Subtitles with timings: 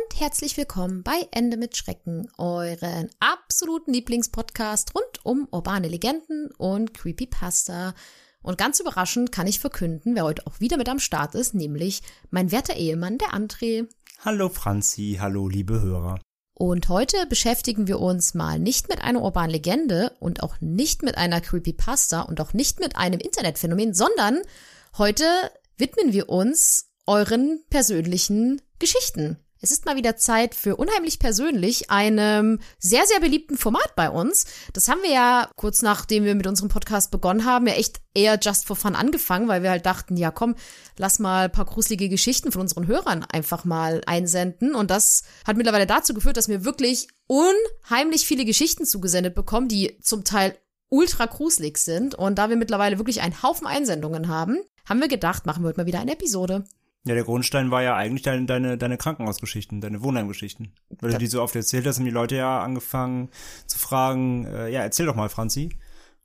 [0.00, 6.94] Und herzlich willkommen bei Ende mit Schrecken, euren absoluten Lieblingspodcast rund um urbane Legenden und
[6.94, 7.94] Creepypasta.
[8.42, 12.02] Und ganz überraschend kann ich verkünden, wer heute auch wieder mit am Start ist, nämlich
[12.30, 13.88] mein werter Ehemann, der André.
[14.24, 16.20] Hallo Franzi, hallo liebe Hörer.
[16.54, 21.18] Und heute beschäftigen wir uns mal nicht mit einer urbanen Legende und auch nicht mit
[21.18, 24.40] einer Creepypasta und auch nicht mit einem Internetphänomen, sondern
[24.96, 25.24] heute
[25.76, 29.38] widmen wir uns euren persönlichen Geschichten.
[29.62, 34.46] Es ist mal wieder Zeit für unheimlich persönlich einem sehr, sehr beliebten Format bei uns.
[34.72, 38.38] Das haben wir ja kurz nachdem wir mit unserem Podcast begonnen haben, ja echt eher
[38.40, 40.54] just for fun angefangen, weil wir halt dachten, ja komm,
[40.96, 44.74] lass mal ein paar gruselige Geschichten von unseren Hörern einfach mal einsenden.
[44.74, 49.98] Und das hat mittlerweile dazu geführt, dass wir wirklich unheimlich viele Geschichten zugesendet bekommen, die
[50.00, 50.56] zum Teil
[50.88, 52.14] ultra gruselig sind.
[52.14, 55.80] Und da wir mittlerweile wirklich einen Haufen Einsendungen haben, haben wir gedacht, machen wir heute
[55.80, 56.64] mal wieder eine Episode.
[57.06, 60.74] Ja, der Grundstein war ja eigentlich deine, deine, deine Krankenhausgeschichten, deine Wohnheimgeschichten.
[61.00, 63.30] Weil du die so oft erzählt hast, haben die Leute ja angefangen
[63.66, 65.70] zu fragen, äh, ja, erzähl doch mal, Franzi.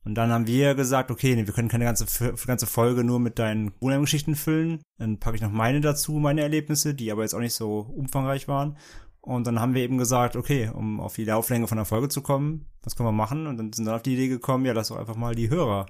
[0.03, 3.39] Und dann haben wir gesagt, okay, nee, wir können keine ganze, ganze Folge nur mit
[3.39, 4.81] deinen Wohnheimgeschichten füllen.
[4.97, 8.47] Dann packe ich noch meine dazu, meine Erlebnisse, die aber jetzt auch nicht so umfangreich
[8.47, 8.77] waren.
[9.21, 12.21] Und dann haben wir eben gesagt, okay, um auf die Lauflänge von der Folge zu
[12.21, 13.47] kommen, was können wir machen?
[13.47, 15.87] Und dann sind wir auf die Idee gekommen, ja, lass doch einfach mal die Hörer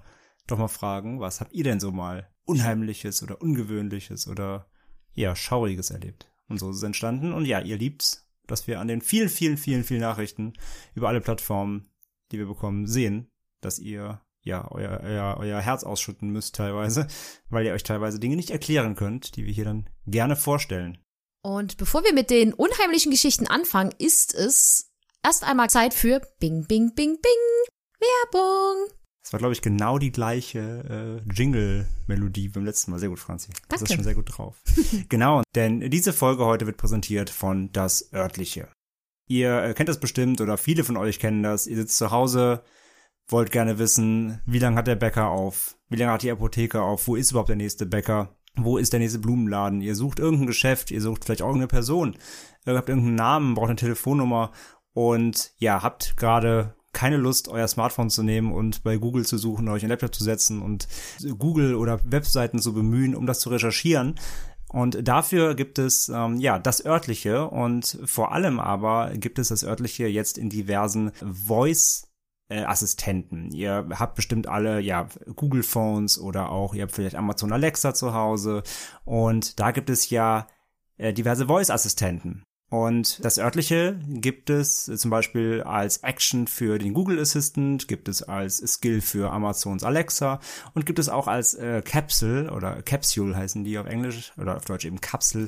[0.48, 4.68] doch mal fragen, was habt ihr denn so mal Unheimliches oder Ungewöhnliches oder
[5.16, 6.30] ja, Schauriges erlebt.
[6.48, 7.34] Und so ist es entstanden.
[7.34, 10.54] Und ja, ihr liebt's, dass wir an den vielen, vielen, vielen, vielen Nachrichten
[10.94, 11.90] über alle Plattformen,
[12.32, 13.28] die wir bekommen, sehen,
[13.62, 17.08] dass ihr ja euer, euer, euer Herz ausschütten müsst teilweise,
[17.50, 21.00] weil ihr euch teilweise Dinge nicht erklären könnt, die wir hier dann gerne vorstellen.
[21.42, 24.92] Und bevor wir mit den unheimlichen Geschichten anfangen, ist es
[25.24, 27.66] erst einmal Zeit für Bing, Bing, Bing, Bing.
[28.00, 29.05] Werbung.
[29.26, 33.00] Das war, glaube ich, genau die gleiche äh, Jingle-Melodie beim letzten Mal.
[33.00, 33.50] Sehr gut, Franzi.
[33.68, 33.86] Das Danke.
[33.86, 34.62] ist schon sehr gut drauf.
[35.10, 38.68] genau, denn diese Folge heute wird präsentiert von Das Örtliche.
[39.28, 41.66] Ihr äh, kennt das bestimmt oder viele von euch kennen das.
[41.66, 42.62] Ihr sitzt zu Hause,
[43.28, 45.76] wollt gerne wissen, wie lange hat der Bäcker auf?
[45.90, 47.08] Wie lange hat die Apotheke auf?
[47.08, 48.38] Wo ist überhaupt der nächste Bäcker?
[48.56, 49.82] Wo ist der nächste Blumenladen?
[49.82, 52.16] Ihr sucht irgendein Geschäft, ihr sucht vielleicht auch irgendeine Person.
[52.68, 54.52] Ihr habt irgendeinen Namen, braucht eine Telefonnummer
[54.94, 59.70] und ja, habt gerade keine Lust, euer Smartphone zu nehmen und bei Google zu suchen,
[59.70, 60.88] euch einen Laptop zu setzen und
[61.38, 64.16] Google oder Webseiten zu bemühen, um das zu recherchieren.
[64.70, 69.64] Und dafür gibt es ähm, ja das örtliche und vor allem aber gibt es das
[69.64, 72.08] örtliche jetzt in diversen Voice
[72.48, 73.52] Assistenten.
[73.52, 78.14] Ihr habt bestimmt alle ja Google Phones oder auch ihr habt vielleicht Amazon Alexa zu
[78.14, 78.62] Hause
[79.04, 80.48] und da gibt es ja
[80.98, 82.44] äh, diverse Voice Assistenten.
[82.76, 88.22] Und das örtliche gibt es zum Beispiel als Action für den Google Assistant, gibt es
[88.22, 90.42] als Skill für Amazons Alexa
[90.74, 94.66] und gibt es auch als äh, Capsule oder Capsule heißen die auf Englisch oder auf
[94.66, 95.48] Deutsch eben Kapsel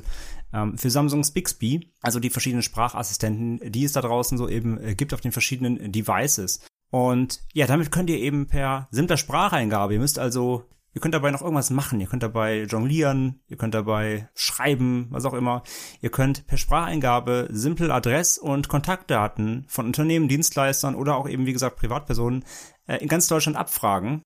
[0.54, 1.92] ähm, für Samsungs Bixby.
[2.00, 5.92] Also die verschiedenen Sprachassistenten, die es da draußen so eben äh, gibt auf den verschiedenen
[5.92, 6.60] Devices.
[6.90, 10.64] Und ja, damit könnt ihr eben per simpler Spracheingabe, ihr müsst also
[10.98, 12.00] Ihr könnt dabei noch irgendwas machen.
[12.00, 15.62] Ihr könnt dabei jonglieren, ihr könnt dabei schreiben, was auch immer.
[16.00, 21.52] Ihr könnt per Spracheingabe simpel Adress- und Kontaktdaten von Unternehmen, Dienstleistern oder auch eben, wie
[21.52, 22.44] gesagt, Privatpersonen
[22.88, 24.22] äh, in ganz Deutschland abfragen.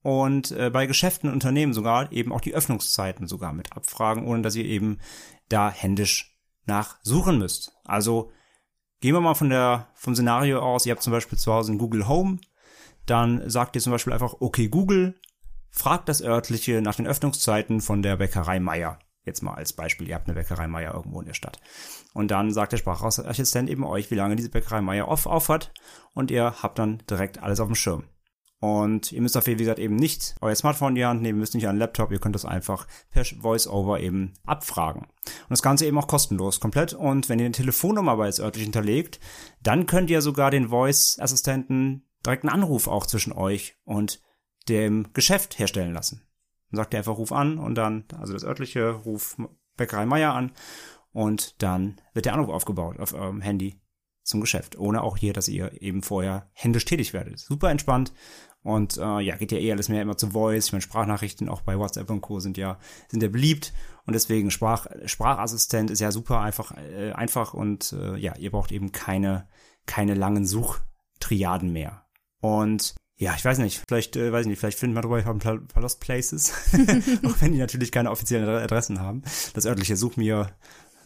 [0.00, 4.40] Und äh, bei Geschäften und Unternehmen sogar eben auch die Öffnungszeiten sogar mit abfragen, ohne
[4.40, 5.00] dass ihr eben
[5.50, 7.76] da händisch nachsuchen müsst.
[7.84, 8.32] Also
[9.02, 11.78] gehen wir mal von der, vom Szenario aus, ihr habt zum Beispiel zu Hause ein
[11.78, 12.38] Google Home,
[13.04, 15.20] dann sagt ihr zum Beispiel einfach, okay Google,
[15.74, 19.00] fragt das örtliche nach den Öffnungszeiten von der Bäckerei Meier.
[19.24, 21.58] Jetzt mal als Beispiel, ihr habt eine Bäckerei Meier irgendwo in der Stadt.
[22.12, 25.72] Und dann sagt der Sprachassistent eben euch, wie lange diese Bäckerei Meier off, auf hat
[26.14, 28.04] und ihr habt dann direkt alles auf dem Schirm.
[28.60, 31.54] Und ihr müsst dafür, wie gesagt, eben nicht euer Smartphone in die Hand nehmen, müsst
[31.54, 35.02] nicht einen Laptop, ihr könnt das einfach per Voice-Over eben abfragen.
[35.02, 36.94] Und das Ganze eben auch kostenlos komplett.
[36.94, 39.18] Und wenn ihr eine Telefonnummer bei das örtlich hinterlegt,
[39.60, 44.20] dann könnt ihr sogar den Voice-Assistenten direkt einen Anruf auch zwischen euch und
[44.68, 46.22] dem Geschäft herstellen lassen.
[46.70, 49.36] Dann sagt er einfach, ruf an und dann, also das örtliche, ruf
[49.76, 50.52] Bäckerei Meier an
[51.12, 53.80] und dann wird der Anruf aufgebaut auf eurem Handy
[54.22, 57.38] zum Geschäft, ohne auch hier, dass ihr eben vorher händisch tätig werdet.
[57.38, 58.12] Super entspannt
[58.62, 60.66] Und äh, ja, geht ja eh alles mehr immer zu Voice.
[60.66, 62.40] Ich meine, Sprachnachrichten auch bei WhatsApp und Co.
[62.40, 62.78] sind ja,
[63.08, 63.74] sind ja beliebt.
[64.06, 68.72] Und deswegen Sprach, Sprachassistent ist ja super einfach, äh, einfach und äh, ja, ihr braucht
[68.72, 69.46] eben keine,
[69.84, 72.06] keine langen Suchtriaden mehr.
[72.40, 75.24] Und ja, ich weiß nicht, vielleicht, äh, weiß ich nicht, vielleicht finden wir drüber, ich
[75.24, 76.52] habe ein paar Lost Places,
[77.24, 79.22] auch wenn die natürlich keine offiziellen Adressen haben.
[79.54, 80.50] Das örtliche Such mir,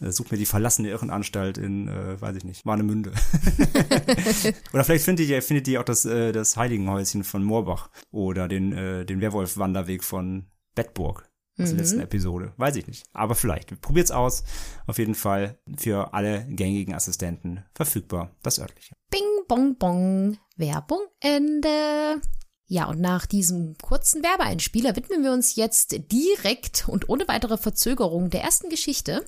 [0.01, 3.11] äh, such mir die verlassene Irrenanstalt in, äh, weiß ich nicht, Warnemünde.
[4.73, 8.73] oder vielleicht findet ihr, findet ihr auch das, äh, das Heiligenhäuschen von Moorbach oder den,
[8.73, 11.29] äh, den Werwolf-Wanderweg von Bettburg
[11.59, 12.53] aus der letzten Episode.
[12.55, 13.03] Weiß ich nicht.
[13.11, 13.81] Aber vielleicht.
[13.81, 14.43] Probiert's aus.
[14.87, 18.31] Auf jeden Fall für alle gängigen Assistenten verfügbar.
[18.41, 18.95] Das örtliche.
[19.11, 20.37] Bing, bong, bong.
[20.59, 22.21] Werbung Ende.
[22.67, 28.29] Ja, und nach diesem kurzen Werbeeinspieler widmen wir uns jetzt direkt und ohne weitere Verzögerung
[28.29, 29.25] der ersten Geschichte.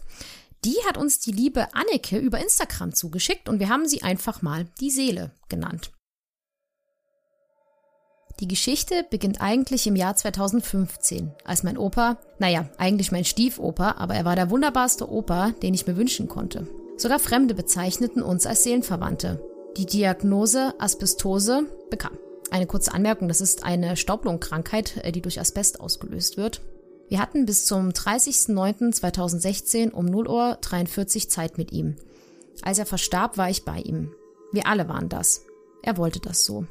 [0.63, 4.65] Die hat uns die liebe Anneke über Instagram zugeschickt und wir haben sie einfach mal
[4.79, 5.91] die Seele genannt.
[8.39, 14.15] Die Geschichte beginnt eigentlich im Jahr 2015, als mein Opa, naja, eigentlich mein Stiefoper, aber
[14.15, 16.67] er war der wunderbarste Opa, den ich mir wünschen konnte.
[16.97, 19.50] Sogar Fremde bezeichneten uns als Seelenverwandte.
[19.77, 22.17] Die Diagnose Asbestose bekam.
[22.49, 26.59] Eine kurze Anmerkung, das ist eine Staublungkrankheit, äh, die durch Asbest ausgelöst wird.
[27.07, 31.95] Wir hatten bis zum 30.09.2016 um 0 Uhr 43 Zeit mit ihm.
[32.61, 34.13] Als er verstarb, war ich bei ihm.
[34.51, 35.45] Wir alle waren das.
[35.81, 36.65] Er wollte das so.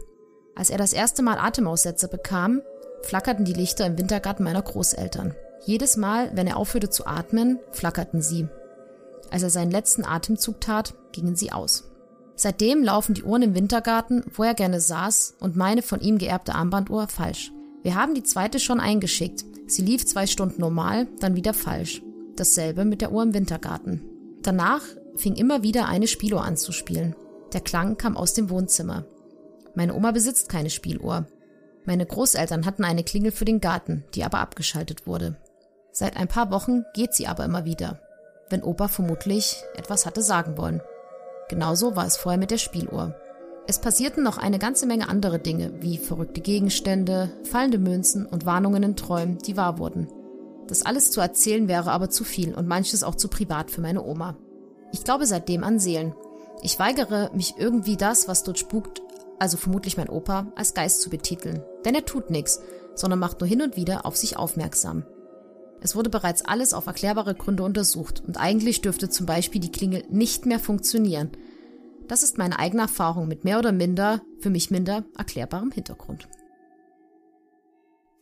[0.54, 2.60] Als er das erste Mal Atemaussätze bekam,
[3.02, 5.34] flackerten die Lichter im Wintergarten meiner Großeltern.
[5.64, 8.46] Jedes Mal, wenn er aufhörte zu atmen, flackerten sie.
[9.30, 11.89] Als er seinen letzten Atemzug tat, gingen sie aus.
[12.42, 16.54] Seitdem laufen die Uhren im Wintergarten, wo er gerne saß, und meine von ihm geerbte
[16.54, 17.52] Armbanduhr falsch.
[17.82, 19.44] Wir haben die zweite schon eingeschickt.
[19.66, 22.00] Sie lief zwei Stunden normal, dann wieder falsch.
[22.36, 24.00] Dasselbe mit der Uhr im Wintergarten.
[24.40, 24.80] Danach
[25.16, 27.14] fing immer wieder eine Spieluhr an zu spielen.
[27.52, 29.04] Der Klang kam aus dem Wohnzimmer.
[29.74, 31.26] Meine Oma besitzt keine Spieluhr.
[31.84, 35.36] Meine Großeltern hatten eine Klingel für den Garten, die aber abgeschaltet wurde.
[35.92, 38.00] Seit ein paar Wochen geht sie aber immer wieder,
[38.48, 40.80] wenn Opa vermutlich etwas hatte sagen wollen.
[41.50, 43.16] Genauso war es vorher mit der Spieluhr.
[43.66, 48.84] Es passierten noch eine ganze Menge andere Dinge, wie verrückte Gegenstände, fallende Münzen und Warnungen
[48.84, 50.06] in Träumen, die wahr wurden.
[50.68, 54.04] Das alles zu erzählen wäre aber zu viel und manches auch zu privat für meine
[54.04, 54.36] Oma.
[54.92, 56.14] Ich glaube seitdem an Seelen.
[56.62, 59.02] Ich weigere mich irgendwie das, was dort spukt,
[59.40, 61.64] also vermutlich mein Opa, als Geist zu betiteln.
[61.84, 62.60] Denn er tut nichts,
[62.94, 65.04] sondern macht nur hin und wieder auf sich aufmerksam.
[65.80, 70.04] Es wurde bereits alles auf erklärbare Gründe untersucht und eigentlich dürfte zum Beispiel die Klingel
[70.10, 71.30] nicht mehr funktionieren.
[72.06, 76.28] Das ist meine eigene Erfahrung mit mehr oder minder, für mich minder, erklärbarem Hintergrund.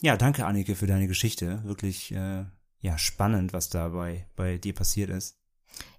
[0.03, 1.63] Ja, danke Annike für deine Geschichte.
[1.65, 2.45] Wirklich äh,
[2.81, 5.37] ja spannend, was da bei, bei dir passiert ist.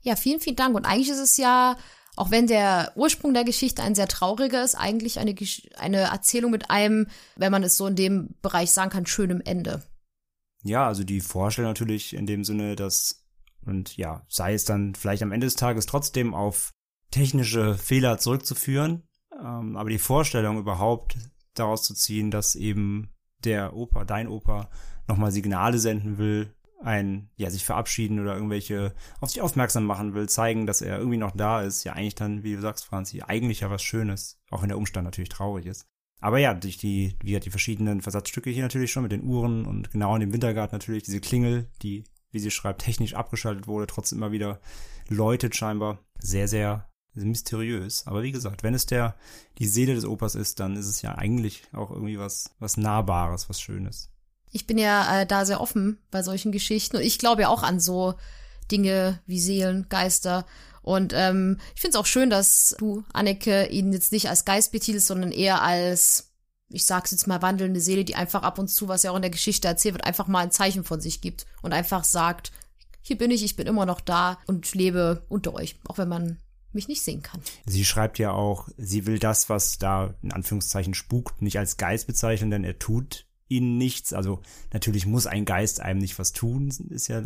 [0.02, 0.76] Ja, vielen, vielen Dank.
[0.76, 1.76] Und eigentlich ist es ja
[2.20, 5.34] auch wenn der Ursprung der Geschichte ein sehr trauriger ist, eigentlich eine,
[5.78, 7.08] eine Erzählung mit einem,
[7.38, 9.84] wenn man es so in dem Bereich sagen kann, schönem Ende.
[10.64, 13.26] Ja, also die Vorstellung natürlich in dem Sinne, dass,
[13.66, 16.72] und ja, sei es dann vielleicht am Ende des Tages trotzdem auf
[17.12, 19.04] technische Fehler zurückzuführen,
[19.40, 21.18] ähm, aber die Vorstellung überhaupt
[21.54, 23.10] daraus zu ziehen, dass eben
[23.44, 24.70] der Opa, dein Opa,
[25.08, 30.30] nochmal Signale senden will, ein, ja, sich verabschieden oder irgendwelche auf sich aufmerksam machen will,
[30.30, 33.62] zeigen, dass er irgendwie noch da ist, ja eigentlich dann, wie du sagst, Franzi, eigentlich
[33.62, 35.88] ja was Schönes, auch wenn der Umstand natürlich traurig ist.
[36.20, 39.66] Aber ja, durch die, wie hat die verschiedenen Versatzstücke hier natürlich schon mit den Uhren
[39.66, 43.88] und genau in dem Wintergarten natürlich diese Klingel, die, wie sie schreibt, technisch abgeschaltet wurde,
[43.88, 44.60] trotzdem immer wieder
[45.08, 46.00] läutet scheinbar.
[46.20, 48.06] Sehr, sehr mysteriös.
[48.06, 49.16] Aber wie gesagt, wenn es der,
[49.58, 53.50] die Seele des Opas ist, dann ist es ja eigentlich auch irgendwie was, was Nahbares,
[53.50, 54.12] was Schönes.
[54.52, 57.64] Ich bin ja äh, da sehr offen bei solchen Geschichten und ich glaube ja auch
[57.64, 58.16] an so
[58.72, 60.46] Dinge wie Seelen, Geister.
[60.82, 64.72] Und ähm, ich finde es auch schön, dass du, Anneke, ihn jetzt nicht als Geist
[64.72, 66.32] betitelst, sondern eher als,
[66.70, 69.22] ich sag's jetzt mal, wandelnde Seele, die einfach ab und zu, was ja auch in
[69.22, 72.52] der Geschichte erzählt wird, einfach mal ein Zeichen von sich gibt und einfach sagt,
[73.02, 76.38] hier bin ich, ich bin immer noch da und lebe unter euch, auch wenn man
[76.72, 77.42] mich nicht sehen kann.
[77.66, 82.08] Sie schreibt ja auch, sie will das, was da in Anführungszeichen spukt, nicht als Geist
[82.08, 84.14] bezeichnen, denn er tut ihnen nichts.
[84.14, 84.42] Also
[84.72, 87.22] natürlich muss ein Geist einem nicht was tun, ist ja,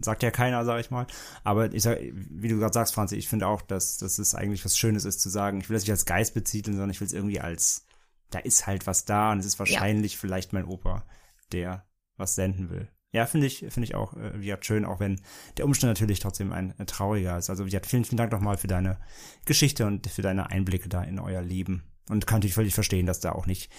[0.00, 1.06] sagt ja keiner, sag ich mal.
[1.42, 4.64] Aber ich sag, wie du gerade sagst, Franzi, ich finde auch, dass, dass es eigentlich
[4.64, 7.06] was Schönes ist zu sagen, ich will das nicht als Geist beziteln, sondern ich will
[7.06, 7.86] es irgendwie als,
[8.30, 10.18] da ist halt was da und es ist wahrscheinlich ja.
[10.20, 11.04] vielleicht mein Opa,
[11.52, 11.84] der
[12.16, 12.88] was senden will.
[13.14, 15.20] Ja, finde ich, finde ich auch, äh, wie gesagt, schön, auch wenn
[15.58, 17.50] der Umstand natürlich trotzdem ein, ein trauriger ist.
[17.50, 18.98] Also, wie gesagt, vielen, vielen Dank nochmal für deine
[19.44, 21.82] Geschichte und für deine Einblicke da in euer Leben.
[22.08, 23.70] Und kann natürlich völlig verstehen, dass da auch nicht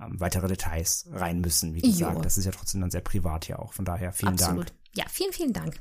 [0.00, 2.24] ähm, weitere Details rein müssen, wie gesagt.
[2.24, 3.72] Das ist ja trotzdem dann sehr privat ja auch.
[3.72, 4.68] Von daher vielen Absolut.
[4.70, 4.78] Dank.
[4.94, 5.80] Ja, vielen, vielen Dank.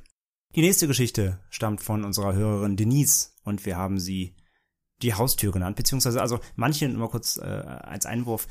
[0.56, 4.36] Die nächste Geschichte stammt von unserer Hörerin Denise und wir haben sie
[5.02, 8.48] die Haustür genannt, beziehungsweise, also manche, nur kurz äh, als Einwurf,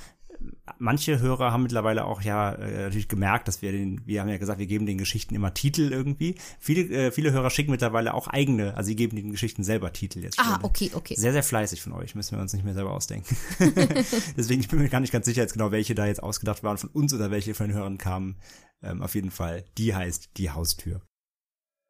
[0.79, 4.39] manche Hörer haben mittlerweile auch ja äh, natürlich gemerkt, dass wir den, wir haben ja
[4.39, 6.37] gesagt, wir geben den Geschichten immer Titel irgendwie.
[6.59, 10.21] Viele, äh, viele Hörer schicken mittlerweile auch eigene, also sie geben den Geschichten selber Titel
[10.21, 10.39] jetzt.
[10.39, 11.15] Ah, okay, okay.
[11.17, 13.37] Sehr, sehr fleißig von euch, müssen wir uns nicht mehr selber ausdenken.
[14.37, 16.79] Deswegen ich bin mir gar nicht ganz sicher jetzt genau, welche da jetzt ausgedacht waren
[16.79, 18.37] von uns oder welche von den Hörern kamen.
[18.83, 21.01] Ähm, auf jeden Fall, die heißt Die Haustür.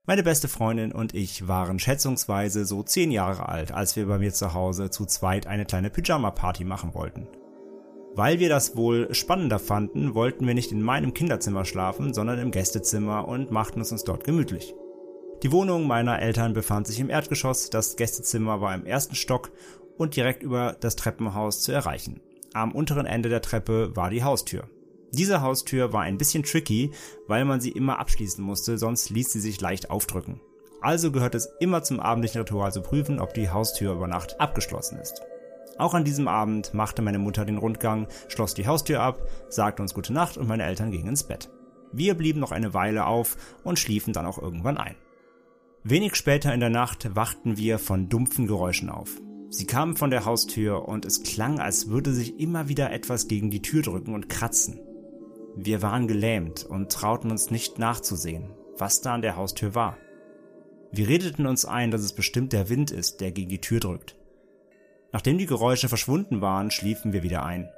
[0.07, 4.35] Meine beste Freundin und ich waren schätzungsweise so zehn Jahre alt, als wir bei mir
[4.35, 7.27] zu Hause zu zweit eine kleine Pyjama-Party machen wollten.
[8.16, 12.52] Weil wir das wohl spannender fanden, wollten wir nicht in meinem Kinderzimmer schlafen, sondern im
[12.52, 14.75] Gästezimmer und machten es uns dort gemütlich.
[15.42, 19.50] Die Wohnung meiner Eltern befand sich im Erdgeschoss, das Gästezimmer war im ersten Stock
[19.99, 22.21] und direkt über das Treppenhaus zu erreichen.
[22.52, 24.68] Am unteren Ende der Treppe war die Haustür.
[25.11, 26.92] Diese Haustür war ein bisschen tricky,
[27.26, 30.40] weil man sie immer abschließen musste, sonst ließ sie sich leicht aufdrücken.
[30.80, 34.99] Also gehört es immer zum abendlichen Ritual zu prüfen, ob die Haustür über Nacht abgeschlossen
[34.99, 35.23] ist.
[35.78, 39.95] Auch an diesem Abend machte meine Mutter den Rundgang, schloss die Haustür ab, sagte uns
[39.95, 41.50] gute Nacht und meine Eltern gingen ins Bett.
[41.93, 44.97] Wir blieben noch eine Weile auf und schliefen dann auch irgendwann ein.
[45.83, 49.21] Wenig später in der Nacht wachten wir von dumpfen Geräuschen auf.
[49.50, 53.50] Sie kamen von der Haustür und es klang, als würde sich immer wieder etwas gegen
[53.50, 54.81] die Tür drücken und kratzen.
[55.57, 59.97] Wir waren gelähmt und trauten uns nicht nachzusehen, was da an der Haustür war.
[60.90, 64.16] Wir redeten uns ein, dass es bestimmt der Wind ist, der gegen die Tür drückt.
[65.14, 67.68] Nachdem die Geräusche verschwunden waren, schliefen wir wieder ein.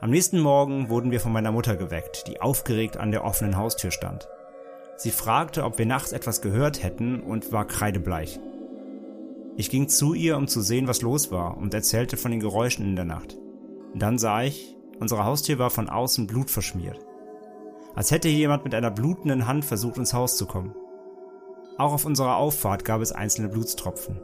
[0.00, 3.90] Am nächsten Morgen wurden wir von meiner Mutter geweckt, die aufgeregt an der offenen Haustür
[3.90, 4.28] stand.
[4.96, 8.38] Sie fragte, ob wir nachts etwas gehört hätten und war kreidebleich.
[9.56, 12.86] Ich ging zu ihr, um zu sehen, was los war, und erzählte von den Geräuschen
[12.86, 13.36] in der Nacht.
[13.96, 17.00] Dann sah ich, unsere Haustür war von außen blutverschmiert.
[17.96, 20.72] Als hätte jemand mit einer blutenden Hand versucht, ins Haus zu kommen.
[21.78, 24.20] Auch auf unserer Auffahrt gab es einzelne Blutstropfen.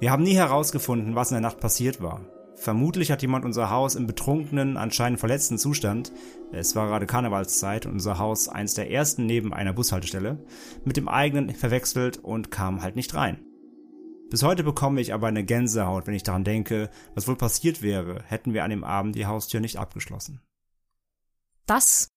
[0.00, 2.24] Wir haben nie herausgefunden, was in der Nacht passiert war.
[2.54, 6.10] Vermutlich hat jemand unser Haus im betrunkenen, anscheinend verletzten Zustand,
[6.52, 10.42] es war gerade Karnevalszeit und unser Haus eins der ersten neben einer Bushaltestelle,
[10.86, 13.44] mit dem eigenen verwechselt und kam halt nicht rein.
[14.30, 18.22] Bis heute bekomme ich aber eine Gänsehaut, wenn ich daran denke, was wohl passiert wäre,
[18.24, 20.40] hätten wir an dem Abend die Haustür nicht abgeschlossen.
[21.66, 22.08] Das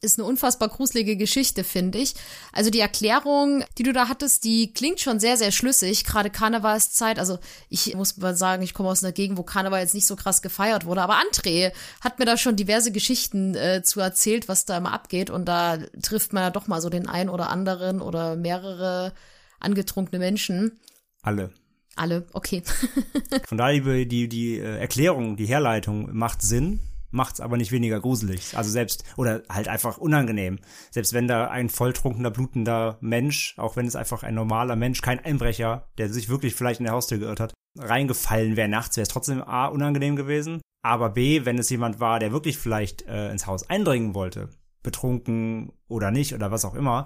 [0.00, 2.14] ist eine unfassbar gruselige Geschichte, finde ich.
[2.52, 6.04] Also die Erklärung, die du da hattest, die klingt schon sehr, sehr schlüssig.
[6.04, 7.18] Gerade Karnevalszeit.
[7.18, 7.38] Also
[7.68, 10.42] ich muss mal sagen, ich komme aus einer Gegend, wo Karneval jetzt nicht so krass
[10.42, 11.02] gefeiert wurde.
[11.02, 15.30] Aber André hat mir da schon diverse Geschichten äh, zu erzählt, was da immer abgeht.
[15.30, 19.12] Und da trifft man ja doch mal so den einen oder anderen oder mehrere
[19.60, 20.80] angetrunkene Menschen.
[21.22, 21.50] Alle.
[21.96, 22.62] Alle, okay.
[23.46, 26.80] Von daher die, die, äh, Erklärung, die Herleitung macht Sinn
[27.10, 28.56] macht's aber nicht weniger gruselig.
[28.56, 30.58] Also selbst, oder halt einfach unangenehm.
[30.90, 35.24] Selbst wenn da ein volltrunkener, blutender Mensch, auch wenn es einfach ein normaler Mensch, kein
[35.24, 39.08] Einbrecher, der sich wirklich vielleicht in der Haustür geirrt hat, reingefallen wäre nachts, wäre es
[39.08, 40.60] trotzdem A, unangenehm gewesen.
[40.82, 44.48] Aber B, wenn es jemand war, der wirklich vielleicht äh, ins Haus eindringen wollte,
[44.82, 47.04] betrunken oder nicht oder was auch immer,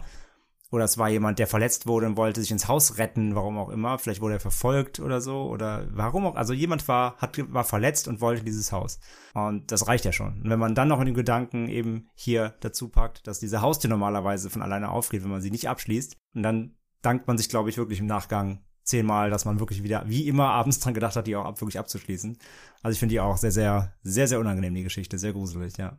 [0.74, 3.68] oder es war jemand, der verletzt wurde und wollte sich ins Haus retten, warum auch
[3.68, 3.96] immer.
[3.96, 5.44] Vielleicht wurde er verfolgt oder so.
[5.44, 6.34] Oder warum auch.
[6.34, 8.98] Also jemand war, hat, war verletzt und wollte dieses Haus.
[9.34, 10.42] Und das reicht ja schon.
[10.42, 13.88] Und wenn man dann noch in den Gedanken eben hier dazu packt, dass diese Haustür
[13.88, 17.70] normalerweise von alleine aufgeht, wenn man sie nicht abschließt, und dann dankt man sich, glaube
[17.70, 21.28] ich, wirklich im Nachgang zehnmal, dass man wirklich wieder, wie immer, abends dran gedacht hat,
[21.28, 22.36] die auch ab, wirklich abzuschließen.
[22.82, 25.18] Also ich finde die auch sehr, sehr, sehr, sehr unangenehm, die Geschichte.
[25.18, 25.98] Sehr gruselig, ja.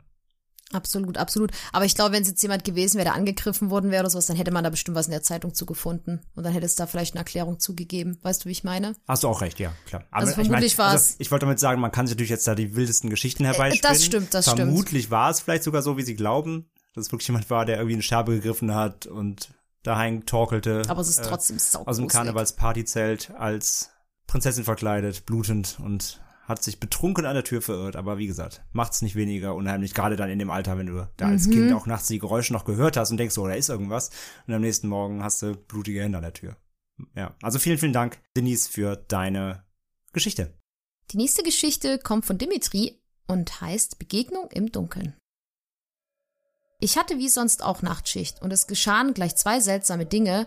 [0.72, 1.52] Absolut, absolut.
[1.72, 4.26] Aber ich glaube, wenn es jetzt jemand gewesen wäre, der angegriffen worden wäre oder sowas,
[4.26, 6.22] dann hätte man da bestimmt was in der Zeitung zugefunden.
[6.34, 8.18] Und dann hätte es da vielleicht eine Erklärung zugegeben.
[8.22, 8.94] Weißt du, wie ich meine?
[9.06, 10.04] Hast du auch recht, ja, klar.
[10.10, 12.30] Aber also vermutlich ich mein, war also, Ich wollte damit sagen, man kann sich natürlich
[12.30, 13.92] jetzt da die wildesten Geschichten herbeispielen.
[13.92, 14.76] Das stimmt, das vermutlich stimmt.
[14.76, 17.76] Vermutlich war es vielleicht sogar so, wie sie glauben, dass es wirklich jemand war, der
[17.76, 19.50] irgendwie eine Scherbe gegriffen hat und
[19.84, 20.82] daheim torkelte.
[20.88, 23.90] Aber es ist trotzdem äh, Aus dem Karnevalspartyzelt als
[24.26, 29.02] Prinzessin verkleidet, blutend und hat sich betrunken an der Tür verirrt, aber wie gesagt, macht's
[29.02, 31.52] nicht weniger unheimlich, gerade dann in dem Alter, wenn du da als Mhm.
[31.52, 34.10] Kind auch nachts die Geräusche noch gehört hast und denkst, so, da ist irgendwas
[34.46, 36.56] und am nächsten Morgen hast du blutige Hände an der Tür.
[37.14, 39.64] Ja, also vielen, vielen Dank, Denise, für deine
[40.12, 40.54] Geschichte.
[41.10, 45.14] Die nächste Geschichte kommt von Dimitri und heißt Begegnung im Dunkeln.
[46.78, 50.46] Ich hatte wie sonst auch Nachtschicht und es geschahen gleich zwei seltsame Dinge,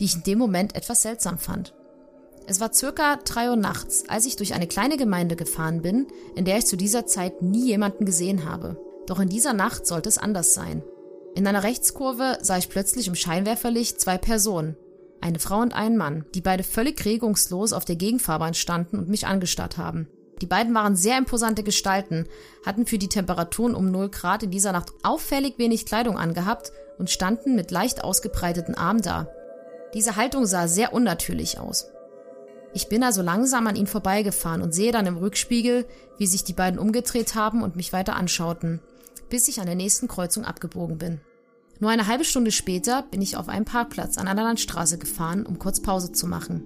[0.00, 1.74] die ich in dem Moment etwas seltsam fand.
[2.46, 6.44] Es war circa drei Uhr nachts, als ich durch eine kleine Gemeinde gefahren bin, in
[6.44, 8.76] der ich zu dieser Zeit nie jemanden gesehen habe.
[9.06, 10.82] Doch in dieser Nacht sollte es anders sein.
[11.34, 14.76] In einer Rechtskurve sah ich plötzlich im Scheinwerferlicht zwei Personen,
[15.20, 19.26] eine Frau und einen Mann, die beide völlig regungslos auf der Gegenfahrbahn standen und mich
[19.26, 20.08] angestarrt haben.
[20.42, 22.26] Die beiden waren sehr imposante Gestalten,
[22.66, 27.08] hatten für die Temperaturen um 0 Grad in dieser Nacht auffällig wenig Kleidung angehabt und
[27.08, 29.28] standen mit leicht ausgebreiteten Armen da.
[29.94, 31.86] Diese Haltung sah sehr unnatürlich aus.
[32.74, 35.86] Ich bin also langsam an ihn vorbeigefahren und sehe dann im Rückspiegel,
[36.18, 38.80] wie sich die beiden umgedreht haben und mich weiter anschauten,
[39.30, 41.20] bis ich an der nächsten Kreuzung abgebogen bin.
[41.78, 45.60] Nur eine halbe Stunde später bin ich auf einen Parkplatz an einer Landstraße gefahren, um
[45.60, 46.64] kurz Pause zu machen.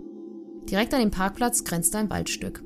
[0.71, 2.63] Direkt an dem Parkplatz grenzte ein Waldstück.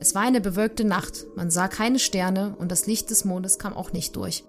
[0.00, 3.74] Es war eine bewölkte Nacht, man sah keine Sterne und das Licht des Mondes kam
[3.74, 4.44] auch nicht durch.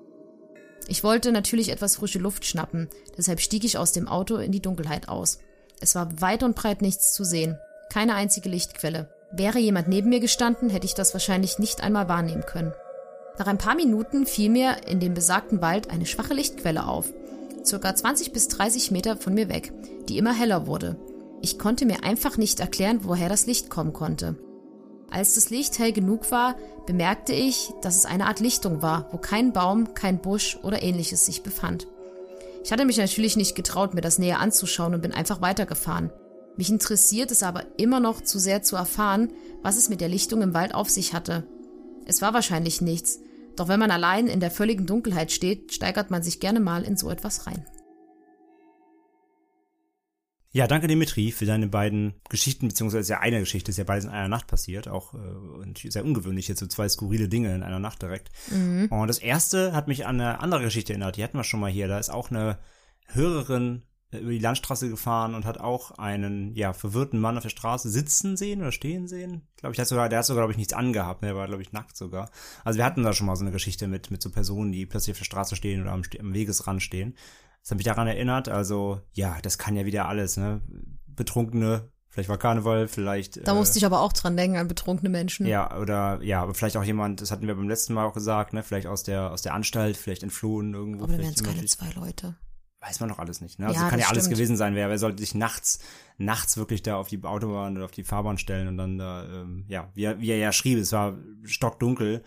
[0.88, 2.88] Ich wollte natürlich etwas frische Luft schnappen,
[3.18, 5.40] deshalb stieg ich aus dem Auto in die Dunkelheit aus.
[5.82, 7.58] Es war weit und breit nichts zu sehen,
[7.94, 9.08] keine einzige Lichtquelle.
[9.32, 12.74] Wäre jemand neben mir gestanden, hätte ich das wahrscheinlich nicht einmal wahrnehmen können.
[13.38, 17.14] Nach ein paar Minuten fiel mir in dem besagten Wald eine schwache Lichtquelle auf,
[17.64, 19.74] circa 20 bis 30 Meter von mir weg,
[20.10, 20.96] die immer heller wurde.
[21.44, 24.38] Ich konnte mir einfach nicht erklären, woher das Licht kommen konnte.
[25.12, 26.56] Als das Licht hell genug war,
[26.88, 31.28] bemerkte ich, dass es eine Art Lichtung war, wo kein Baum, kein Busch oder ähnliches
[31.28, 31.86] sich befand.
[32.64, 36.12] Ich hatte mich natürlich nicht getraut, mir das näher anzuschauen und bin einfach weitergefahren.
[36.56, 40.42] Mich interessiert es aber immer noch zu sehr zu erfahren, was es mit der Lichtung
[40.42, 41.48] im Wald auf sich hatte.
[42.06, 43.20] Es war wahrscheinlich nichts,
[43.56, 46.98] doch wenn man allein in der völligen Dunkelheit steht, steigert man sich gerne mal in
[46.98, 47.66] so etwas rein.
[50.56, 54.12] Ja, danke Dimitri für deine beiden Geschichten, beziehungsweise ja eine Geschichte, ist ja beides in
[54.12, 58.04] einer Nacht passiert, auch äh, sehr ungewöhnlich, jetzt so zwei skurrile Dinge in einer Nacht
[58.04, 58.30] direkt.
[58.52, 58.86] Mhm.
[58.92, 61.72] Und das erste hat mich an eine andere Geschichte erinnert, die hatten wir schon mal
[61.72, 62.60] hier, da ist auch eine
[63.08, 63.82] Hörerin
[64.20, 68.38] über die Landstraße gefahren und hat auch einen, ja, verwirrten Mann auf der Straße sitzen
[68.38, 69.48] sehen oder stehen sehen.
[69.56, 71.30] Ich glaube, ich hat sogar, der hat sogar, glaube ich, nichts angehabt, ne?
[71.30, 72.30] der war, glaube ich, nackt sogar.
[72.64, 75.14] Also wir hatten da schon mal so eine Geschichte mit, mit so Personen, die plötzlich
[75.14, 77.16] auf der Straße stehen oder am, am Wegesrand stehen.
[77.64, 78.50] Das hat mich daran erinnert.
[78.50, 80.62] Also, ja, das kann ja wieder alles, ne?
[81.08, 83.48] Betrunkene, vielleicht war Karneval, vielleicht.
[83.48, 85.46] Da äh, musste ich aber auch dran denken, an betrunkene Menschen.
[85.46, 88.54] Ja, oder ja, aber vielleicht auch jemand, das hatten wir beim letzten Mal auch gesagt,
[88.54, 88.64] ne?
[88.64, 91.06] Vielleicht aus der, aus der Anstalt, vielleicht entflohen irgendwo.
[91.06, 92.36] Aber dann wären es keine zwei Leute.
[92.86, 93.68] Weiß man doch alles nicht, ne?
[93.68, 94.36] Also ja, kann ja alles stimmt.
[94.38, 94.76] gewesen sein.
[94.76, 95.80] Wer, wer sollte sich nachts,
[96.18, 99.64] nachts wirklich da auf die Autobahn oder auf die Fahrbahn stellen und dann da, ähm,
[99.70, 102.24] ja, wie er, wie er ja schrieb, es war stockdunkel,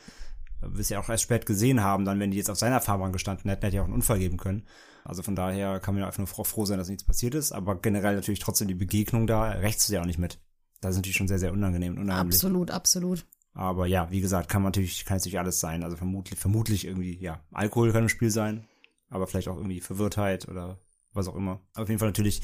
[0.61, 3.13] wir es ja auch erst spät gesehen haben, dann, wenn die jetzt auf seiner Fahrbahn
[3.13, 4.65] gestanden hätten, hätte ja auch einen Unfall geben können.
[5.05, 7.53] Also von daher kann man einfach nur froh sein, dass nichts passiert ist.
[7.53, 10.41] Aber generell natürlich trotzdem die Begegnung da, rechnest du ja auch nicht mit.
[10.81, 12.35] Das ist natürlich schon sehr, sehr unangenehm und unheimlich.
[12.37, 13.27] Absolut, absolut.
[13.55, 15.85] Aber ja, wie gesagt, kann man natürlich, kann es natürlich alles sein.
[15.85, 18.67] Also vermutlich, vermutlich irgendwie, ja, Alkohol kann im Spiel sein,
[19.09, 20.79] aber vielleicht auch irgendwie Verwirrtheit oder
[21.13, 21.61] was auch immer.
[21.75, 22.43] auf jeden Fall natürlich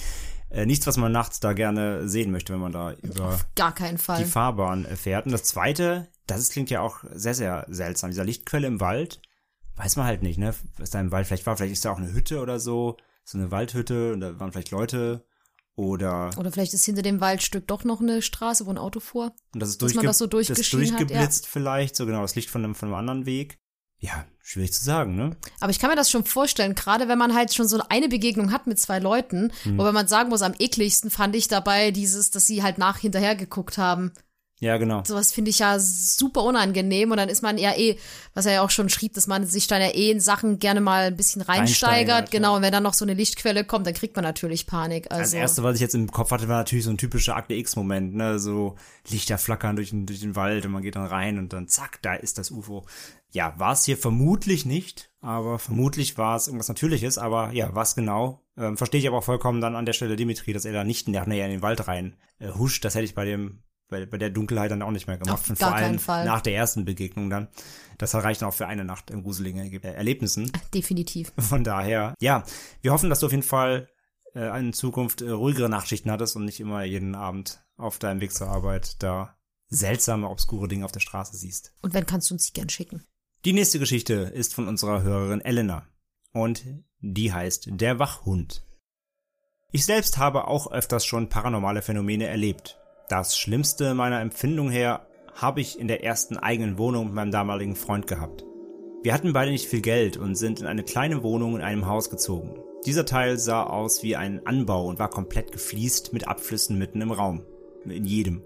[0.51, 3.39] äh, nichts, was man nachts da gerne sehen möchte, wenn man da über
[4.19, 5.27] die Fahrbahn fährt.
[5.27, 8.11] Und das zweite, das ist, klingt ja auch sehr, sehr seltsam.
[8.11, 9.21] Dieser Lichtquelle im Wald,
[9.77, 10.55] weiß man halt nicht, ne?
[10.79, 11.57] Was da im Wald vielleicht war.
[11.57, 12.97] Vielleicht ist da auch eine Hütte oder so.
[13.25, 15.25] So eine Waldhütte und da waren vielleicht Leute.
[15.75, 16.31] Oder.
[16.37, 19.33] Oder vielleicht ist hinter dem Waldstück doch noch eine Straße, wo ein Auto fuhr.
[19.55, 21.49] Und das ist, durchge man das so das durchgeblitzt hat, ja.
[21.49, 23.59] vielleicht, so genau, das Licht von einem, von einem anderen Weg.
[24.03, 25.37] Ja, schwierig zu sagen, ne?
[25.61, 28.51] Aber ich kann mir das schon vorstellen, gerade wenn man halt schon so eine Begegnung
[28.51, 29.79] hat mit zwei Leuten, hm.
[29.79, 33.37] wobei man sagen muss, am ekligsten fand ich dabei dieses, dass sie halt nach hinterher
[33.37, 34.13] geguckt haben.
[34.63, 35.03] Ja, genau.
[35.05, 37.97] Sowas finde ich ja super unangenehm und dann ist man ja eh,
[38.33, 40.81] was er ja auch schon schrieb, dass man sich dann ja eh in Sachen gerne
[40.81, 42.31] mal ein bisschen reinsteigert.
[42.31, 42.57] Genau, ja.
[42.57, 45.11] und wenn dann noch so eine Lichtquelle kommt, dann kriegt man natürlich Panik.
[45.11, 45.21] Also.
[45.21, 48.15] Das erste, was ich jetzt im Kopf hatte, war natürlich so ein typischer Akte X-Moment,
[48.15, 48.39] ne?
[48.39, 48.77] So
[49.11, 52.01] Lichter flackern durch den, durch den Wald und man geht dann rein und dann zack,
[52.03, 52.87] da ist das UFO.
[53.33, 57.97] Ja, war es hier vermutlich nicht, aber vermutlich war es irgendwas Natürliches, aber ja, was
[57.97, 58.41] genau?
[58.57, 61.09] Ähm, Verstehe ich aber auch vollkommen dann an der Stelle Dimitri, dass er da nicht
[61.09, 62.85] näher in den Wald rein äh, huscht.
[62.85, 65.35] Das hätte ich bei dem bei, bei der Dunkelheit dann auch nicht mehr gemacht.
[65.35, 66.25] Auf und vor allem Fall.
[66.25, 67.47] nach der ersten Begegnung dann.
[67.99, 70.51] Das reicht auch für eine Nacht in gruseligen Erlebnissen.
[70.75, 71.33] Definitiv.
[71.39, 72.43] Von daher, ja,
[72.81, 73.89] wir hoffen, dass du auf jeden Fall
[74.35, 78.33] äh, in Zukunft äh, ruhigere Nachtschichten hattest und nicht immer jeden Abend auf deinem Weg
[78.33, 79.37] zur Arbeit da
[79.69, 81.73] seltsame, obskure Dinge auf der Straße siehst.
[81.83, 83.05] Und wenn, kannst du uns die gern schicken.
[83.45, 85.87] Die nächste Geschichte ist von unserer Hörerin Elena.
[86.33, 86.65] Und
[87.01, 88.65] die heißt Der Wachhund.
[89.73, 92.79] Ich selbst habe auch öfters schon paranormale Phänomene erlebt.
[93.13, 97.77] Das Schlimmste meiner Empfindung her habe ich in der ersten eigenen Wohnung mit meinem damaligen
[97.77, 98.47] Freund gehabt.
[99.03, 102.09] Wir hatten beide nicht viel Geld und sind in eine kleine Wohnung in einem Haus
[102.09, 102.59] gezogen.
[102.87, 107.13] Dieser Teil sah aus wie ein Anbau und war komplett gefliest mit Abflüssen mitten im
[107.13, 107.43] Raum.
[107.85, 108.41] In jedem.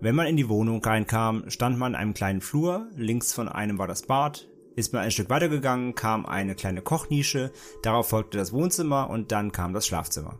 [0.00, 3.78] Wenn man in die Wohnung reinkam, stand man in einem kleinen Flur, links von einem
[3.78, 7.50] war das Bad, ist man ein Stück weitergegangen, kam eine kleine Kochnische,
[7.82, 10.38] darauf folgte das Wohnzimmer und dann kam das Schlafzimmer.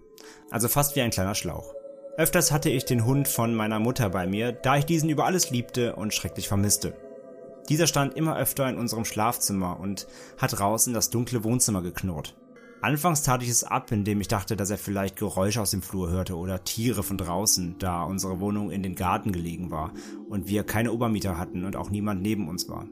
[0.53, 1.75] Also fast wie ein kleiner Schlauch.
[2.19, 5.51] Öfters hatte ich den Hund von meiner Mutter bei mir, da ich diesen über alles
[5.51, 6.95] liebte und schrecklich vermisste.
[7.71, 12.37] Dieser stand immer öfter in unserem Schlafzimmer und hat raus in das dunkle Wohnzimmer geknurrt.
[12.83, 16.11] Anfangs tat ich es ab, indem ich dachte, dass er vielleicht Geräusche aus dem Flur
[16.11, 19.93] hörte oder Tiere von draußen, da unsere Wohnung in den Garten gelegen war
[20.29, 22.89] und wir keine Obermieter hatten und auch niemand neben uns war.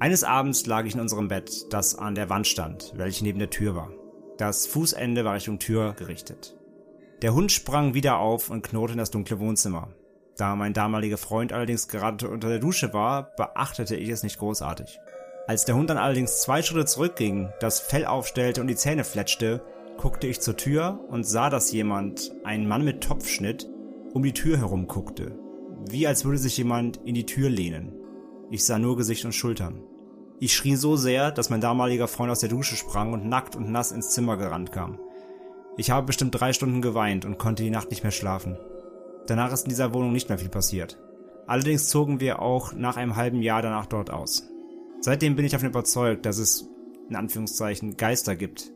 [0.00, 3.50] Eines Abends lag ich in unserem Bett, das an der Wand stand, welche neben der
[3.50, 3.92] Tür war.
[4.36, 6.57] Das Fußende war Richtung Tür gerichtet.
[7.22, 9.88] Der Hund sprang wieder auf und knurrte in das dunkle Wohnzimmer.
[10.36, 15.00] Da mein damaliger Freund allerdings gerade unter der Dusche war, beachtete ich es nicht großartig.
[15.48, 19.62] Als der Hund dann allerdings zwei Schritte zurückging, das Fell aufstellte und die Zähne fletschte,
[19.96, 23.68] guckte ich zur Tür und sah, dass jemand, ein Mann mit Topfschnitt,
[24.14, 25.36] um die Tür herum guckte.
[25.90, 27.94] Wie als würde sich jemand in die Tür lehnen.
[28.50, 29.82] Ich sah nur Gesicht und Schultern.
[30.38, 33.72] Ich schrie so sehr, dass mein damaliger Freund aus der Dusche sprang und nackt und
[33.72, 35.00] nass ins Zimmer gerannt kam.
[35.78, 38.58] Ich habe bestimmt drei Stunden geweint und konnte die Nacht nicht mehr schlafen.
[39.28, 40.98] Danach ist in dieser Wohnung nicht mehr viel passiert.
[41.46, 44.48] Allerdings zogen wir auch nach einem halben Jahr danach dort aus.
[45.00, 46.68] Seitdem bin ich davon überzeugt, dass es,
[47.08, 48.72] in Anführungszeichen, Geister gibt.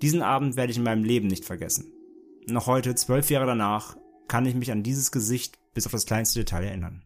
[0.00, 1.92] Diesen Abend werde ich in meinem Leben nicht vergessen.
[2.46, 6.38] Noch heute, zwölf Jahre danach, kann ich mich an dieses Gesicht bis auf das kleinste
[6.38, 7.02] Detail erinnern.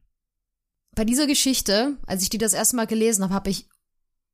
[0.94, 3.68] Bei dieser Geschichte, als ich die das erste Mal gelesen habe, habe ich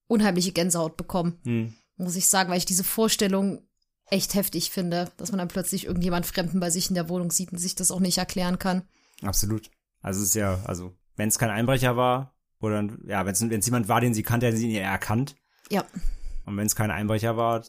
[0.09, 1.39] unheimliche Gänsehaut bekommen.
[1.45, 1.75] Hm.
[1.97, 3.67] Muss ich sagen, weil ich diese Vorstellung
[4.11, 7.53] echt heftig finde, dass man dann plötzlich irgendjemand Fremden bei sich in der Wohnung sieht
[7.53, 8.83] und sich das auch nicht erklären kann.
[9.23, 9.71] Absolut.
[10.01, 13.89] Also es ist ja, also wenn es kein Einbrecher war, oder ja, wenn es jemand
[13.89, 15.35] war, den sie kannte, hätte sie ihn ja erkannt.
[15.71, 15.85] Ja.
[16.45, 17.65] Und wenn es kein Einbrecher war,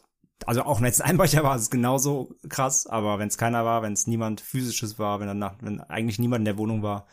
[0.46, 3.64] also auch wenn es ein Einbrecher war, ist es genauso krass, aber wenn es keiner
[3.64, 6.82] war, wenn es niemand physisches war, wenn dann nach, wenn eigentlich niemand in der Wohnung
[6.82, 7.06] war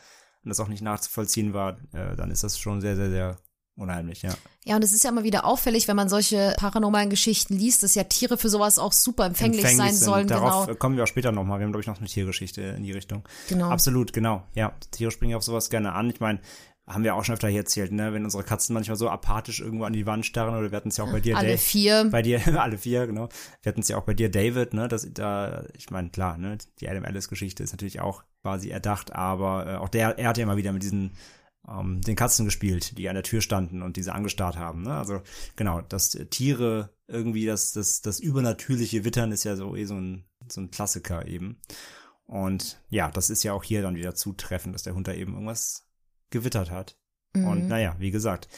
[0.44, 3.38] und das auch nicht nachzuvollziehen war, äh, dann ist das schon sehr, sehr, sehr
[3.76, 4.34] unheimlich, ja.
[4.64, 7.94] Ja, und es ist ja immer wieder auffällig, wenn man solche paranormalen Geschichten liest, dass
[7.94, 10.04] ja Tiere für sowas auch super empfänglich, sein sind.
[10.04, 10.26] sollen.
[10.26, 10.78] Darauf genau.
[10.78, 11.60] kommen wir auch später nochmal.
[11.60, 13.22] Wir haben, glaube ich, noch eine Tiergeschichte in die Richtung.
[13.48, 13.70] Genau.
[13.70, 14.42] Absolut, genau.
[14.54, 16.10] Ja, Tiere springen auf sowas gerne an.
[16.10, 16.40] Ich meine,
[16.88, 18.12] haben wir auch schon öfter hier erzählt, ne?
[18.12, 20.96] Wenn unsere Katzen manchmal so apathisch irgendwo an die Wand starren oder wir hatten es
[20.96, 21.58] ja auch bei dir, Alle Dave.
[21.58, 22.08] vier.
[22.10, 23.28] Bei dir, alle vier, genau.
[23.62, 24.86] Wir hatten es ja auch bei dir, David, ne?
[24.86, 26.58] Das, da, ich meine, klar, ne?
[26.80, 30.44] Die Adam Alice-Geschichte ist natürlich auch quasi erdacht, aber äh, auch der, er hat ja
[30.44, 31.12] immer wieder mit diesen
[31.68, 34.82] ähm, den Katzen gespielt, die an der Tür standen und diese angestarrt haben.
[34.82, 34.94] Ne?
[34.94, 35.22] Also
[35.56, 39.94] genau, dass äh, Tiere irgendwie das, das, das übernatürliche Wittern ist ja so eh so
[39.94, 41.60] ein, so ein Klassiker eben.
[42.24, 45.34] Und ja, das ist ja auch hier dann wieder zutreffend, dass der Hund da eben
[45.34, 45.86] irgendwas
[46.30, 46.98] gewittert hat.
[47.34, 47.46] Mhm.
[47.46, 48.48] Und naja, wie gesagt,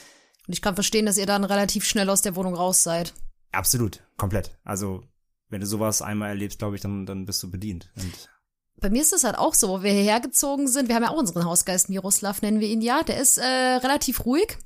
[0.47, 3.15] Und ich kann verstehen, dass ihr dann relativ schnell aus der Wohnung raus seid.
[3.53, 4.59] absolut, komplett.
[4.65, 5.05] Also
[5.51, 7.91] wenn du sowas einmal erlebst, glaube ich, dann, dann bist du bedient.
[7.97, 8.31] Und
[8.81, 10.89] Bei mir ist es halt auch so, wo wir hierher gezogen sind.
[10.89, 13.03] Wir haben ja auch unseren Hausgeist Miroslav, nennen wir ihn ja.
[13.03, 14.57] Der ist äh, relativ ruhig.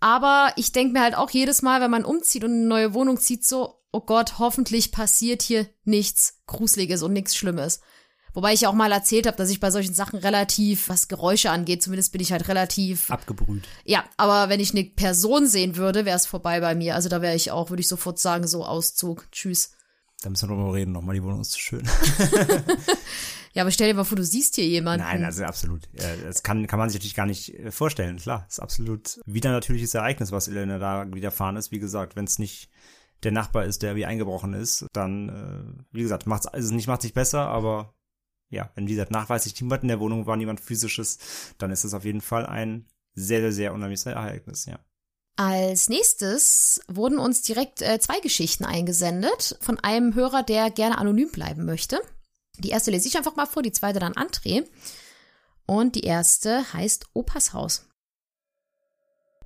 [0.00, 3.18] Aber ich denke mir halt auch jedes Mal, wenn man umzieht und eine neue Wohnung
[3.18, 7.80] zieht, so, oh Gott, hoffentlich passiert hier nichts Gruseliges und nichts Schlimmes.
[8.32, 11.50] Wobei ich ja auch mal erzählt habe, dass ich bei solchen Sachen relativ, was Geräusche
[11.50, 13.10] angeht, zumindest bin ich halt relativ.
[13.10, 13.64] abgebrüht.
[13.84, 16.94] Ja, aber wenn ich eine Person sehen würde, wäre es vorbei bei mir.
[16.94, 19.26] Also da wäre ich auch, würde ich sofort sagen, so Auszug.
[19.32, 19.72] Tschüss.
[20.22, 21.88] Da müssen wir drüber reden nochmal, die Wohnung ist zu schön.
[23.52, 25.04] Ja, aber stell dir mal vor, du siehst hier jemanden.
[25.04, 25.88] Nein, also absolut.
[25.92, 28.18] Das kann, kann man sich natürlich gar nicht äh, vorstellen.
[28.18, 31.72] Klar, ist absolut wieder natürliches Ereignis, was Elena da widerfahren ist.
[31.72, 32.70] Wie gesagt, wenn es nicht
[33.24, 37.02] der Nachbar ist, der wie eingebrochen ist, dann, äh, wie gesagt, macht's also nicht macht
[37.02, 37.94] sich besser, aber
[38.50, 41.18] ja, wenn wie gesagt nachweislich niemand in der Wohnung war, niemand physisches,
[41.58, 44.78] dann ist es auf jeden Fall ein sehr, sehr, sehr unheimliches Ereignis, ja.
[45.36, 51.30] Als nächstes wurden uns direkt äh, zwei Geschichten eingesendet von einem Hörer, der gerne anonym
[51.30, 52.00] bleiben möchte.
[52.58, 54.66] Die erste lese ich einfach mal vor, die zweite dann André.
[55.66, 57.86] Und die erste heißt Opas Haus.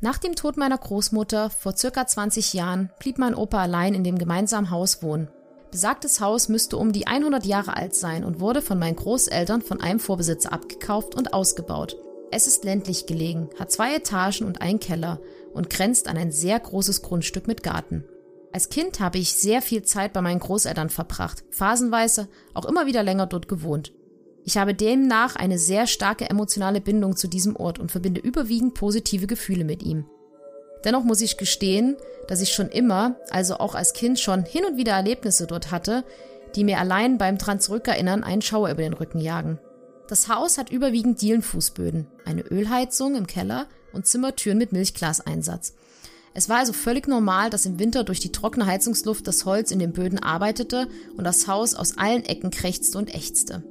[0.01, 4.19] Nach dem Tod meiner Großmutter vor circa 20 Jahren blieb mein Opa allein in dem
[4.19, 5.29] gemeinsamen Haus wohnen.
[5.71, 9.81] Besagtes Haus müsste um die 100 Jahre alt sein und wurde von meinen Großeltern von
[9.81, 11.97] einem Vorbesitzer abgekauft und ausgebaut.
[12.37, 15.21] Es ist ländlich gelegen, hat zwei Etagen und einen Keller
[15.53, 18.03] und grenzt an ein sehr großes Grundstück mit Garten.
[18.53, 23.05] Als Kind habe ich sehr viel Zeit bei meinen Großeltern verbracht, phasenweise auch immer wieder
[23.05, 23.93] länger dort gewohnt.
[24.43, 29.29] Ich habe demnach eine sehr starke emotionale Bindung zu diesem Ort und verbinde überwiegend positive
[29.29, 30.05] Gefühle mit ihm.
[30.85, 34.77] Dennoch muss ich gestehen, dass ich schon immer, also auch als Kind schon hin und
[34.77, 36.03] wieder Erlebnisse dort hatte,
[36.57, 39.61] die mir allein beim dran zurückerinnern einen Schauer über den Rücken jagen.
[40.09, 45.75] Das Haus hat überwiegend Dielenfußböden, eine Ölheizung im Keller und Zimmertüren mit Milchglaseinsatz.
[46.35, 49.79] Es war also völlig normal, dass im Winter durch die trockene Heizungsluft das Holz in
[49.79, 53.63] den Böden arbeitete und das Haus aus allen Ecken krächzte und ächzte.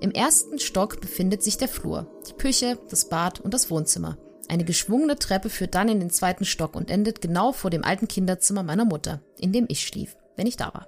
[0.00, 4.18] Im ersten Stock befindet sich der Flur, die Küche, das Bad und das Wohnzimmer.
[4.48, 8.06] Eine geschwungene Treppe führt dann in den zweiten Stock und endet genau vor dem alten
[8.06, 10.86] Kinderzimmer meiner Mutter, in dem ich schlief, wenn ich da war.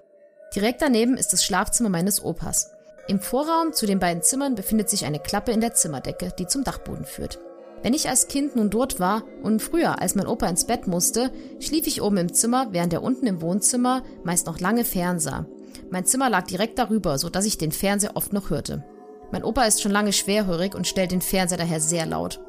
[0.54, 2.70] Direkt daneben ist das Schlafzimmer meines Opas.
[3.08, 6.62] Im Vorraum zu den beiden Zimmern befindet sich eine Klappe in der Zimmerdecke, die zum
[6.62, 7.38] Dachboden führt.
[7.82, 11.30] Wenn ich als Kind nun dort war und früher, als mein Opa ins Bett musste,
[11.58, 15.46] schlief ich oben im Zimmer, während er unten im Wohnzimmer meist noch lange fernsah.
[15.90, 18.84] Mein Zimmer lag direkt darüber, so dass ich den Fernseher oft noch hörte.
[19.32, 22.40] Mein Opa ist schon lange schwerhörig und stellt den Fernseher daher sehr laut.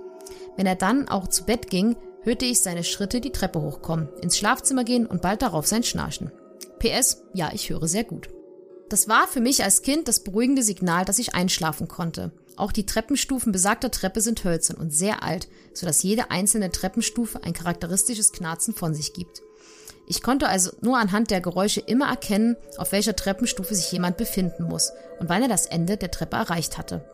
[0.58, 4.38] Wenn er dann auch zu Bett ging, hörte ich seine Schritte die Treppe hochkommen, ins
[4.38, 6.32] Schlafzimmer gehen und bald darauf sein Schnarchen.
[6.80, 8.30] PS, ja, ich höre sehr gut.
[8.90, 12.32] Das war für mich als Kind das beruhigende Signal, dass ich einschlafen konnte.
[12.56, 17.54] Auch die Treppenstufen besagter Treppe sind hölzern und sehr alt, sodass jede einzelne Treppenstufe ein
[17.54, 19.44] charakteristisches Knarzen von sich gibt.
[20.08, 24.64] Ich konnte also nur anhand der Geräusche immer erkennen, auf welcher Treppenstufe sich jemand befinden
[24.64, 27.06] muss und wann er das Ende der Treppe erreicht hatte.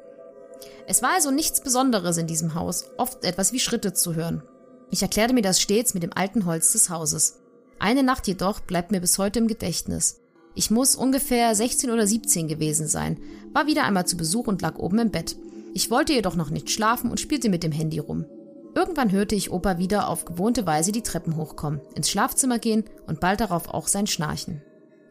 [0.88, 4.44] Es war also nichts Besonderes in diesem Haus, oft etwas wie Schritte zu hören.
[4.92, 7.40] Ich erklärte mir das stets mit dem alten Holz des Hauses.
[7.80, 10.22] Eine Nacht jedoch bleibt mir bis heute im Gedächtnis.
[10.56, 13.20] Ich muss ungefähr 16 oder 17 gewesen sein,
[13.54, 15.36] war wieder einmal zu Besuch und lag oben im Bett.
[15.74, 18.26] Ich wollte jedoch noch nicht schlafen und spielte mit dem Handy rum.
[18.74, 23.20] Irgendwann hörte ich Opa wieder auf gewohnte Weise die Treppen hochkommen, ins Schlafzimmer gehen und
[23.20, 24.62] bald darauf auch sein Schnarchen.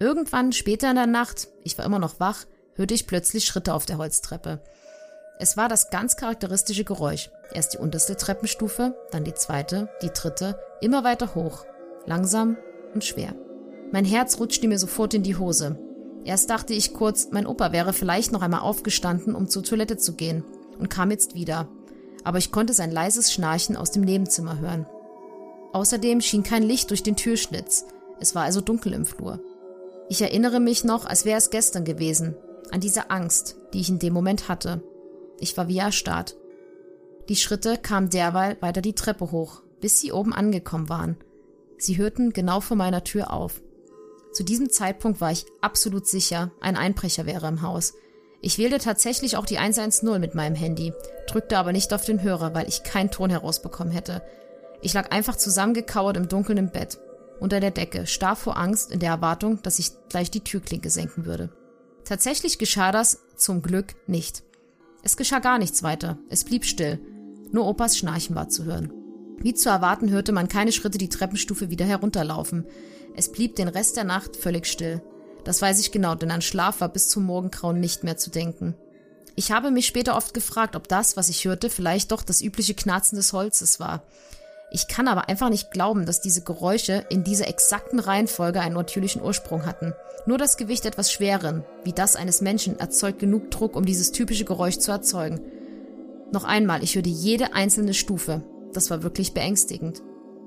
[0.00, 3.86] Irgendwann später in der Nacht, ich war immer noch wach, hörte ich plötzlich Schritte auf
[3.86, 4.62] der Holztreppe.
[5.38, 7.30] Es war das ganz charakteristische Geräusch.
[7.52, 11.64] Erst die unterste Treppenstufe, dann die zweite, die dritte, immer weiter hoch,
[12.06, 12.56] langsam
[12.94, 13.34] und schwer.
[13.94, 15.78] Mein Herz rutschte mir sofort in die Hose.
[16.24, 20.14] Erst dachte ich kurz, mein Opa wäre vielleicht noch einmal aufgestanden, um zur Toilette zu
[20.14, 20.42] gehen,
[20.80, 21.68] und kam jetzt wieder.
[22.24, 24.84] Aber ich konnte sein leises Schnarchen aus dem Nebenzimmer hören.
[25.72, 27.86] Außerdem schien kein Licht durch den Türschlitz.
[28.18, 29.38] Es war also dunkel im Flur.
[30.08, 32.34] Ich erinnere mich noch, als wäre es gestern gewesen,
[32.72, 34.82] an diese Angst, die ich in dem Moment hatte.
[35.38, 36.34] Ich war wie erstarrt.
[37.28, 41.16] Die Schritte kamen derweil weiter die Treppe hoch, bis sie oben angekommen waren.
[41.78, 43.62] Sie hörten genau vor meiner Tür auf.
[44.34, 47.94] Zu diesem Zeitpunkt war ich absolut sicher, ein Einbrecher wäre im Haus.
[48.40, 50.92] Ich wählte tatsächlich auch die 110 mit meinem Handy,
[51.28, 54.22] drückte aber nicht auf den Hörer, weil ich keinen Ton herausbekommen hätte.
[54.82, 56.98] Ich lag einfach zusammengekauert im Dunkeln im Bett,
[57.38, 61.26] unter der Decke, starr vor Angst in der Erwartung, dass ich gleich die Türklinke senken
[61.26, 61.50] würde.
[62.04, 64.42] Tatsächlich geschah das zum Glück nicht.
[65.04, 66.98] Es geschah gar nichts weiter, es blieb still.
[67.52, 68.92] Nur Opas Schnarchen war zu hören.
[69.38, 72.66] Wie zu erwarten hörte man keine Schritte die Treppenstufe wieder herunterlaufen.
[73.16, 75.02] Es blieb den Rest der Nacht völlig still.
[75.44, 78.74] Das weiß ich genau, denn an Schlaf war bis zum Morgengrauen nicht mehr zu denken.
[79.36, 82.74] Ich habe mich später oft gefragt, ob das, was ich hörte, vielleicht doch das übliche
[82.74, 84.02] Knarzen des Holzes war.
[84.70, 89.22] Ich kann aber einfach nicht glauben, dass diese Geräusche in dieser exakten Reihenfolge einen natürlichen
[89.22, 89.92] Ursprung hatten.
[90.26, 94.44] Nur das Gewicht etwas schweren, wie das eines Menschen, erzeugt genug Druck, um dieses typische
[94.44, 95.40] Geräusch zu erzeugen.
[96.32, 98.42] Noch einmal, ich hörte jede einzelne Stufe.
[98.72, 100.02] Das war wirklich beängstigend.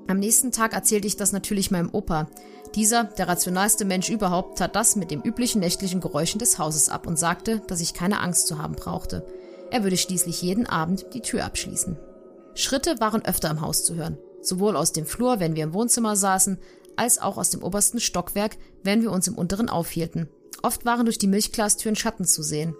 [0.08, 2.28] Am nächsten Tag erzählte ich das natürlich meinem Opa.
[2.74, 7.06] Dieser, der rationalste Mensch überhaupt, tat das mit dem üblichen nächtlichen Geräuschen des Hauses ab
[7.06, 9.26] und sagte, dass ich keine Angst zu haben brauchte.
[9.70, 11.98] Er würde schließlich jeden Abend die Tür abschließen.
[12.54, 16.16] Schritte waren öfter im Haus zu hören, sowohl aus dem Flur, wenn wir im Wohnzimmer
[16.16, 16.58] saßen,
[16.96, 20.28] als auch aus dem obersten Stockwerk, wenn wir uns im unteren aufhielten.
[20.62, 22.74] Oft waren durch die Milchglastüren Schatten zu sehen.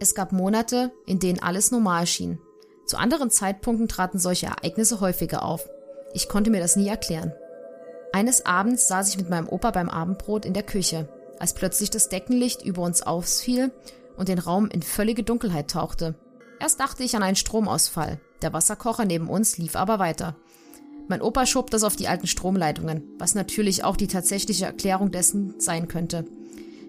[0.00, 2.40] Es gab Monate, in denen alles normal schien.
[2.86, 5.68] Zu anderen Zeitpunkten traten solche Ereignisse häufiger auf.
[6.12, 7.32] Ich konnte mir das nie erklären.
[8.12, 12.08] Eines Abends saß ich mit meinem Opa beim Abendbrot in der Küche, als plötzlich das
[12.08, 13.70] Deckenlicht über uns ausfiel
[14.16, 16.16] und den Raum in völlige Dunkelheit tauchte.
[16.58, 18.20] Erst dachte ich an einen Stromausfall.
[18.42, 20.36] Der Wasserkocher neben uns lief aber weiter.
[21.08, 25.58] Mein Opa schob das auf die alten Stromleitungen, was natürlich auch die tatsächliche Erklärung dessen
[25.58, 26.24] sein könnte.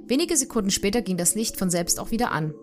[0.08, 2.54] Wenige Sekunden später ging das Licht von selbst auch wieder an.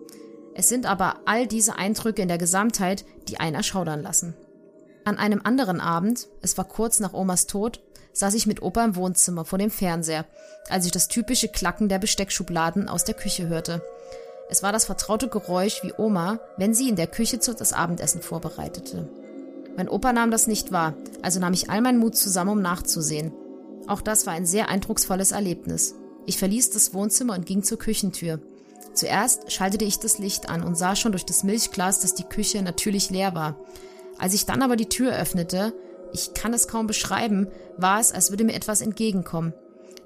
[0.53, 4.35] Es sind aber all diese Eindrücke in der Gesamtheit, die einen erschaudern lassen.
[5.05, 7.81] An einem anderen Abend, es war kurz nach Omas Tod,
[8.19, 10.25] saß ich mit Opa im Wohnzimmer vor dem Fernseher,
[10.69, 13.81] als ich das typische Klacken der Besteckschubladen aus der Küche hörte.
[14.49, 19.07] Es war das vertraute Geräusch wie Oma, wenn sie in der Küche das Abendessen vorbereitete.
[19.77, 23.31] Mein Opa nahm das nicht wahr, also nahm ich all meinen Mut zusammen, um nachzusehen.
[23.87, 25.95] Auch das war ein sehr eindrucksvolles Erlebnis.
[26.25, 28.39] Ich verließ das Wohnzimmer und ging zur Küchentür.
[28.93, 32.61] Zuerst schaltete ich das Licht an und sah schon durch das Milchglas, dass die Küche
[32.61, 33.55] natürlich leer war.
[34.17, 35.73] Als ich dann aber die Tür öffnete,
[36.13, 39.53] ich kann es kaum beschreiben, war es, als würde mir etwas entgegenkommen.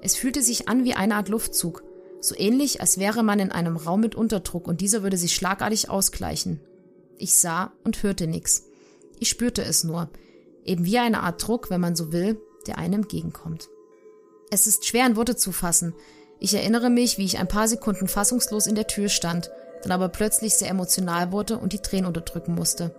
[0.00, 1.82] Es fühlte sich an wie eine Art Luftzug,
[2.20, 5.90] so ähnlich, als wäre man in einem Raum mit Unterdruck und dieser würde sich schlagartig
[5.90, 6.60] ausgleichen.
[7.18, 8.64] Ich sah und hörte nichts.
[9.20, 10.08] Ich spürte es nur,
[10.64, 13.68] eben wie eine Art Druck, wenn man so will, der einem entgegenkommt.
[14.50, 15.94] Es ist schwer in Worte zu fassen.
[16.38, 19.50] Ich erinnere mich, wie ich ein paar Sekunden fassungslos in der Tür stand,
[19.82, 22.94] dann aber plötzlich sehr emotional wurde und die Tränen unterdrücken musste.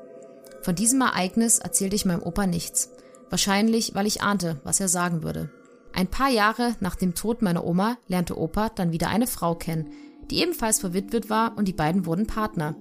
[0.62, 2.90] Von diesem Ereignis erzählte ich meinem Opa nichts.
[3.30, 5.50] Wahrscheinlich, weil ich ahnte, was er sagen würde.
[5.94, 9.92] Ein paar Jahre nach dem Tod meiner Oma lernte Opa dann wieder eine Frau kennen,
[10.30, 12.76] die ebenfalls verwitwet war und die beiden wurden Partner.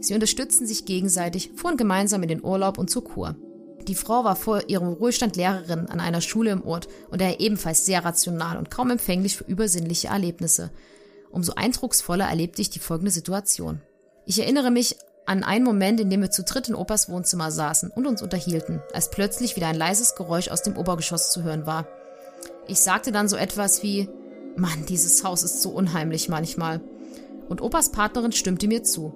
[0.00, 3.36] Sie unterstützten sich gegenseitig, fuhren gemeinsam in den Urlaub und zur Kur.
[3.86, 7.84] Die Frau war vor ihrem Ruhestand Lehrerin an einer Schule im Ort und daher ebenfalls
[7.84, 10.70] sehr rational und kaum empfänglich für übersinnliche Erlebnisse.
[11.30, 13.82] Umso eindrucksvoller erlebte ich die folgende Situation.
[14.24, 17.90] Ich erinnere mich an einen Moment, in dem wir zu dritt in Opas Wohnzimmer saßen
[17.90, 21.86] und uns unterhielten, als plötzlich wieder ein leises Geräusch aus dem Obergeschoss zu hören war.
[22.66, 24.08] Ich sagte dann so etwas wie,
[24.56, 26.80] Mann, dieses Haus ist so unheimlich manchmal.
[27.48, 29.12] Und Opas Partnerin stimmte mir zu.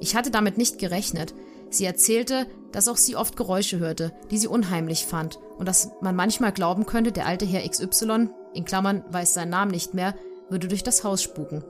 [0.00, 1.34] Ich hatte damit nicht gerechnet.
[1.70, 6.16] Sie erzählte, dass auch sie oft Geräusche hörte, die sie unheimlich fand und dass man
[6.16, 10.14] manchmal glauben könnte, der alte Herr XY, in Klammern weiß seinen Namen nicht mehr,
[10.48, 11.64] würde durch das Haus spuken.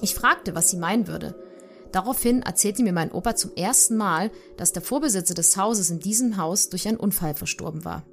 [0.00, 1.34] Ich fragte, was sie meinen würde.
[1.92, 6.36] Daraufhin erzählte mir mein Opa zum ersten Mal, dass der Vorbesitzer des Hauses in diesem
[6.36, 8.04] Haus durch einen Unfall verstorben war.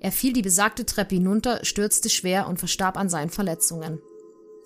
[0.00, 4.00] Er fiel die besagte Treppe hinunter, stürzte schwer und verstarb an seinen Verletzungen.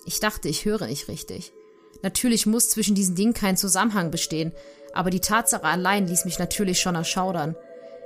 [0.05, 1.51] Ich dachte, ich höre nicht richtig.
[2.03, 4.53] Natürlich muss zwischen diesen Dingen kein Zusammenhang bestehen,
[4.93, 7.55] aber die Tatsache allein ließ mich natürlich schon erschaudern.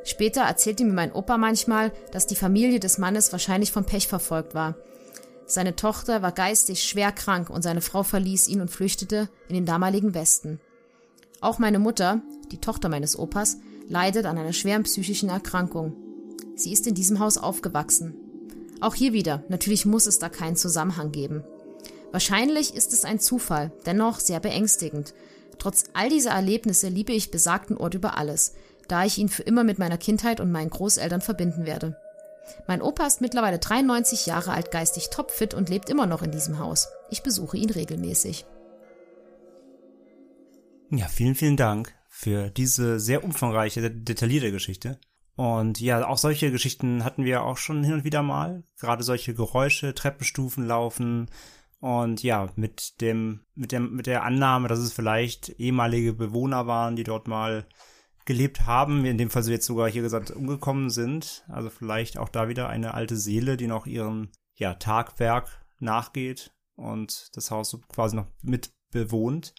[0.06, 4.56] Später erzählte mir mein Opa manchmal, dass die Familie des Mannes wahrscheinlich vom Pech verfolgt
[4.56, 4.76] war.
[5.50, 9.66] Seine Tochter war geistig schwer krank und seine Frau verließ ihn und flüchtete in den
[9.66, 10.60] damaligen Westen.
[11.42, 13.58] Auch meine Mutter, die Tochter meines Opas,
[13.88, 15.96] leidet an einer schweren psychischen Erkrankung.
[16.56, 18.14] Sie ist in diesem Haus aufgewachsen.
[18.80, 21.44] Auch hier wieder, natürlich muss es da keinen Zusammenhang geben.
[22.12, 25.16] Wahrscheinlich ist es ein Zufall, dennoch sehr beängstigend.
[25.58, 28.54] Trotz all dieser Erlebnisse liebe ich besagten Ort über alles,
[28.88, 31.98] da ich ihn für immer mit meiner Kindheit und meinen Großeltern verbinden werde.
[32.68, 36.60] Mein Opa ist mittlerweile 93 Jahre alt, geistig topfit und lebt immer noch in diesem
[36.60, 36.88] Haus.
[37.10, 38.46] Ich besuche ihn regelmäßig.
[40.92, 45.00] Ja, vielen, vielen Dank für diese sehr umfangreiche, detaillierte Geschichte.
[45.36, 48.64] Und ja, auch solche Geschichten hatten wir auch schon hin und wieder mal.
[48.78, 51.30] Gerade solche Geräusche, Treppenstufen laufen,
[51.80, 56.96] und ja, mit dem, mit dem, mit der Annahme, dass es vielleicht ehemalige Bewohner waren,
[56.96, 57.66] die dort mal
[58.30, 61.44] gelebt haben, in dem Fall so jetzt sogar hier gesagt umgekommen sind.
[61.50, 67.30] Also vielleicht auch da wieder eine alte Seele, die noch ihrem ja, Tagwerk nachgeht und
[67.34, 69.54] das Haus so quasi noch mit bewohnt.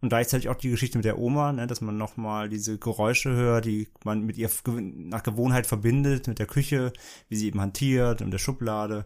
[0.00, 3.66] Und gleichzeitig auch die Geschichte mit der Oma, ne, dass man nochmal diese Geräusche hört,
[3.66, 6.92] die man mit ihr nach Gewohnheit verbindet, mit der Küche,
[7.28, 9.04] wie sie eben hantiert und der Schublade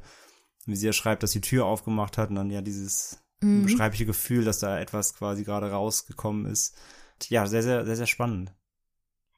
[0.67, 3.65] wie sie ja schreibt, dass die Tür aufgemacht hat und dann ja dieses mhm.
[3.65, 6.77] beschreibliche Gefühl, dass da etwas quasi gerade rausgekommen ist.
[7.29, 8.55] Ja, sehr, sehr, sehr, sehr spannend.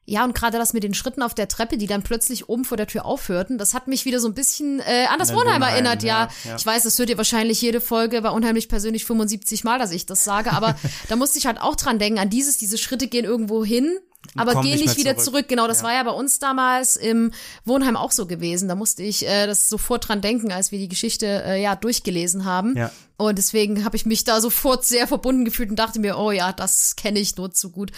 [0.09, 2.77] Ja, und gerade das mit den Schritten auf der Treppe, die dann plötzlich oben vor
[2.77, 6.01] der Tür aufhörten, das hat mich wieder so ein bisschen äh, an das Wohnheim, erinnert,
[6.01, 6.29] ja.
[6.43, 6.55] Ja, ja.
[6.55, 10.05] Ich weiß, das hört ihr wahrscheinlich jede Folge bei Unheimlich persönlich 75 Mal, dass ich
[10.05, 10.77] das sage, aber
[11.09, 13.99] da musste ich halt auch dran denken, an dieses, diese Schritte gehen irgendwo hin
[14.35, 15.25] aber geh nicht, nicht wieder zurück.
[15.25, 15.47] zurück.
[15.47, 15.83] Genau, das ja.
[15.85, 17.31] war ja bei uns damals im
[17.65, 18.67] Wohnheim auch so gewesen.
[18.67, 22.45] Da musste ich äh, das sofort dran denken, als wir die Geschichte äh, ja durchgelesen
[22.45, 22.75] haben.
[22.75, 22.91] Ja.
[23.17, 26.51] Und deswegen habe ich mich da sofort sehr verbunden gefühlt und dachte mir, oh ja,
[26.51, 27.91] das kenne ich nur zu gut.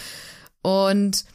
[0.62, 1.26] Und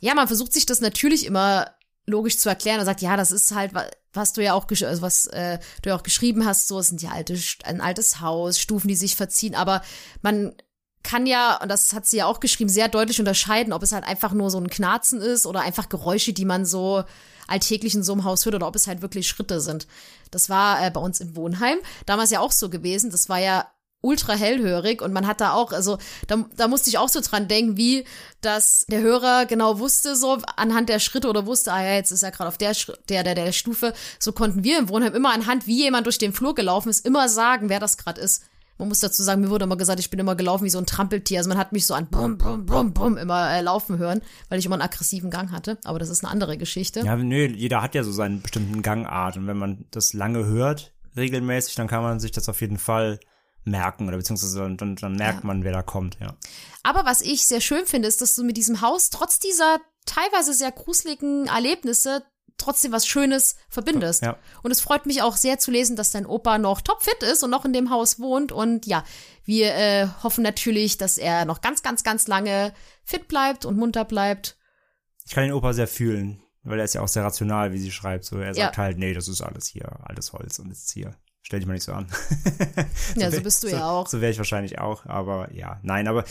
[0.00, 1.72] ja, man versucht sich das natürlich immer
[2.06, 3.72] logisch zu erklären und sagt, ja, das ist halt,
[4.12, 7.02] was du ja auch, also was äh, du ja auch geschrieben hast, so, es sind
[7.02, 9.82] ja alte, ein altes Haus, Stufen, die sich verziehen, aber
[10.22, 10.54] man
[11.02, 14.04] kann ja, und das hat sie ja auch geschrieben, sehr deutlich unterscheiden, ob es halt
[14.04, 17.04] einfach nur so ein Knarzen ist oder einfach Geräusche, die man so
[17.46, 19.86] alltäglich in so einem Haus hört oder ob es halt wirklich Schritte sind.
[20.30, 23.10] Das war äh, bei uns im Wohnheim damals ja auch so gewesen.
[23.10, 23.66] Das war ja
[24.00, 27.48] ultra hellhörig und man hat da auch, also da, da musste ich auch so dran
[27.48, 28.04] denken, wie
[28.40, 32.22] dass der Hörer genau wusste, so anhand der Schritte oder wusste, ah ja, jetzt ist
[32.22, 32.76] er gerade auf der,
[33.08, 33.92] der, der, der Stufe.
[34.20, 37.28] So konnten wir im Wohnheim immer anhand, wie jemand durch den Flur gelaufen ist, immer
[37.28, 38.44] sagen, wer das gerade ist.
[38.78, 40.86] Man muss dazu sagen, mir wurde immer gesagt, ich bin immer gelaufen wie so ein
[40.86, 41.38] Trampeltier.
[41.38, 44.60] Also man hat mich so an bum, bum, bum, bum immer äh, laufen hören, weil
[44.60, 45.78] ich immer einen aggressiven Gang hatte.
[45.82, 47.00] Aber das ist eine andere Geschichte.
[47.00, 49.36] Ja, nö, jeder hat ja so seinen bestimmten Gangart.
[49.36, 53.18] Und wenn man das lange hört, regelmäßig, dann kann man sich das auf jeden Fall
[53.70, 55.46] merken oder beziehungsweise dann, dann merkt ja.
[55.46, 56.34] man, wer da kommt, ja.
[56.82, 60.54] Aber was ich sehr schön finde, ist, dass du mit diesem Haus trotz dieser teilweise
[60.54, 62.22] sehr gruseligen Erlebnisse
[62.58, 64.22] trotzdem was Schönes verbindest.
[64.22, 64.36] Ja.
[64.62, 67.50] Und es freut mich auch sehr zu lesen, dass dein Opa noch topfit ist und
[67.50, 68.52] noch in dem Haus wohnt.
[68.52, 69.04] Und ja,
[69.44, 74.04] wir äh, hoffen natürlich, dass er noch ganz, ganz, ganz lange fit bleibt und munter
[74.04, 74.56] bleibt.
[75.24, 77.92] Ich kann den Opa sehr fühlen, weil er ist ja auch sehr rational, wie sie
[77.92, 78.24] schreibt.
[78.24, 78.82] So, er sagt ja.
[78.82, 81.14] halt, nee, das ist alles hier, alles Holz und ist hier.
[81.48, 82.08] Stell dich mal nicht so an.
[83.14, 84.06] so ja, so bist du so, ja auch.
[84.06, 86.24] So wäre ich wahrscheinlich auch, aber ja, nein, aber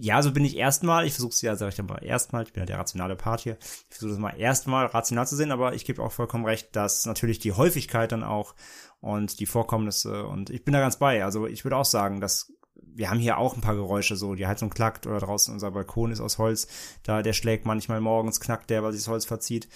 [0.00, 1.06] ja, so bin ich erstmal.
[1.06, 2.42] Ich versuche es ja, sag ich mal, erstmal.
[2.42, 3.56] Ich bin ja der rationale Part hier.
[3.60, 7.06] Ich versuche es mal erstmal rational zu sehen, aber ich gebe auch vollkommen recht, dass
[7.06, 8.56] natürlich die Häufigkeit dann auch
[8.98, 11.24] und die Vorkommnisse und ich bin da ganz bei.
[11.24, 14.48] Also ich würde auch sagen, dass wir haben hier auch ein paar Geräusche, so die
[14.48, 16.66] Heizung klackt oder draußen unser Balkon ist aus Holz,
[17.04, 19.68] da der schlägt manchmal morgens, knackt der, weil sich das Holz verzieht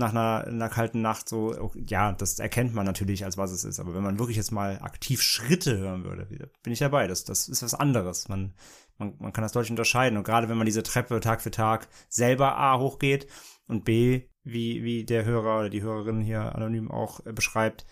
[0.00, 3.62] nach einer, einer kalten Nacht so, oh, ja, das erkennt man natürlich, als was es
[3.62, 3.78] ist.
[3.78, 6.26] Aber wenn man wirklich jetzt mal aktiv Schritte hören würde,
[6.62, 7.06] bin ich dabei.
[7.06, 8.28] Das, das ist was anderes.
[8.28, 8.54] Man,
[8.98, 10.16] man, man kann das deutlich unterscheiden.
[10.16, 13.28] Und gerade wenn man diese Treppe Tag für Tag selber A hochgeht
[13.68, 17.86] und B, wie, wie der Hörer oder die Hörerin hier anonym auch äh, beschreibt,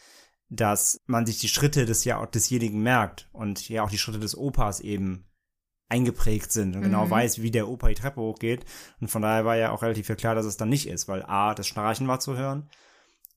[0.49, 4.37] dass man sich die Schritte des, ja, desjenigen merkt und ja auch die Schritte des
[4.37, 5.28] Opas eben
[5.89, 7.11] eingeprägt sind und genau mhm.
[7.11, 8.65] weiß, wie der Opa die Treppe hochgeht.
[9.01, 11.55] Und von daher war ja auch relativ klar, dass es dann nicht ist, weil A,
[11.55, 12.69] das Schnarchen war zu hören.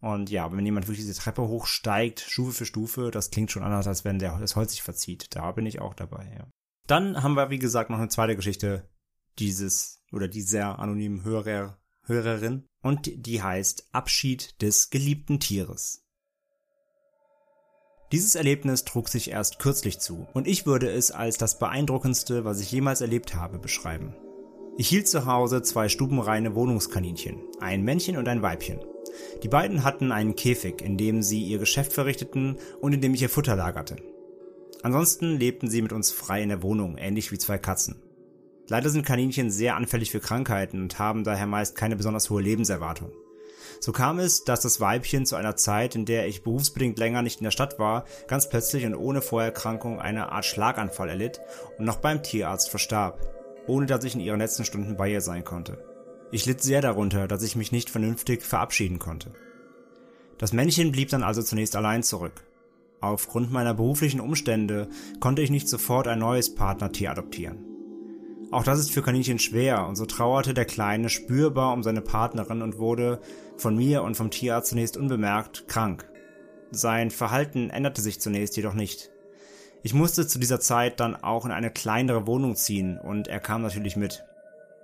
[0.01, 3.87] Und ja, wenn jemand wirklich diese Treppe hochsteigt, Stufe für Stufe, das klingt schon anders,
[3.87, 5.35] als wenn der, das Holz sich verzieht.
[5.35, 6.47] Da bin ich auch dabei, ja.
[6.87, 8.89] Dann haben wir, wie gesagt, noch eine zweite Geschichte
[9.37, 16.00] dieses oder dieser anonymen Hörer, Hörerin und die heißt Abschied des geliebten Tieres.
[18.11, 22.59] Dieses Erlebnis trug sich erst kürzlich zu und ich würde es als das beeindruckendste, was
[22.59, 24.13] ich jemals erlebt habe, beschreiben.
[24.77, 28.79] Ich hielt zu Hause zwei stubenreine Wohnungskaninchen, ein Männchen und ein Weibchen.
[29.43, 33.21] Die beiden hatten einen Käfig, in dem sie ihr Geschäft verrichteten und in dem ich
[33.21, 33.95] ihr Futter lagerte.
[34.83, 38.01] Ansonsten lebten sie mit uns frei in der Wohnung, ähnlich wie zwei Katzen.
[38.67, 43.11] Leider sind Kaninchen sehr anfällig für Krankheiten und haben daher meist keine besonders hohe Lebenserwartung.
[43.79, 47.39] So kam es, dass das Weibchen zu einer Zeit, in der ich berufsbedingt länger nicht
[47.39, 51.41] in der Stadt war, ganz plötzlich und ohne Vorerkrankung eine Art Schlaganfall erlitt
[51.77, 53.19] und noch beim Tierarzt verstarb,
[53.67, 55.83] ohne dass ich in ihren letzten Stunden bei ihr sein konnte.
[56.31, 59.33] Ich litt sehr darunter, dass ich mich nicht vernünftig verabschieden konnte.
[60.37, 62.43] Das Männchen blieb dann also zunächst allein zurück.
[63.01, 64.87] Aufgrund meiner beruflichen Umstände
[65.19, 67.70] konnte ich nicht sofort ein neues Partnertier adoptieren.
[68.51, 72.61] Auch das ist für Kaninchen schwer und so trauerte der Kleine spürbar um seine Partnerin
[72.61, 73.21] und wurde
[73.55, 76.09] von mir und vom Tierarzt zunächst unbemerkt krank.
[76.69, 79.09] Sein Verhalten änderte sich zunächst jedoch nicht.
[79.83, 83.61] Ich musste zu dieser Zeit dann auch in eine kleinere Wohnung ziehen und er kam
[83.61, 84.25] natürlich mit.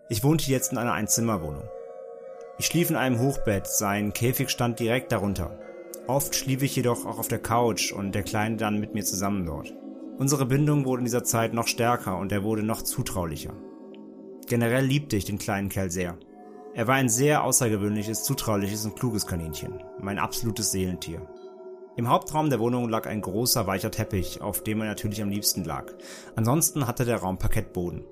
[0.09, 1.67] Ich wohnte jetzt in einer Einzimmerwohnung.
[2.59, 5.59] Ich schlief in einem Hochbett, sein Käfig stand direkt darunter.
[6.07, 9.45] Oft schlief ich jedoch auch auf der Couch und der Kleine dann mit mir zusammen
[9.45, 9.73] dort.
[10.17, 13.53] Unsere Bindung wurde in dieser Zeit noch stärker und er wurde noch zutraulicher.
[14.47, 16.17] Generell liebte ich den kleinen Kerl sehr.
[16.73, 21.21] Er war ein sehr außergewöhnliches, zutrauliches und kluges Kaninchen, mein absolutes Seelentier.
[21.97, 25.63] Im Hauptraum der Wohnung lag ein großer weicher Teppich, auf dem er natürlich am liebsten
[25.63, 25.91] lag.
[26.35, 28.03] Ansonsten hatte der Raum Parkettboden.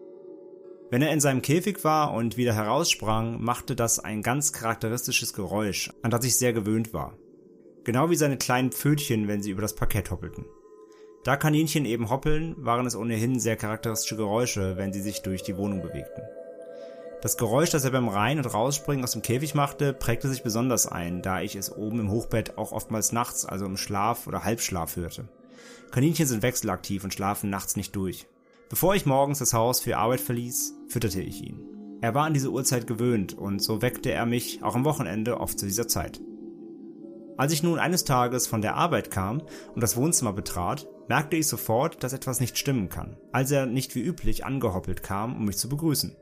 [0.92, 5.92] Wenn er in seinem Käfig war und wieder heraussprang, machte das ein ganz charakteristisches Geräusch,
[6.04, 7.18] an das ich sehr gewöhnt war.
[7.84, 10.46] Genau wie seine kleinen Pfötchen, wenn sie über das Parkett hoppelten.
[11.26, 15.58] Da Kaninchen eben hoppeln, waren es ohnehin sehr charakteristische Geräusche, wenn sie sich durch die
[15.58, 16.22] Wohnung bewegten.
[17.24, 20.86] Das Geräusch, das er beim Rein- und Rausspringen aus dem Käfig machte, prägte sich besonders
[20.86, 24.98] ein, da ich es oben im Hochbett auch oftmals nachts, also im Schlaf oder Halbschlaf
[24.98, 25.28] hörte.
[25.90, 28.28] Kaninchen sind wechselaktiv und schlafen nachts nicht durch.
[28.70, 31.60] Bevor ich morgens das Haus für Arbeit verließ, fütterte ich ihn.
[32.02, 35.58] Er war an diese Uhrzeit gewöhnt und so weckte er mich auch am Wochenende oft
[35.58, 36.22] zu dieser Zeit.
[37.36, 39.42] Als ich nun eines Tages von der Arbeit kam
[39.74, 43.96] und das Wohnzimmer betrat, merkte ich sofort, dass etwas nicht stimmen kann, als er nicht
[43.96, 46.16] wie üblich angehoppelt kam, um mich zu begrüßen.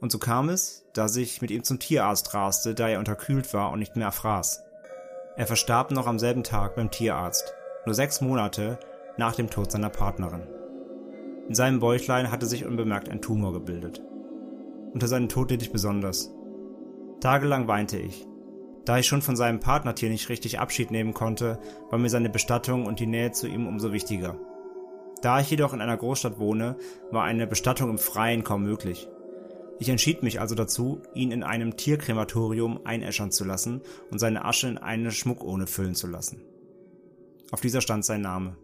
[0.00, 3.70] Und so kam es, dass ich mit ihm zum Tierarzt raste, da er unterkühlt war
[3.72, 4.62] und nicht mehr erfraß.
[5.36, 7.54] Er verstarb noch am selben Tag beim Tierarzt,
[7.84, 8.78] nur sechs Monate
[9.16, 10.46] nach dem Tod seiner Partnerin.
[11.48, 14.02] In seinem Bäuchlein hatte sich unbemerkt ein Tumor gebildet.
[14.92, 16.30] Unter seinem Tod litt ich besonders.
[17.20, 18.26] Tagelang weinte ich.
[18.86, 21.58] Da ich schon von seinem Partnertier nicht richtig Abschied nehmen konnte,
[21.90, 24.38] war mir seine Bestattung und die Nähe zu ihm umso wichtiger.
[25.22, 26.76] Da ich jedoch in einer Großstadt wohne,
[27.10, 29.08] war eine Bestattung im Freien kaum möglich.
[29.80, 33.82] Ich entschied mich also dazu, ihn in einem Tierkrematorium einäschern zu lassen
[34.12, 36.42] und seine Asche in eine Schmuckurne füllen zu lassen.
[37.50, 38.56] Auf dieser stand sein Name.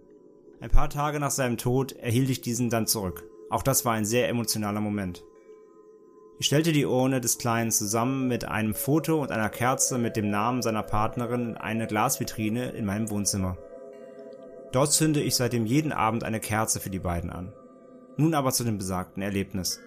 [0.61, 3.25] Ein paar Tage nach seinem Tod erhielt ich diesen dann zurück.
[3.51, 5.25] Auch das war ein sehr emotionaler Moment.
[6.39, 10.31] Ich stellte die Urne des Kleinen zusammen mit einem Foto und einer Kerze mit dem
[10.31, 13.57] Namen seiner Partnerin in eine Glasvitrine in meinem Wohnzimmer.
[14.73, 17.53] Dort zünde ich seitdem jeden Abend eine Kerze für die beiden an.
[18.17, 19.81] Nun aber zu dem besagten Erlebnis.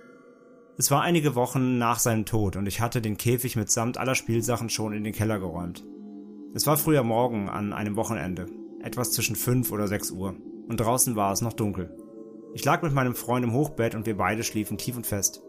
[0.77, 4.69] Es war einige Wochen nach seinem Tod und ich hatte den Käfig mitsamt aller Spielsachen
[4.69, 5.83] schon in den Keller geräumt.
[6.53, 8.45] Es war früher Morgen an einem Wochenende,
[8.81, 10.35] etwas zwischen fünf oder sechs Uhr
[10.67, 11.95] und draußen war es noch dunkel.
[12.53, 15.41] Ich lag mit meinem Freund im Hochbett und wir beide schliefen tief und fest.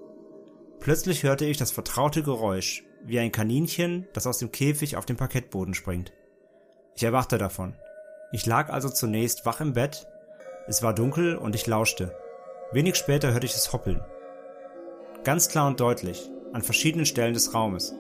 [0.80, 5.16] Plötzlich hörte ich das vertraute Geräusch, wie ein Kaninchen, das aus dem Käfig auf den
[5.16, 6.12] Parkettboden springt.
[6.94, 7.74] Ich erwachte davon.
[8.32, 10.06] Ich lag also zunächst wach im Bett,
[10.68, 12.16] es war dunkel und ich lauschte.
[12.72, 14.00] Wenig später hörte ich es hoppeln.
[15.22, 17.94] Ganz klar und deutlich, an verschiedenen Stellen des Raumes.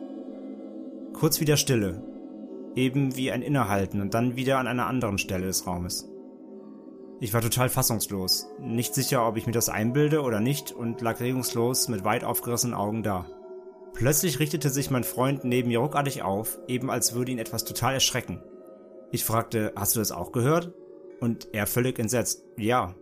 [1.12, 2.02] Kurz wieder Stille,
[2.74, 6.08] eben wie ein Innehalten und dann wieder an einer anderen Stelle des Raumes.
[7.18, 11.20] Ich war total fassungslos, nicht sicher, ob ich mir das einbilde oder nicht und lag
[11.20, 13.24] regungslos mit weit aufgerissenen Augen da.
[13.94, 17.94] Plötzlich richtete sich mein Freund neben mir ruckartig auf, eben als würde ihn etwas total
[17.94, 18.42] erschrecken.
[19.12, 20.74] Ich fragte, hast du das auch gehört?
[21.18, 22.94] Und er völlig entsetzt, ja.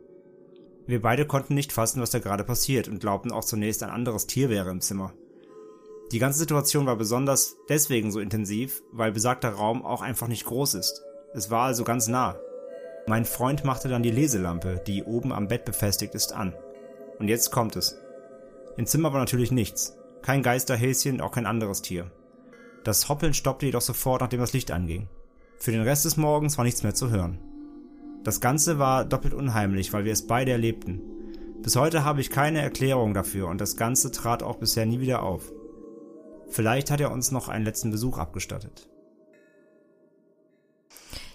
[0.86, 4.28] Wir beide konnten nicht fassen, was da gerade passiert und glaubten auch zunächst ein anderes
[4.28, 5.12] Tier wäre im Zimmer.
[6.12, 10.74] Die ganze Situation war besonders deswegen so intensiv, weil besagter Raum auch einfach nicht groß
[10.74, 11.02] ist.
[11.32, 12.38] Es war also ganz nah,
[13.06, 16.54] mein Freund machte dann die Leselampe, die oben am Bett befestigt ist, an.
[17.18, 17.98] Und jetzt kommt es.
[18.76, 19.96] Im Zimmer war natürlich nichts.
[20.22, 22.10] Kein Geisterhäschen, auch kein anderes Tier.
[22.82, 25.08] Das Hoppeln stoppte jedoch sofort, nachdem das Licht anging.
[25.58, 27.38] Für den Rest des Morgens war nichts mehr zu hören.
[28.22, 31.02] Das Ganze war doppelt unheimlich, weil wir es beide erlebten.
[31.62, 35.22] Bis heute habe ich keine Erklärung dafür und das Ganze trat auch bisher nie wieder
[35.22, 35.52] auf.
[36.48, 38.88] Vielleicht hat er uns noch einen letzten Besuch abgestattet.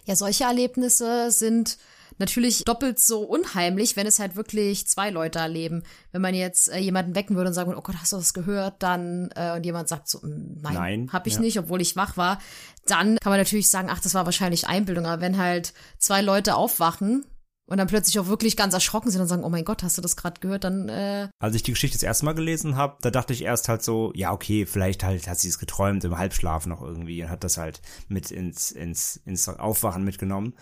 [0.09, 1.77] Ja, solche Erlebnisse sind
[2.17, 5.83] natürlich doppelt so unheimlich, wenn es halt wirklich zwei Leute erleben.
[6.11, 8.33] Wenn man jetzt äh, jemanden wecken würde und sagen würde, oh Gott, hast du das
[8.33, 8.81] gehört?
[8.81, 11.41] Dann äh, und jemand sagt so, "Mm, nein, Nein, hab ich ja.
[11.41, 12.39] nicht, obwohl ich wach war,
[12.87, 15.05] dann kann man natürlich sagen, ach, das war wahrscheinlich Einbildung.
[15.05, 17.23] Aber wenn halt zwei Leute aufwachen
[17.69, 20.01] und dann plötzlich auch wirklich ganz erschrocken sind und sagen, oh mein Gott, hast du
[20.01, 20.63] das gerade gehört?
[20.63, 23.69] Dann äh, Als ich die Geschichte das erste Mal gelesen habe, da dachte ich erst
[23.69, 27.29] halt so, ja, okay, vielleicht halt hat sie es geträumt im Halbschlaf noch irgendwie und
[27.29, 30.55] hat das halt mit ins, ins, ins Aufwachen mitgenommen.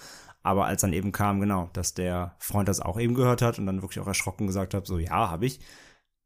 [0.44, 3.66] Aber als dann eben kam, genau, dass der Freund das auch eben gehört hat und
[3.66, 5.62] dann wirklich auch erschrocken gesagt hat, so, ja, habe ich.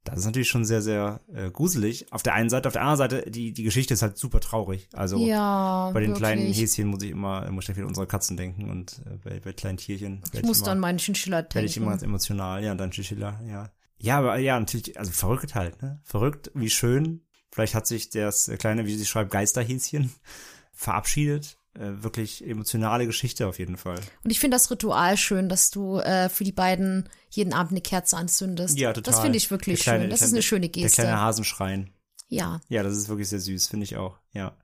[0.04, 2.12] Das ist natürlich schon sehr, sehr äh, gruselig.
[2.12, 4.89] Auf der einen Seite, auf der anderen Seite, die, die Geschichte ist halt super traurig.
[4.93, 6.18] Also ja, bei den wirklich.
[6.24, 9.54] kleinen Häschen muss ich immer, muss ich an unsere Katzen denken und äh, bei, bei
[9.54, 10.24] kleinen Tierchen.
[10.34, 12.12] Ich muss immer- dann meinen Chinchilla werde ich immer ganz denken.
[12.14, 13.70] emotional, ja, und dann Chinchilla, ja.
[13.99, 15.99] Ja, aber ja, natürlich, also verrückt halt, ne?
[16.04, 17.22] Verrückt, wie schön.
[17.52, 20.12] Vielleicht hat sich das kleine, wie sie schreibt, Geisterhäschen
[20.74, 21.58] verabschiedet.
[21.74, 23.99] Äh, wirklich emotionale Geschichte auf jeden Fall.
[24.26, 27.82] Und ich finde das Ritual schön, dass du äh, für die beiden jeden Abend eine
[27.82, 28.78] Kerze anzündest.
[28.78, 29.13] Ja, total.
[29.13, 30.09] Das finde ich wirklich Der kleine- schön.
[30.09, 31.01] Das der- ist eine schöne Der Geste.
[31.03, 31.89] kleine Hasenschrein.
[32.28, 32.59] Ja.
[32.67, 34.57] Ja, das ist wirklich sehr süß, finde ich auch, ja.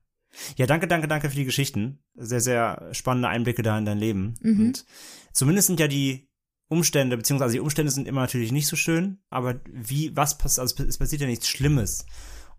[0.57, 1.99] Ja, danke, danke, danke für die Geschichten.
[2.15, 4.35] Sehr, sehr spannende Einblicke da in dein Leben.
[4.41, 4.59] Mhm.
[4.67, 4.85] Und
[5.31, 6.29] zumindest sind ja die
[6.67, 10.83] Umstände, beziehungsweise die Umstände sind immer natürlich nicht so schön, aber wie, was passiert, also
[10.83, 12.05] es passiert ja nichts Schlimmes.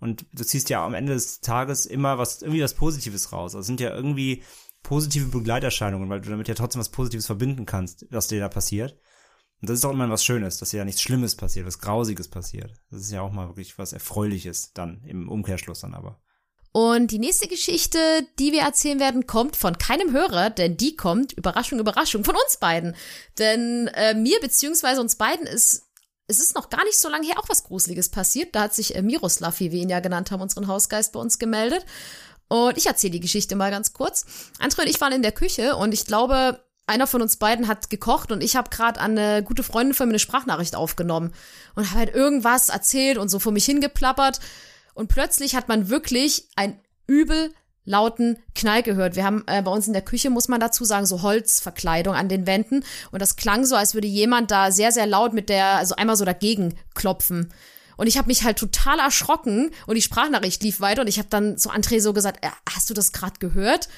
[0.00, 3.54] Und du ziehst ja am Ende des Tages immer was, irgendwie was Positives raus.
[3.54, 4.42] Also sind ja irgendwie
[4.82, 8.98] positive Begleiterscheinungen, weil du damit ja trotzdem was Positives verbinden kannst, was dir da passiert.
[9.60, 12.28] Und das ist auch immer was Schönes, dass dir ja nichts Schlimmes passiert, was Grausiges
[12.28, 12.72] passiert.
[12.90, 16.20] Das ist ja auch mal wirklich was Erfreuliches dann, im Umkehrschluss dann aber.
[16.70, 17.98] Und die nächste Geschichte,
[18.38, 22.58] die wir erzählen werden, kommt von keinem Hörer, denn die kommt, Überraschung, Überraschung, von uns
[22.58, 22.94] beiden.
[23.38, 25.87] Denn äh, mir beziehungsweise uns beiden ist,
[26.28, 28.54] es ist noch gar nicht so lange her auch was Gruseliges passiert.
[28.54, 31.38] Da hat sich äh, Miroslav, wie wir ihn ja genannt haben, unseren Hausgeist bei uns
[31.38, 31.84] gemeldet.
[32.48, 34.24] Und ich erzähle die Geschichte mal ganz kurz.
[34.58, 37.90] Andre und ich waren in der Küche und ich glaube, einer von uns beiden hat
[37.90, 41.32] gekocht und ich habe gerade an eine gute Freundin von mir eine Sprachnachricht aufgenommen
[41.74, 44.40] und habe halt irgendwas erzählt und so vor mich hingeplappert.
[44.94, 47.52] Und plötzlich hat man wirklich ein übel
[47.88, 49.16] lauten Knall gehört.
[49.16, 52.28] Wir haben äh, bei uns in der Küche, muss man dazu sagen, so Holzverkleidung an
[52.28, 52.84] den Wänden.
[53.10, 56.16] Und das klang so, als würde jemand da sehr, sehr laut mit der, also einmal
[56.16, 57.52] so dagegen klopfen.
[57.96, 61.28] Und ich habe mich halt total erschrocken und die Sprachnachricht lief weiter und ich habe
[61.30, 63.88] dann zu André so gesagt, äh, hast du das gerade gehört?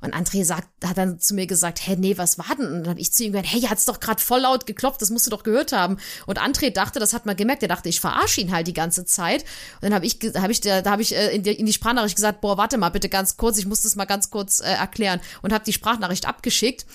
[0.00, 2.66] Und André sagt, hat dann zu mir gesagt, hä, nee, was war denn?
[2.66, 5.10] Und dann habe ich zu ihm gesagt, hey, hat's doch gerade voll laut geklopft, das
[5.10, 5.98] musst du doch gehört haben.
[6.26, 9.04] Und André dachte, das hat man gemerkt, er dachte, ich verarsche ihn halt die ganze
[9.04, 9.42] Zeit.
[9.42, 12.14] Und dann habe ich, hab ich, da habe ich äh, in, die, in die Sprachnachricht
[12.14, 15.20] gesagt, boah, warte mal bitte ganz kurz, ich muss das mal ganz kurz äh, erklären.
[15.42, 16.86] Und habe die Sprachnachricht abgeschickt.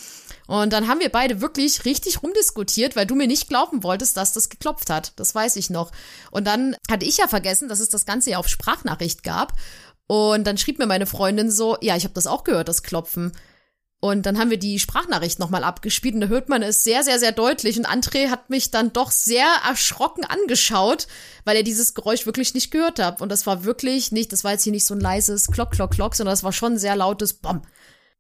[0.48, 4.34] Und dann haben wir beide wirklich richtig rumdiskutiert, weil du mir nicht glauben wolltest, dass
[4.34, 5.14] das geklopft hat.
[5.18, 5.92] Das weiß ich noch.
[6.32, 9.54] Und dann hatte ich ja vergessen, dass es das Ganze ja auf Sprachnachricht gab.
[10.08, 13.32] Und dann schrieb mir meine Freundin so, ja, ich habe das auch gehört, das Klopfen.
[14.04, 17.20] Und dann haben wir die Sprachnachricht nochmal abgespielt und da hört man es sehr, sehr,
[17.20, 17.78] sehr deutlich.
[17.78, 21.08] Und André hat mich dann doch sehr erschrocken angeschaut,
[21.46, 23.22] weil er dieses Geräusch wirklich nicht gehört hat.
[23.22, 25.92] Und das war wirklich nicht, das war jetzt hier nicht so ein leises Klock, Klock,
[25.92, 27.62] Klock, sondern das war schon ein sehr lautes Bom.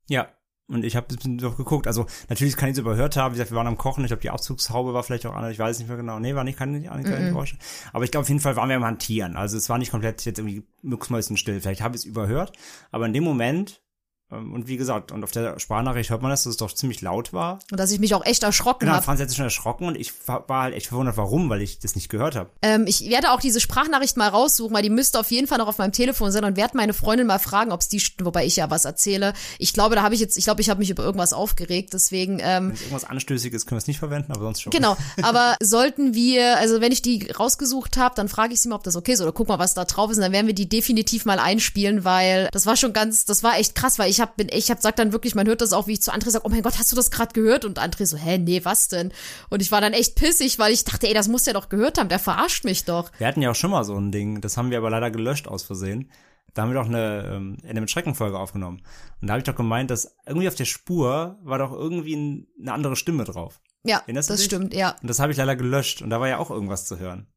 [0.07, 0.29] Ja,
[0.68, 1.88] und ich habe doch geguckt.
[1.88, 3.34] Also natürlich kann ich es überhört haben.
[3.34, 4.03] Wie gesagt, wir waren am Kochen.
[4.03, 5.51] Ich glaube, die Abzugshaube war vielleicht auch an.
[5.51, 6.20] Ich weiß nicht mehr genau.
[6.20, 7.57] Nee, war nicht keine, keine, keine Geräusche.
[7.91, 9.36] Aber ich glaube, auf jeden Fall waren wir am Hantieren.
[9.36, 11.59] Also es war nicht komplett jetzt irgendwie mucksmäuschenstill.
[11.59, 12.53] Vielleicht habe ich es überhört.
[12.91, 13.82] Aber in dem Moment,
[14.30, 17.34] und wie gesagt, und auf der Sprachnachricht hört man das, dass es doch ziemlich laut
[17.34, 17.59] war.
[17.71, 19.03] Und dass ich mich auch echt erschrocken Genau, habe.
[19.03, 21.95] Franz hat sich schon erschrocken und ich war halt echt verwundert, warum, weil ich das
[21.95, 22.49] nicht gehört habe.
[22.61, 25.67] Ähm, ich werde auch diese Sprachnachricht mal raussuchen, weil die müsste auf jeden Fall noch
[25.67, 28.55] auf meinem Telefon sein und werde meine Freundin mal fragen, ob es die, wobei ich
[28.55, 29.34] ja was erzähle.
[29.59, 32.39] Ich glaube, da habe ich jetzt, ich glaube, ich habe mich über irgendwas aufgeregt, deswegen,
[32.41, 34.71] ähm, Wenn es irgendwas Anstößiges können wir es nicht verwenden, aber sonst schon.
[34.71, 38.76] Genau, aber sollten wir, also wenn ich die rausgesucht habe, dann frage ich sie mal,
[38.76, 40.55] ob das okay ist oder guck mal, was da drauf ist und dann werden wir
[40.55, 44.12] die definitiv mal einspielen, weil das war schon ganz, das war echt krass, weil ich
[44.22, 46.30] hab, bin, ich hab, sag dann wirklich, man hört das auch, wie ich zu André
[46.30, 47.66] sage, oh mein Gott, hast du das gerade gehört?
[47.66, 49.11] Und André so, hä, nee, was denn?
[49.49, 51.97] Und ich war dann echt pissig, weil ich dachte, ey, das muss der doch gehört
[51.97, 53.11] haben, der verarscht mich doch.
[53.18, 55.47] Wir hatten ja auch schon mal so ein Ding, das haben wir aber leider gelöscht
[55.47, 56.09] aus Versehen.
[56.53, 58.84] Da haben wir doch eine, ähm, eine mit Schreckenfolge aufgenommen.
[59.22, 62.47] Und da habe ich doch gemeint, dass irgendwie auf der Spur war doch irgendwie ein,
[62.61, 63.59] eine andere Stimme drauf.
[63.84, 64.95] Ja, Erinnerst das stimmt, ja.
[65.01, 66.01] Und das habe ich leider gelöscht.
[66.01, 67.28] Und da war ja auch irgendwas zu hören.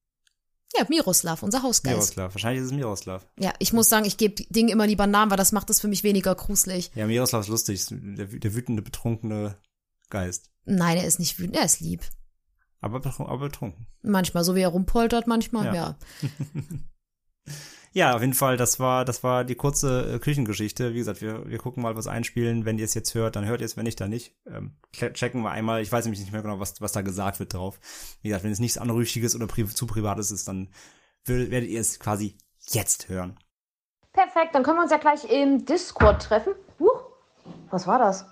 [0.75, 1.97] Ja, Miroslav, unser Hausgeist.
[1.97, 2.35] Miroslav.
[2.35, 3.27] Wahrscheinlich ist es Miroslav.
[3.39, 5.89] Ja, ich muss sagen, ich gebe Dingen immer lieber Namen, weil das macht es für
[5.89, 6.91] mich weniger gruselig.
[6.95, 7.87] Ja, Miroslav ist lustig.
[7.91, 9.57] Der, der wütende, betrunkene
[10.11, 10.51] Geist.
[10.65, 12.03] Nein, er ist nicht wütend, er ist lieb.
[12.81, 13.87] Aber, aber betrunken.
[14.03, 15.75] Manchmal, so wie er rumpoltert, manchmal, Ja.
[15.75, 15.99] ja.
[17.93, 20.93] Ja, auf jeden Fall, das war, das war die kurze äh, Küchengeschichte.
[20.93, 22.65] Wie gesagt, wir, wir gucken mal was einspielen.
[22.65, 24.35] Wenn ihr es jetzt hört, dann hört ihr es, wenn nicht, dann nicht.
[24.47, 25.81] Ähm, checken wir einmal.
[25.81, 27.79] Ich weiß nämlich nicht mehr genau, was, was da gesagt wird drauf.
[28.23, 30.69] Wie gesagt, wenn es nichts Anrüchiges oder pri zu Privates ist, dann
[31.25, 32.37] werdet ihr es quasi
[32.69, 33.39] jetzt hören.
[34.13, 36.55] Perfekt, dann können wir uns ja gleich im Discord treffen.
[36.79, 37.03] Huch,
[37.71, 38.27] was war das?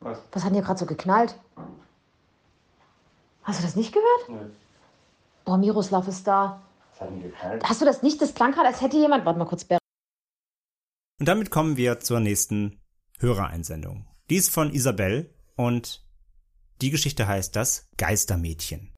[0.00, 0.18] Was?
[0.32, 1.38] Was hat denn hier gerade so geknallt?
[3.42, 4.28] Hast du das nicht gehört?
[4.28, 4.50] Nö.
[5.44, 6.60] Boah, Miroslav ist da.
[7.00, 7.64] Hat geknallt?
[7.64, 8.20] Hast du das nicht?
[8.20, 9.24] Das klang gerade, als hätte jemand.
[9.24, 9.78] Warte mal kurz, Ber
[11.20, 12.80] Und damit kommen wir zur nächsten
[13.18, 14.06] Hörereinsendung.
[14.30, 16.04] Die ist von Isabel und
[16.80, 18.94] die Geschichte heißt das Geistermädchen.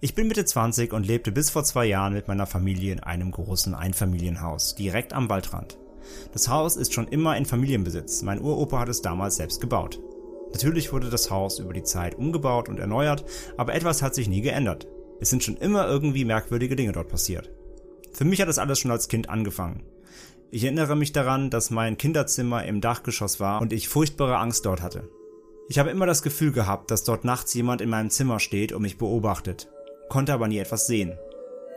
[0.00, 3.32] Ich bin Mitte 20 und lebte bis vor zwei Jahren mit meiner Familie in einem
[3.32, 5.76] großen Einfamilienhaus, direkt am Waldrand.
[6.32, 8.22] Das Haus ist schon immer in Familienbesitz.
[8.22, 10.00] Mein Uropa hat es damals selbst gebaut.
[10.52, 13.24] Natürlich wurde das Haus über die Zeit umgebaut und erneuert,
[13.56, 14.86] aber etwas hat sich nie geändert.
[15.20, 17.50] Es sind schon immer irgendwie merkwürdige Dinge dort passiert.
[18.12, 19.84] Für mich hat das alles schon als Kind angefangen.
[20.50, 24.80] Ich erinnere mich daran, dass mein Kinderzimmer im Dachgeschoss war und ich furchtbare Angst dort
[24.80, 25.08] hatte.
[25.68, 28.80] Ich habe immer das Gefühl gehabt, dass dort nachts jemand in meinem Zimmer steht und
[28.80, 29.68] mich beobachtet,
[30.08, 31.18] konnte aber nie etwas sehen.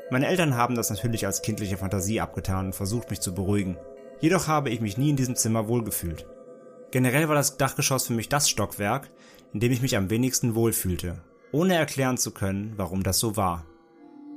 [0.09, 3.77] Meine Eltern haben das natürlich als kindliche Fantasie abgetan und versucht mich zu beruhigen.
[4.21, 6.25] Jedoch habe ich mich nie in diesem Zimmer wohlgefühlt.
[6.91, 9.09] Generell war das Dachgeschoss für mich das Stockwerk,
[9.53, 11.21] in dem ich mich am wenigsten wohlfühlte,
[11.51, 13.65] ohne erklären zu können, warum das so war.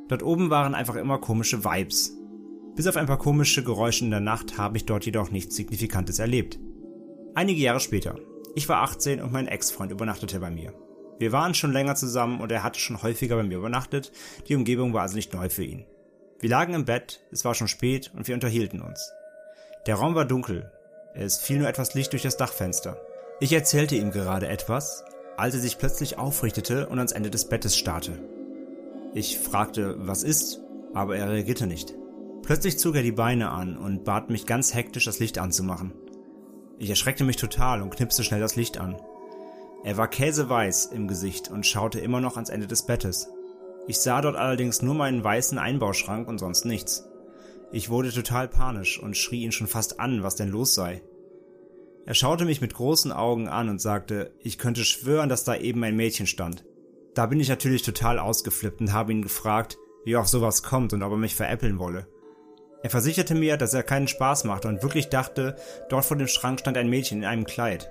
[0.08, 2.16] Dort oben waren einfach immer komische Vibes.
[2.76, 6.18] Bis auf ein paar komische Geräusche in der Nacht habe ich dort jedoch nichts Signifikantes
[6.18, 6.58] erlebt.
[7.34, 8.18] Einige Jahre später.
[8.54, 10.72] Ich war 18 und mein Ex-Freund übernachtete bei mir.
[11.18, 14.12] Wir waren schon länger zusammen und er hatte schon häufiger bei mir übernachtet,
[14.48, 15.86] die Umgebung war also nicht neu für ihn.
[16.40, 19.12] Wir lagen im Bett, es war schon spät und wir unterhielten uns.
[19.86, 20.70] Der Raum war dunkel,
[21.14, 23.00] es fiel nur etwas Licht durch das Dachfenster.
[23.40, 25.04] Ich erzählte ihm gerade etwas,
[25.36, 28.18] als er sich plötzlich aufrichtete und ans Ende des Bettes starrte.
[29.14, 30.60] Ich fragte, was ist,
[30.92, 31.94] aber er reagierte nicht.
[32.42, 35.92] Plötzlich zog er die Beine an und bat mich ganz hektisch, das Licht anzumachen.
[36.78, 38.96] Ich erschreckte mich total und knipste schnell das Licht an.
[39.84, 43.28] Er war käseweiß im Gesicht und schaute immer noch ans Ende des Bettes.
[43.86, 47.04] Ich sah dort allerdings nur meinen weißen Einbauschrank und sonst nichts.
[47.70, 51.02] Ich wurde total panisch und schrie ihn schon fast an, was denn los sei.
[52.06, 55.82] Er schaute mich mit großen Augen an und sagte, ich könnte schwören, dass da eben
[55.84, 56.64] ein Mädchen stand.
[57.14, 61.02] Da bin ich natürlich total ausgeflippt und habe ihn gefragt, wie auf sowas kommt und
[61.02, 62.06] ob er mich veräppeln wolle.
[62.82, 65.56] Er versicherte mir, dass er keinen Spaß machte und wirklich dachte,
[65.88, 67.90] dort vor dem Schrank stand ein Mädchen in einem Kleid.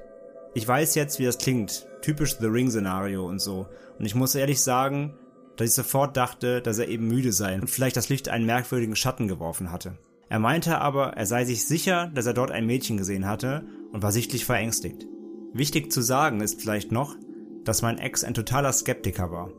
[0.54, 3.66] Ich weiß jetzt, wie das klingt, typisch The Ring-Szenario und so,
[3.98, 5.16] und ich muss ehrlich sagen,
[5.58, 8.96] dass ich sofort dachte, dass er eben müde sei und vielleicht das Licht einen merkwürdigen
[8.96, 9.98] Schatten geworfen hatte.
[10.30, 13.64] Er meinte aber, er sei sich sicher, dass er dort ein Mädchen gesehen hatte
[13.94, 15.08] und war sichtlich verängstigt.
[15.54, 17.16] Wichtig zu sagen ist vielleicht noch,
[17.64, 19.52] dass mein Ex ein totaler Skeptiker war.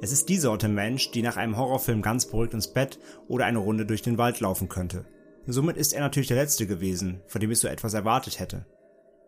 [0.00, 3.58] Es ist die Sorte Mensch, die nach einem Horrorfilm ganz beruhigt ins Bett oder eine
[3.58, 5.04] Runde durch den Wald laufen könnte.
[5.46, 8.64] Somit ist er natürlich der Letzte gewesen, von dem ich so etwas erwartet hätte.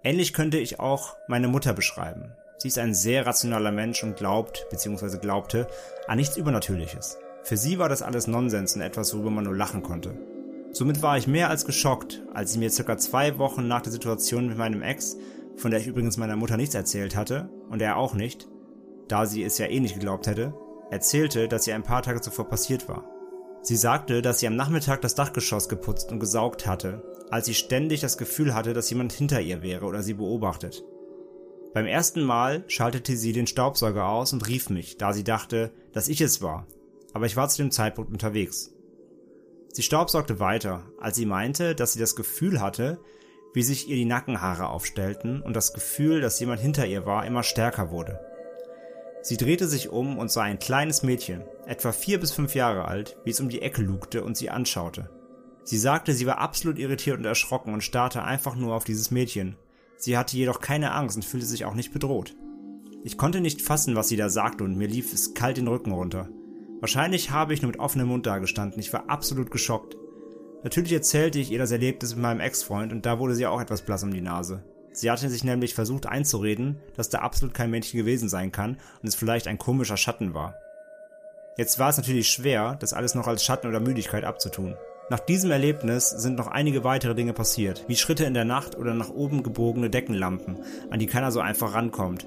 [0.03, 2.33] Ähnlich könnte ich auch meine Mutter beschreiben.
[2.59, 5.19] Sie ist ein sehr rationaler Mensch und glaubt, bzw.
[5.19, 5.67] glaubte,
[6.07, 7.19] an nichts Übernatürliches.
[7.43, 10.17] Für sie war das alles Nonsens und etwas, worüber man nur lachen konnte.
[10.73, 14.49] Somit war ich mehr als geschockt, als sie mir circa zwei Wochen nach der Situation
[14.49, 15.19] mit meinem Ex,
[15.57, 18.49] von der ich übrigens meiner Mutter nichts erzählt hatte, und er auch nicht,
[19.07, 20.55] da sie es ja eh nicht geglaubt hätte,
[20.91, 23.05] erzählte, dass sie ein paar Tage zuvor passiert war.
[23.61, 28.01] Sie sagte, dass sie am Nachmittag das Dachgeschoss geputzt und gesaugt hatte, als sie ständig
[28.01, 30.83] das Gefühl hatte, dass jemand hinter ihr wäre oder sie beobachtet.
[31.75, 36.09] Beim ersten Mal schaltete sie den Staubsauger aus und rief mich, da sie dachte, dass
[36.09, 36.67] ich es war,
[37.13, 38.75] aber ich war zu dem Zeitpunkt unterwegs.
[39.73, 43.01] Sie staubsaugte weiter, als sie meinte, dass sie das Gefühl hatte,
[43.55, 47.43] wie sich ihr die Nackenhaare aufstellten und das Gefühl, dass jemand hinter ihr war, immer
[47.43, 48.21] stärker wurde.
[49.23, 53.17] Sie drehte sich um und sah ein kleines Mädchen, etwa vier bis fünf Jahre alt,
[53.25, 55.11] wie es um die Ecke lugte und sie anschaute.
[55.65, 59.57] Sie sagte, sie war absolut irritiert und erschrocken und starrte einfach nur auf dieses Mädchen,
[60.03, 62.35] Sie hatte jedoch keine Angst und fühlte sich auch nicht bedroht.
[63.05, 65.93] Ich konnte nicht fassen, was sie da sagte und mir lief es kalt den Rücken
[65.93, 66.29] runter.
[66.83, 69.97] Wahrscheinlich habe ich nur mit offenem Mund dagestanden, ich war absolut geschockt.
[70.65, 73.83] Natürlich erzählte ich ihr das Erlebnis mit meinem Ex-Freund und da wurde sie auch etwas
[73.83, 74.65] blass um die Nase.
[74.91, 79.07] Sie hatte sich nämlich versucht einzureden, dass da absolut kein Mädchen gewesen sein kann und
[79.07, 80.57] es vielleicht ein komischer Schatten war.
[81.57, 84.75] Jetzt war es natürlich schwer, das alles noch als Schatten oder Müdigkeit abzutun.
[85.09, 88.93] Nach diesem Erlebnis sind noch einige weitere Dinge passiert, wie Schritte in der Nacht oder
[88.93, 90.59] nach oben gebogene Deckenlampen,
[90.91, 92.27] an die keiner so einfach rankommt.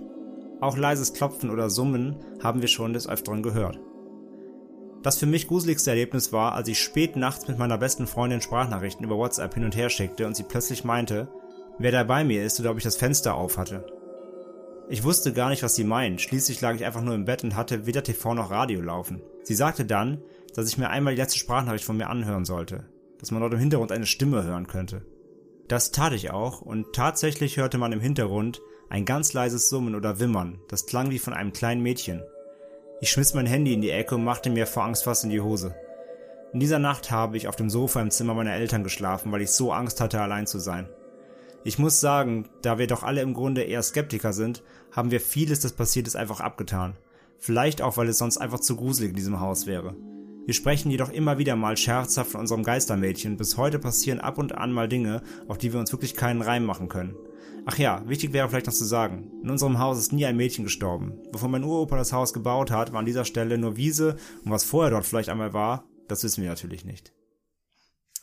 [0.62, 3.82] Auch leises Klopfen oder Summen haben wir schon des Öfteren gehört.
[5.06, 9.06] Das für mich gruseligste Erlebnis war, als ich spät nachts mit meiner besten Freundin Sprachnachrichten
[9.06, 11.28] über WhatsApp hin und her schickte und sie plötzlich meinte,
[11.78, 13.86] wer da bei mir ist oder ob ich das Fenster auf hatte.
[14.90, 17.56] Ich wusste gar nicht, was sie meint, schließlich lag ich einfach nur im Bett und
[17.56, 19.22] hatte weder TV noch Radio laufen.
[19.44, 20.24] Sie sagte dann,
[20.56, 22.86] dass ich mir einmal die letzte Sprachnachricht von mir anhören sollte,
[23.20, 25.06] dass man dort im Hintergrund eine Stimme hören könnte.
[25.68, 30.20] Das tat ich auch und tatsächlich hörte man im Hintergrund ein ganz leises Summen oder
[30.20, 32.24] Wimmern, das klang wie von einem kleinen Mädchen.
[33.06, 35.40] Ich schmiss mein Handy in die Ecke und machte mir vor Angst fast in die
[35.40, 35.76] Hose.
[36.54, 39.52] In dieser Nacht habe ich auf dem Sofa im Zimmer meiner Eltern geschlafen, weil ich
[39.52, 40.90] so Angst hatte, allein zu sein.
[41.64, 45.60] Ich muss sagen, da wir doch alle im Grunde eher Skeptiker sind, haben wir vieles,
[45.60, 46.98] das passiert ist, einfach abgetan.
[47.38, 49.96] Vielleicht auch, weil es sonst einfach zu gruselig in diesem Haus wäre.
[50.48, 53.38] Wir sprechen jedoch immer wieder mal scherzhaft von unserem Geistermädchen.
[53.38, 56.66] Bis heute passieren ab und an mal Dinge, auf die wir uns wirklich keinen Reim
[56.66, 57.16] machen können.
[57.68, 60.64] Ach ja, wichtig wäre vielleicht noch zu sagen, in unserem Haus ist nie ein Mädchen
[60.64, 61.18] gestorben.
[61.32, 64.64] Bevor mein Uropa das Haus gebaut hat, war an dieser Stelle nur Wiese und was
[64.64, 67.12] vorher dort vielleicht einmal war, das wissen wir natürlich nicht.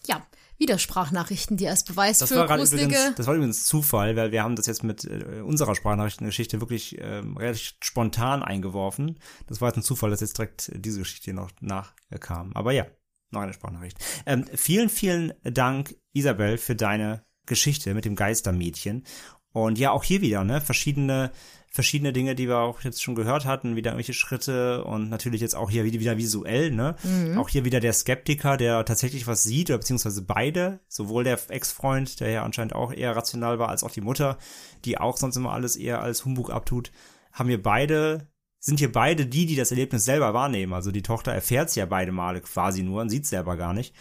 [0.06, 0.24] Ja,
[0.58, 2.86] wieder Sprachnachrichten, die als Beweis Das für war gruselige...
[2.86, 6.98] übrigens, das war übrigens Zufall, weil wir haben das jetzt mit äh, unserer Sprachnachrichtengeschichte wirklich
[7.00, 9.18] ähm, relativ spontan eingeworfen.
[9.48, 12.52] Das war jetzt ein Zufall, dass jetzt direkt diese Geschichte hier noch nachkam.
[12.54, 12.86] Aber ja,
[13.32, 13.98] noch eine Sprachnachricht.
[14.24, 19.04] Ähm, vielen, vielen Dank, Isabel, für deine Geschichte mit dem Geistermädchen.
[19.52, 21.30] Und ja, auch hier wieder, ne, verschiedene,
[21.70, 25.54] verschiedene Dinge, die wir auch jetzt schon gehört hatten, wieder irgendwelche Schritte und natürlich jetzt
[25.54, 26.96] auch hier wieder, wieder visuell, ne.
[27.36, 32.20] Auch hier wieder der Skeptiker, der tatsächlich was sieht, oder beziehungsweise beide, sowohl der Ex-Freund,
[32.20, 34.38] der ja anscheinend auch eher rational war, als auch die Mutter,
[34.86, 36.90] die auch sonst immer alles eher als Humbug abtut,
[37.32, 38.28] haben wir beide,
[38.58, 40.72] sind hier beide die, die das Erlebnis selber wahrnehmen.
[40.72, 43.74] Also die Tochter erfährt es ja beide Male quasi nur und sieht es selber gar
[43.74, 43.94] nicht.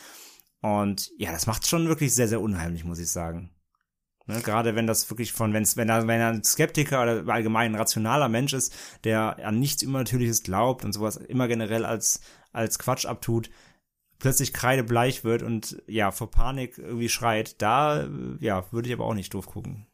[0.62, 3.49] Und ja, das macht schon wirklich sehr, sehr unheimlich, muss ich sagen.
[4.28, 7.72] Ne, gerade wenn das wirklich von, wenn's, wenn er, wenn er ein Skeptiker oder allgemein
[7.72, 12.78] ein rationaler Mensch ist, der an nichts Übernatürliches glaubt und sowas immer generell als, als
[12.78, 13.49] Quatsch abtut,
[14.20, 18.07] plötzlich kreidebleich wird und ja, vor Panik irgendwie schreit, da,
[18.39, 19.88] ja, würde ich aber auch nicht doof gucken.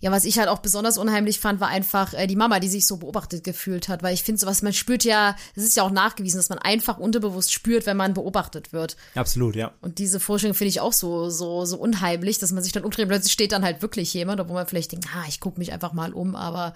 [0.00, 2.86] Ja, was ich halt auch besonders unheimlich fand, war einfach äh, die Mama, die sich
[2.86, 4.04] so beobachtet gefühlt hat.
[4.04, 6.98] Weil ich finde, sowas, man spürt ja, es ist ja auch nachgewiesen, dass man einfach
[6.98, 8.96] unterbewusst spürt, wenn man beobachtet wird.
[9.16, 9.72] Absolut, ja.
[9.80, 13.08] Und diese Vorstellung finde ich auch so, so, so unheimlich, dass man sich dann umdreht
[13.08, 15.92] plötzlich steht dann halt wirklich jemand, obwohl man vielleicht denkt, ah, ich gucke mich einfach
[15.92, 16.74] mal um, aber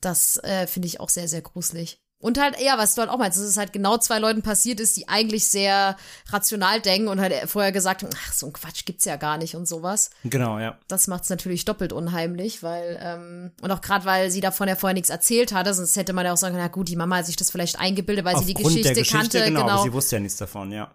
[0.00, 2.00] das äh, finde ich auch sehr, sehr gruselig.
[2.26, 4.80] Und halt, ja, was du halt auch meinst, dass es halt genau zwei Leuten passiert
[4.80, 5.96] ist, die eigentlich sehr
[6.30, 9.54] rational denken und halt vorher gesagt haben, ach, so ein Quatsch gibt's ja gar nicht
[9.54, 10.10] und sowas.
[10.24, 10.76] Genau, ja.
[10.88, 14.94] Das macht's natürlich doppelt unheimlich, weil, ähm, und auch gerade, weil sie davon ja vorher
[14.94, 17.26] nichts erzählt hatte, sonst hätte man ja auch sagen können, na gut, die Mama hat
[17.26, 19.72] sich das vielleicht eingebildet, weil sie die Geschichte, Geschichte kannte, genau, genau.
[19.74, 20.90] aber sie wusste ja nichts davon, ja.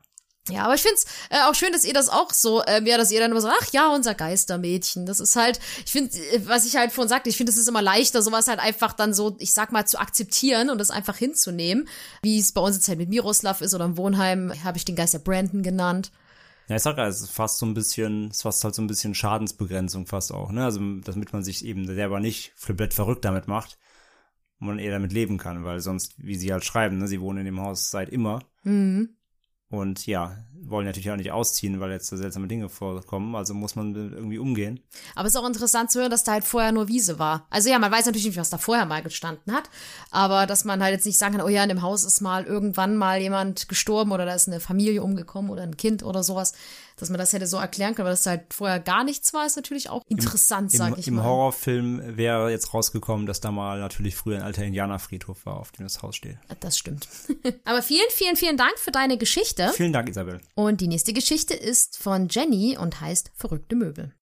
[0.51, 3.11] Ja, aber ich find's äh, auch schön, dass ihr das auch so, ähm, ja, dass
[3.11, 5.05] ihr dann immer so, ach ja, unser Geistermädchen.
[5.05, 7.67] Das ist halt, ich finde, äh, was ich halt vorhin sagte, ich finde, es ist
[7.67, 11.17] immer leichter, sowas halt einfach dann so, ich sag mal, zu akzeptieren und das einfach
[11.17, 11.87] hinzunehmen,
[12.21, 14.95] wie es bei uns jetzt halt mit Miroslav ist oder im Wohnheim, habe ich den
[14.95, 16.11] Geister Brandon genannt.
[16.67, 18.81] Ja, ich sag ja, es ist fast so ein bisschen, es ist fast halt so
[18.81, 20.63] ein bisschen Schadensbegrenzung fast auch, ne?
[20.63, 23.77] Also, damit man sich eben selber nicht komplett verrückt damit macht
[24.59, 27.39] und man eher damit leben kann, weil sonst, wie sie halt schreiben, ne, sie wohnen
[27.39, 28.39] in dem Haus seit immer.
[28.63, 29.17] Mhm.
[29.71, 30.37] Und ja,
[30.71, 33.35] wollen natürlich auch nicht ausziehen, weil jetzt so seltsame Dinge vorkommen.
[33.35, 34.79] Also muss man irgendwie umgehen.
[35.15, 37.45] Aber es ist auch interessant zu hören, dass da halt vorher nur Wiese war.
[37.49, 39.69] Also ja, man weiß natürlich nicht, was da vorher mal gestanden hat,
[40.09, 42.45] aber dass man halt jetzt nicht sagen kann, oh ja, in dem Haus ist mal
[42.45, 46.53] irgendwann mal jemand gestorben oder da ist eine Familie umgekommen oder ein Kind oder sowas,
[47.01, 49.45] dass man das hätte so erklären können, aber dass da halt vorher gar nichts war,
[49.45, 51.23] ist natürlich auch interessant, Im, sag ich Im mal.
[51.23, 55.85] Horrorfilm wäre jetzt rausgekommen, dass da mal natürlich früher ein alter Indianerfriedhof war, auf dem
[55.85, 56.37] das Haus steht.
[56.59, 57.07] Das stimmt.
[57.65, 59.71] aber vielen, vielen, vielen Dank für deine Geschichte.
[59.73, 60.39] Vielen Dank, Isabel.
[60.53, 64.13] Und die nächste Geschichte ist von Jenny und heißt Verrückte Möbel.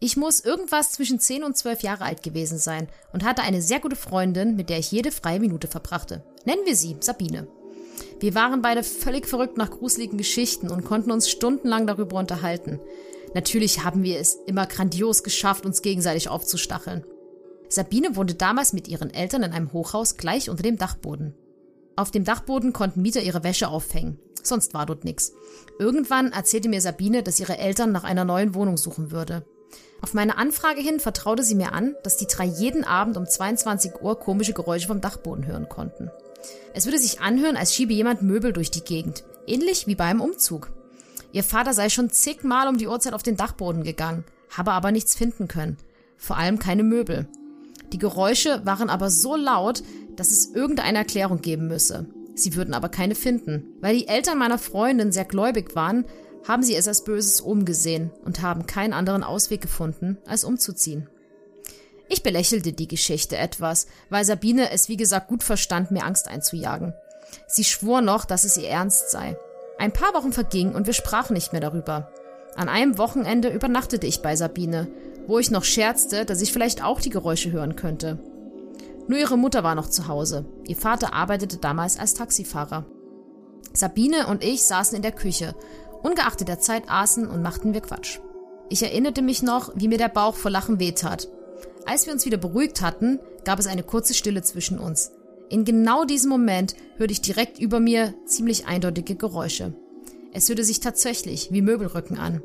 [0.00, 3.80] Ich muss irgendwas zwischen 10 und 12 Jahre alt gewesen sein und hatte eine sehr
[3.80, 6.24] gute Freundin, mit der ich jede freie Minute verbrachte.
[6.44, 7.46] Nennen wir sie Sabine.
[8.20, 12.80] Wir waren beide völlig verrückt nach gruseligen Geschichten und konnten uns stundenlang darüber unterhalten.
[13.34, 17.04] Natürlich haben wir es immer grandios geschafft, uns gegenseitig aufzustacheln.
[17.68, 21.34] Sabine wohnte damals mit ihren Eltern in einem Hochhaus gleich unter dem Dachboden.
[21.96, 24.18] Auf dem Dachboden konnten Mieter ihre Wäsche aufhängen.
[24.42, 25.32] Sonst war dort nichts.
[25.78, 29.44] Irgendwann erzählte mir Sabine, dass ihre Eltern nach einer neuen Wohnung suchen würde.
[30.02, 34.02] Auf meine Anfrage hin vertraute sie mir an, dass die drei jeden Abend um 22
[34.02, 36.10] Uhr komische Geräusche vom Dachboden hören konnten.
[36.74, 39.24] Es würde sich anhören, als schiebe jemand Möbel durch die Gegend.
[39.46, 40.70] Ähnlich wie beim Umzug.
[41.32, 45.14] Ihr Vater sei schon zigmal um die Uhrzeit auf den Dachboden gegangen, habe aber nichts
[45.14, 45.76] finden können.
[46.16, 47.28] Vor allem keine Möbel.
[47.92, 49.82] Die Geräusche waren aber so laut,
[50.16, 52.06] dass es irgendeine Erklärung geben müsse.
[52.34, 53.64] Sie würden aber keine finden.
[53.80, 56.04] Weil die Eltern meiner Freundin sehr gläubig waren,
[56.46, 61.08] haben sie es als Böses umgesehen und haben keinen anderen Ausweg gefunden, als umzuziehen.
[62.14, 66.94] Ich belächelte die Geschichte etwas, weil Sabine es wie gesagt gut verstand, mir Angst einzujagen.
[67.48, 69.36] Sie schwor noch, dass es ihr ernst sei.
[69.80, 72.12] Ein paar Wochen vergingen und wir sprachen nicht mehr darüber.
[72.54, 74.86] An einem Wochenende übernachtete ich bei Sabine,
[75.26, 78.20] wo ich noch scherzte, dass ich vielleicht auch die Geräusche hören könnte.
[79.08, 80.44] Nur ihre Mutter war noch zu Hause.
[80.68, 82.86] Ihr Vater arbeitete damals als Taxifahrer.
[83.72, 85.56] Sabine und ich saßen in der Küche.
[86.04, 88.20] Ungeachtet der Zeit aßen und machten wir Quatsch.
[88.68, 91.28] Ich erinnerte mich noch, wie mir der Bauch vor Lachen wehtat.
[91.86, 95.12] Als wir uns wieder beruhigt hatten, gab es eine kurze Stille zwischen uns.
[95.50, 99.74] In genau diesem Moment hörte ich direkt über mir ziemlich eindeutige Geräusche.
[100.32, 102.42] Es hörte sich tatsächlich wie Möbelrücken an.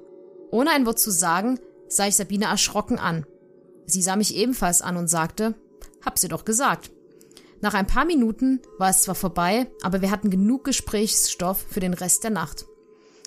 [0.52, 3.26] Ohne ein Wort zu sagen, sah ich Sabine erschrocken an.
[3.86, 5.56] Sie sah mich ebenfalls an und sagte,
[6.06, 6.92] hab sie doch gesagt.
[7.62, 11.94] Nach ein paar Minuten war es zwar vorbei, aber wir hatten genug Gesprächsstoff für den
[11.94, 12.66] Rest der Nacht.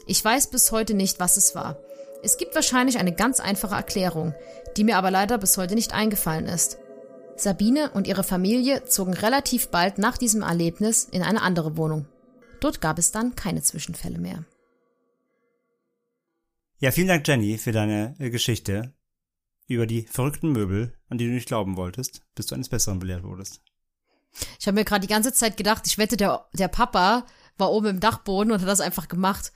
[0.07, 1.79] Ich weiß bis heute nicht, was es war.
[2.23, 4.35] Es gibt wahrscheinlich eine ganz einfache Erklärung,
[4.77, 6.79] die mir aber leider bis heute nicht eingefallen ist.
[7.37, 12.07] Sabine und ihre Familie zogen relativ bald nach diesem Erlebnis in eine andere Wohnung.
[12.61, 14.45] Dort gab es dann keine Zwischenfälle mehr.
[16.79, 18.93] Ja, vielen Dank, Jenny, für deine äh, Geschichte
[19.69, 23.23] über die verrückten Möbel, an die du nicht glauben wolltest, bis du eines Besseren belehrt
[23.23, 23.63] wurdest.
[24.59, 27.27] Ich habe mir gerade die ganze Zeit gedacht, ich wette, der, der Papa
[27.59, 29.53] war oben im Dachboden und hat das einfach gemacht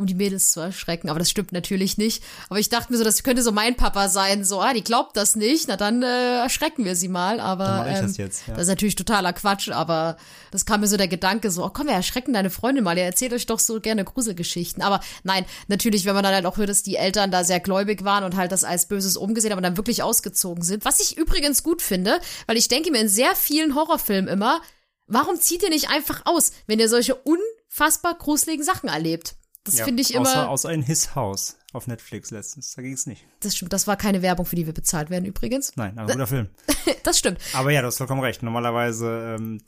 [0.00, 1.08] um die Mädels zu erschrecken.
[1.08, 2.24] Aber das stimmt natürlich nicht.
[2.48, 4.44] Aber ich dachte mir so, das könnte so mein Papa sein.
[4.44, 5.68] So, ah, die glaubt das nicht.
[5.68, 7.38] Na dann äh, erschrecken wir sie mal.
[7.38, 8.54] Aber ähm, das, jetzt, ja.
[8.54, 9.68] das, ist natürlich totaler Quatsch.
[9.70, 10.16] Aber
[10.50, 12.96] das kam mir so der Gedanke so, oh komm, wir erschrecken deine Freundin mal.
[12.96, 14.82] Ihr erzählt euch doch so gerne Gruselgeschichten.
[14.82, 18.02] Aber nein, natürlich, wenn man dann halt auch hört, dass die Eltern da sehr gläubig
[18.04, 20.84] waren und halt das als Böses umgesehen haben und dann wirklich ausgezogen sind.
[20.84, 24.60] Was ich übrigens gut finde, weil ich denke mir in sehr vielen Horrorfilmen immer,
[25.06, 29.34] warum zieht ihr nicht einfach aus, wenn ihr solche unfassbar gruseligen Sachen erlebt?
[29.70, 30.28] Das ja, finde ich immer.
[30.28, 32.74] Außer, außer in His House auf Netflix letztens.
[32.74, 33.24] Da ging es nicht.
[33.40, 33.72] Das stimmt.
[33.72, 35.76] Das war keine Werbung, für die wir bezahlt werden übrigens.
[35.76, 36.48] Nein, aber guter Film.
[37.04, 37.38] das stimmt.
[37.54, 38.42] Aber ja, du hast vollkommen recht.
[38.42, 39.60] Normalerweise ähm,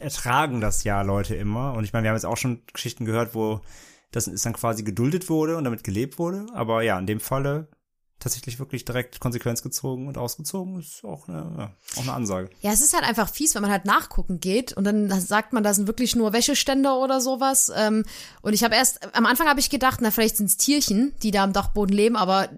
[0.00, 1.74] ertragen das ja Leute immer.
[1.74, 3.60] Und ich meine, wir haben jetzt auch schon Geschichten gehört, wo
[4.10, 6.46] das ist dann quasi geduldet wurde und damit gelebt wurde.
[6.54, 7.68] Aber ja, in dem Falle
[8.18, 12.50] tatsächlich wirklich direkt Konsequenz gezogen und ausgezogen, ist auch eine, ja, auch eine Ansage.
[12.60, 15.62] Ja, es ist halt einfach fies, wenn man halt nachgucken geht und dann sagt man,
[15.62, 17.70] da sind wirklich nur Wäscheständer oder sowas.
[17.76, 18.04] Ähm,
[18.42, 21.30] und ich habe erst, am Anfang habe ich gedacht, na, vielleicht sind es Tierchen, die
[21.30, 22.48] da am Dachboden leben, aber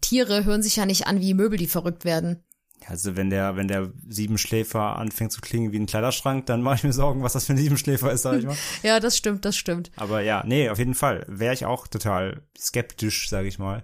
[0.00, 2.42] Tiere hören sich ja nicht an wie Möbel, die verrückt werden.
[2.86, 6.84] Also wenn der, wenn der Siebenschläfer anfängt zu klingen wie ein Kleiderschrank, dann mache ich
[6.84, 8.56] mir Sorgen, was das für ein Siebenschläfer ist, sag ich mal.
[8.82, 9.90] ja, das stimmt, das stimmt.
[9.96, 13.82] Aber ja, nee, auf jeden Fall wäre ich auch total skeptisch, sage ich mal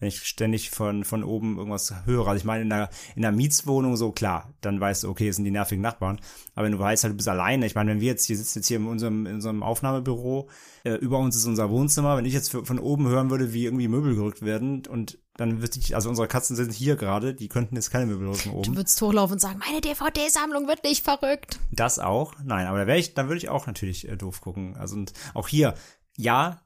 [0.00, 2.26] wenn ich ständig von, von oben irgendwas höre.
[2.26, 5.36] Also ich meine, in einer, in einer Mietswohnung so, klar, dann weißt du, okay, es
[5.36, 6.20] sind die nervigen Nachbarn.
[6.54, 8.58] Aber wenn du weißt halt, du bist alleine, ich meine, wenn wir jetzt hier sitzen
[8.58, 10.48] jetzt hier in unserem, in unserem Aufnahmebüro,
[10.84, 13.88] äh, über uns ist unser Wohnzimmer, wenn ich jetzt von oben hören würde, wie irgendwie
[13.88, 17.74] Möbel gerückt werden und dann würde ich, also unsere Katzen sind hier gerade, die könnten
[17.74, 18.62] jetzt keine Möbel rücken oben.
[18.62, 21.58] Du würdest hochlaufen und sagen, meine DVD-Sammlung wird nicht verrückt.
[21.70, 24.76] Das auch, nein, aber da wäre ich, dann würde ich auch natürlich äh, doof gucken.
[24.76, 25.74] Also und auch hier,
[26.16, 26.60] ja,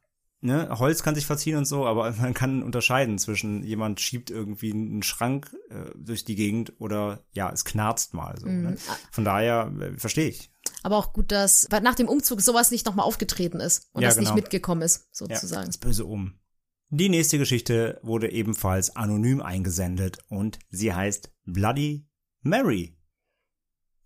[0.44, 4.72] ne, Holz kann sich verziehen und so, aber man kann unterscheiden zwischen jemand schiebt irgendwie
[4.72, 8.46] einen Schrank äh, durch die Gegend oder ja, es knarzt mal so.
[8.46, 8.62] Mm.
[8.62, 8.70] Ne?
[8.70, 8.78] Mhm.
[9.10, 10.50] Von daher äh, verstehe ich.
[10.82, 14.16] Aber auch gut, dass nach dem Umzug sowas nicht nochmal aufgetreten ist und ja, das
[14.16, 14.30] genau.
[14.30, 15.62] nicht mitgekommen ist, sozusagen.
[15.62, 16.34] Ja, das böse um.
[16.90, 22.06] Die nächste Geschichte wurde ebenfalls anonym eingesendet und sie heißt Bloody
[22.42, 22.96] Mary.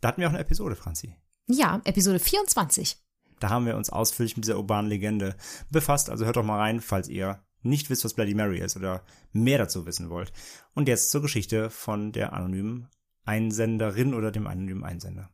[0.01, 1.17] Da hatten wir auch eine Episode, Franzi.
[1.49, 2.97] Ja, Episode 24.
[3.41, 5.37] Da haben wir uns ausführlich mit dieser urbanen Legende
[5.71, 6.11] befasst.
[6.11, 9.59] Also hört doch mal rein, falls ihr nicht wisst, was Bloody Mary ist oder mehr
[9.59, 10.33] dazu wissen wollt.
[10.75, 12.89] Und jetzt zur Geschichte von der anonymen
[13.25, 15.31] Einsenderin oder dem anonymen Einsender.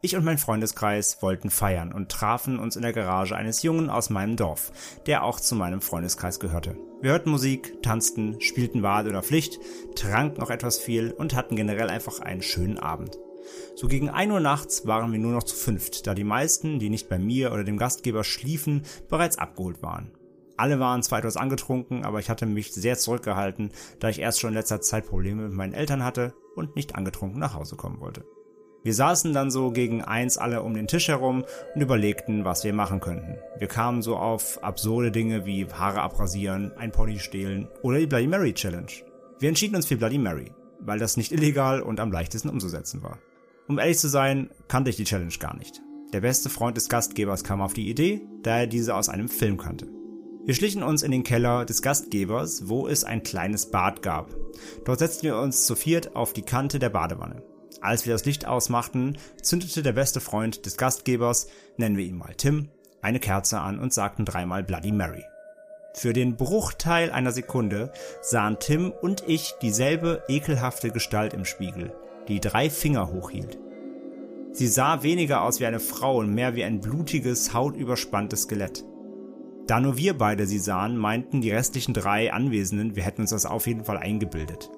[0.00, 4.10] Ich und mein Freundeskreis wollten feiern und trafen uns in der Garage eines Jungen aus
[4.10, 4.70] meinem Dorf,
[5.06, 6.76] der auch zu meinem Freundeskreis gehörte.
[7.00, 9.58] Wir hörten Musik, tanzten, spielten Wahl oder Pflicht,
[9.96, 13.18] tranken auch etwas viel und hatten generell einfach einen schönen Abend.
[13.74, 16.90] So gegen ein Uhr nachts waren wir nur noch zu fünft, da die meisten, die
[16.90, 20.12] nicht bei mir oder dem Gastgeber schliefen, bereits abgeholt waren.
[20.56, 23.70] Alle waren zwar etwas angetrunken, aber ich hatte mich sehr zurückgehalten,
[24.00, 27.38] da ich erst schon in letzter Zeit Probleme mit meinen Eltern hatte und nicht angetrunken
[27.38, 28.24] nach Hause kommen wollte.
[28.82, 31.44] Wir saßen dann so gegen eins alle um den Tisch herum
[31.74, 33.36] und überlegten, was wir machen könnten.
[33.58, 38.26] Wir kamen so auf absurde Dinge wie Haare abrasieren, ein Pony stehlen oder die Bloody
[38.26, 38.90] Mary Challenge.
[39.38, 43.18] Wir entschieden uns für Bloody Mary, weil das nicht illegal und am leichtesten umzusetzen war.
[43.68, 45.82] Um ehrlich zu sein, kannte ich die Challenge gar nicht.
[46.14, 49.58] Der beste Freund des Gastgebers kam auf die Idee, da er diese aus einem Film
[49.58, 49.88] kannte.
[50.46, 54.34] Wir schlichen uns in den Keller des Gastgebers, wo es ein kleines Bad gab.
[54.86, 57.42] Dort setzten wir uns zu viert auf die Kante der Badewanne.
[57.82, 62.34] Als wir das Licht ausmachten, zündete der beste Freund des Gastgebers, nennen wir ihn mal
[62.34, 62.70] Tim,
[63.02, 65.24] eine Kerze an und sagten dreimal Bloody Mary.
[65.92, 67.92] Für den Bruchteil einer Sekunde
[68.22, 71.92] sahen Tim und ich dieselbe ekelhafte Gestalt im Spiegel
[72.28, 73.58] die drei Finger hochhielt.
[74.52, 78.84] Sie sah weniger aus wie eine Frau und mehr wie ein blutiges, hautüberspanntes Skelett.
[79.66, 83.46] Da nur wir beide sie sahen, meinten die restlichen drei Anwesenden, wir hätten uns das
[83.46, 84.70] auf jeden Fall eingebildet.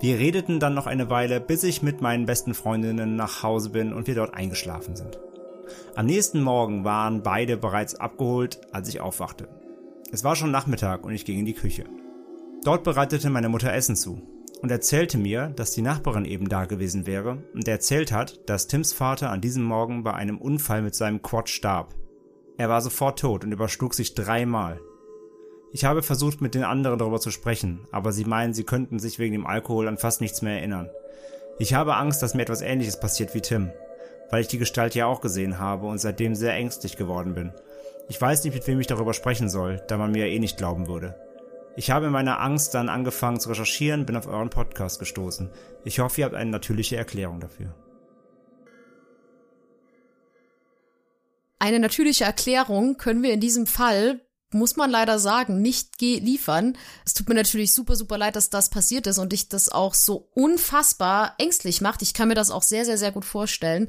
[0.00, 3.92] Wir redeten dann noch eine Weile, bis ich mit meinen besten Freundinnen nach Hause bin
[3.92, 5.18] und wir dort eingeschlafen sind.
[5.94, 9.48] Am nächsten Morgen waren beide bereits abgeholt, als ich aufwachte.
[10.12, 11.84] Es war schon Nachmittag und ich ging in die Küche.
[12.64, 14.20] Dort bereitete meine Mutter Essen zu
[14.62, 18.92] und erzählte mir, dass die Nachbarin eben da gewesen wäre und erzählt hat, dass Tims
[18.92, 21.94] Vater an diesem Morgen bei einem Unfall mit seinem Quad starb.
[22.58, 24.80] Er war sofort tot und überschlug sich dreimal.
[25.72, 29.18] Ich habe versucht, mit den anderen darüber zu sprechen, aber sie meinen, sie könnten sich
[29.18, 30.88] wegen dem Alkohol an fast nichts mehr erinnern.
[31.58, 33.70] Ich habe Angst, dass mir etwas ähnliches passiert wie Tim,
[34.30, 37.52] weil ich die Gestalt ja auch gesehen habe und seitdem sehr ängstlich geworden bin.
[38.08, 40.86] Ich weiß nicht, mit wem ich darüber sprechen soll, da man mir eh nicht glauben
[40.86, 41.14] würde.
[41.78, 45.50] Ich habe in meiner Angst dann angefangen zu recherchieren, bin auf euren Podcast gestoßen.
[45.84, 47.74] Ich hoffe, ihr habt eine natürliche Erklärung dafür.
[51.58, 54.22] Eine natürliche Erklärung können wir in diesem Fall,
[54.52, 56.78] muss man leider sagen, nicht liefern.
[57.04, 59.92] Es tut mir natürlich super, super leid, dass das passiert ist und dich das auch
[59.92, 62.00] so unfassbar ängstlich macht.
[62.00, 63.88] Ich kann mir das auch sehr, sehr, sehr gut vorstellen.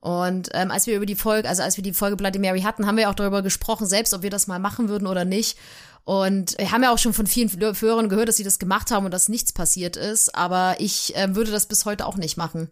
[0.00, 2.86] Und ähm, als wir über die Folge, also als wir die Folge Bloody Mary hatten,
[2.86, 5.58] haben wir auch darüber gesprochen, selbst ob wir das mal machen würden oder nicht.
[6.06, 9.06] Und wir haben ja auch schon von vielen Hörern gehört, dass sie das gemacht haben
[9.06, 10.32] und dass nichts passiert ist.
[10.36, 12.70] Aber ich äh, würde das bis heute auch nicht machen.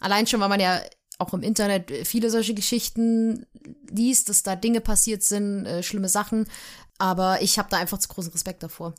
[0.00, 0.80] Allein schon, weil man ja
[1.18, 3.44] auch im Internet viele solche Geschichten
[3.90, 6.46] liest, dass da Dinge passiert sind, äh, schlimme Sachen.
[6.96, 8.94] Aber ich habe da einfach zu großen Respekt davor.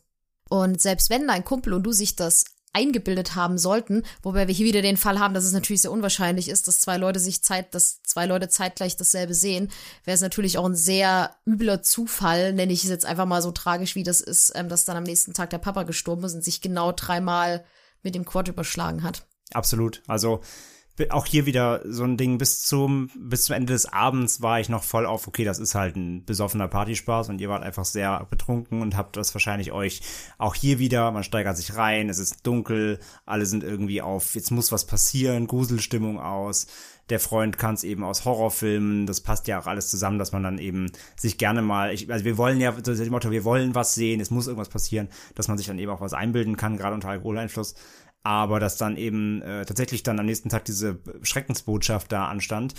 [0.50, 2.46] Und selbst wenn dein Kumpel und du sich das
[2.78, 6.48] eingebildet haben sollten, wobei wir hier wieder den Fall haben, dass es natürlich sehr unwahrscheinlich
[6.48, 9.70] ist, dass zwei Leute sich Zeit, dass zwei Leute zeitgleich dasselbe sehen,
[10.06, 13.52] wäre es natürlich auch ein sehr übler Zufall, nenne ich es jetzt einfach mal so
[13.52, 16.44] tragisch, wie das ist, ähm, dass dann am nächsten Tag der Papa gestorben ist und
[16.44, 17.66] sich genau dreimal
[18.04, 19.26] mit dem Quad überschlagen hat.
[19.54, 20.04] Absolut.
[20.08, 20.42] Also
[21.10, 24.68] auch hier wieder so ein Ding, bis zum, bis zum Ende des Abends war ich
[24.68, 28.26] noch voll auf, okay, das ist halt ein besoffener Partyspaß und ihr wart einfach sehr
[28.30, 30.02] betrunken und habt das wahrscheinlich euch
[30.38, 34.52] auch hier wieder, man steigert sich rein, es ist dunkel, alle sind irgendwie auf, jetzt
[34.52, 36.68] muss was passieren, Gruselstimmung aus.
[37.10, 40.44] Der Freund kann es eben aus Horrorfilmen, das passt ja auch alles zusammen, dass man
[40.44, 43.96] dann eben sich gerne mal, ich, also wir wollen ja, das Motto, wir wollen was
[43.96, 46.96] sehen, es muss irgendwas passieren, dass man sich dann eben auch was einbilden kann, gerade
[46.96, 47.76] unter Alkoholeinfluss
[48.28, 52.74] aber dass dann eben äh, tatsächlich dann am nächsten Tag diese Schreckensbotschaft da anstand.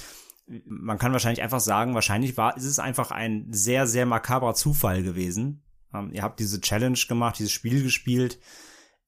[0.66, 5.02] Man kann wahrscheinlich einfach sagen, wahrscheinlich war, ist es einfach ein sehr, sehr makaber Zufall
[5.02, 5.62] gewesen.
[5.94, 8.38] Ähm, ihr habt diese Challenge gemacht, dieses Spiel gespielt,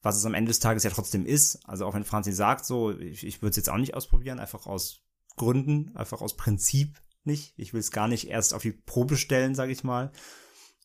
[0.01, 1.61] was es am Ende des Tages ja trotzdem ist.
[1.68, 4.64] Also auch wenn Franzi sagt, so, ich, ich würde es jetzt auch nicht ausprobieren, einfach
[4.64, 5.03] aus
[5.36, 7.53] Gründen, einfach aus Prinzip nicht.
[7.59, 10.11] Ich will es gar nicht erst auf die Probe stellen, sage ich mal.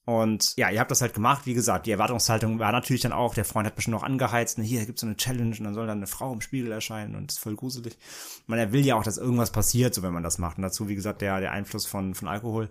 [0.06, 1.47] Und ja, ihr habt das halt gemacht.
[1.47, 4.64] Wie gesagt, die Erwartungshaltung war natürlich dann auch, der Freund hat bestimmt noch angeheizt, ne,
[4.64, 7.32] hier gibt's so eine Challenge und dann soll dann eine Frau im Spiegel erscheinen und
[7.32, 7.97] ist voll gruselig.
[8.45, 10.58] Man, er will ja auch, dass irgendwas passiert, so wenn man das macht.
[10.58, 12.70] Und dazu, wie gesagt, der, der Einfluss von, von Alkohol.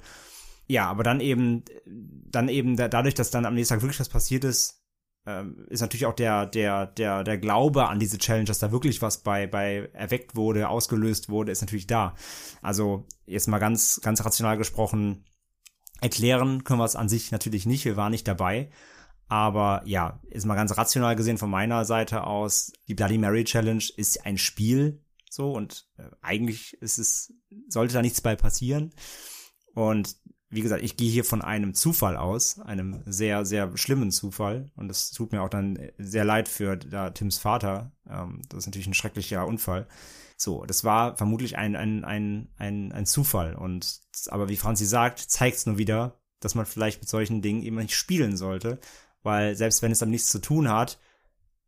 [0.69, 4.45] Ja, aber dann eben, dann eben dadurch, dass dann am nächsten Tag wirklich was passiert
[4.45, 4.85] ist,
[5.27, 9.03] ähm, ist natürlich auch der, der, der, der Glaube an diese Challenge, dass da wirklich
[9.03, 12.15] was bei, bei erweckt wurde, ausgelöst wurde, ist natürlich da.
[12.63, 15.25] Also, jetzt mal ganz, ganz rational gesprochen,
[16.01, 18.71] Erklären können wir es an sich natürlich nicht, wir waren nicht dabei.
[19.27, 23.85] Aber ja, ist mal ganz rational gesehen von meiner Seite aus, die Bloody Mary Challenge
[23.97, 25.01] ist ein Spiel
[25.35, 27.35] so und äh, eigentlich ist es,
[27.69, 28.93] sollte da nichts bei passieren.
[29.75, 30.17] Und
[30.49, 34.71] wie gesagt, ich gehe hier von einem Zufall aus, einem sehr, sehr schlimmen Zufall.
[34.77, 37.91] Und es tut mir auch dann sehr leid für da Tims Vater.
[38.09, 39.89] Ähm, das ist natürlich ein schrecklicher Unfall.
[40.45, 43.55] So, das war vermutlich ein, ein, ein, ein, ein Zufall.
[43.55, 47.63] Und aber wie Franzi sagt, zeigt es nur wieder, dass man vielleicht mit solchen Dingen
[47.63, 48.79] eben nicht spielen sollte.
[49.23, 50.99] Weil selbst wenn es dann nichts zu tun hat,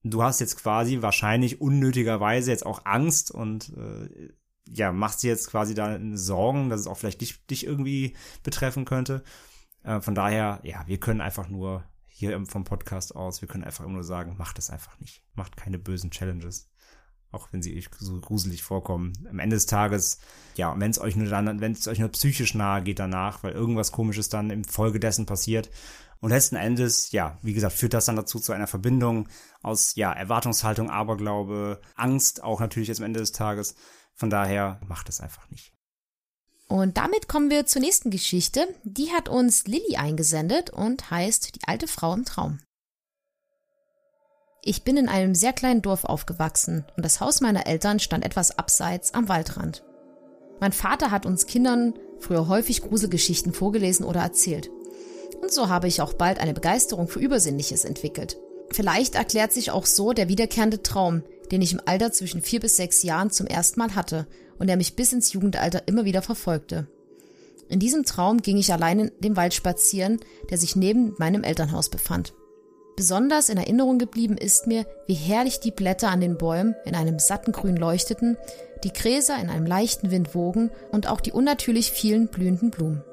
[0.02, 4.28] du hast jetzt quasi wahrscheinlich unnötigerweise jetzt auch Angst und äh,
[4.68, 8.84] ja, machst dir jetzt quasi da Sorgen, dass es auch vielleicht dich, dich irgendwie betreffen
[8.84, 9.24] könnte.
[9.84, 13.86] Äh, von daher, ja, wir können einfach nur hier vom Podcast aus, wir können einfach
[13.86, 15.22] nur sagen, macht es einfach nicht.
[15.34, 16.68] Macht keine bösen Challenges
[17.32, 19.12] auch wenn sie so gruselig vorkommen.
[19.28, 20.18] Am Ende des Tages,
[20.56, 23.52] ja, wenn es euch nur dann, wenn es euch nur psychisch nahe geht danach, weil
[23.52, 25.70] irgendwas komisches dann im Folge dessen passiert.
[26.20, 29.28] Und letzten Endes, ja, wie gesagt, führt das dann dazu zu einer Verbindung
[29.62, 33.74] aus, ja, Erwartungshaltung, Aberglaube, Angst auch natürlich jetzt am Ende des Tages.
[34.14, 35.72] Von daher macht es einfach nicht.
[36.68, 38.66] Und damit kommen wir zur nächsten Geschichte.
[38.82, 42.58] Die hat uns Lilly eingesendet und heißt Die alte Frau im Traum.
[44.68, 48.58] Ich bin in einem sehr kleinen Dorf aufgewachsen und das Haus meiner Eltern stand etwas
[48.58, 49.84] abseits am Waldrand.
[50.58, 54.68] Mein Vater hat uns Kindern früher häufig Gruselgeschichten vorgelesen oder erzählt.
[55.40, 58.38] Und so habe ich auch bald eine Begeisterung für Übersinnliches entwickelt.
[58.72, 62.76] Vielleicht erklärt sich auch so der wiederkehrende Traum, den ich im Alter zwischen vier bis
[62.76, 64.26] sechs Jahren zum ersten Mal hatte
[64.58, 66.88] und der mich bis ins Jugendalter immer wieder verfolgte.
[67.68, 70.18] In diesem Traum ging ich allein in dem Wald spazieren,
[70.50, 72.34] der sich neben meinem Elternhaus befand.
[72.96, 77.18] Besonders in Erinnerung geblieben ist mir, wie herrlich die Blätter an den Bäumen in einem
[77.18, 78.38] satten Grün leuchteten,
[78.84, 83.04] die Gräser in einem leichten Wind wogen und auch die unnatürlich vielen blühenden Blumen.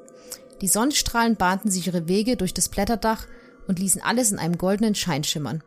[0.62, 3.26] Die Sonnenstrahlen bahnten sich ihre Wege durch das Blätterdach
[3.68, 5.62] und ließen alles in einem goldenen Schein schimmern.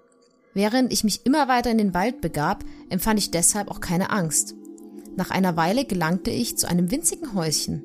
[0.56, 4.56] Während ich mich immer weiter in den Wald begab, empfand ich deshalb auch keine Angst.
[5.16, 7.84] Nach einer Weile gelangte ich zu einem winzigen Häuschen.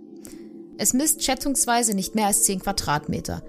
[0.78, 3.42] Es misst schätzungsweise nicht mehr als zehn Quadratmeter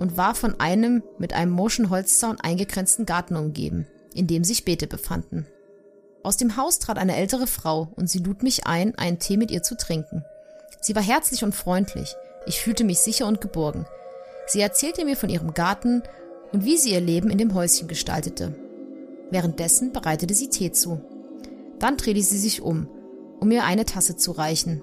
[0.00, 4.86] und war von einem mit einem morschen Holzzaun eingegrenzten Garten umgeben, in dem sich Beete
[4.86, 5.46] befanden.
[6.22, 9.50] Aus dem Haus trat eine ältere Frau und sie lud mich ein, einen Tee mit
[9.50, 10.24] ihr zu trinken.
[10.80, 12.14] Sie war herzlich und freundlich.
[12.46, 13.86] Ich fühlte mich sicher und geborgen.
[14.46, 16.02] Sie erzählte mir von ihrem Garten
[16.52, 18.54] und wie sie ihr Leben in dem Häuschen gestaltete.
[19.30, 21.00] Währenddessen bereitete sie Tee zu.
[21.78, 22.88] Dann drehte sie sich um,
[23.38, 24.82] um mir eine Tasse zu reichen.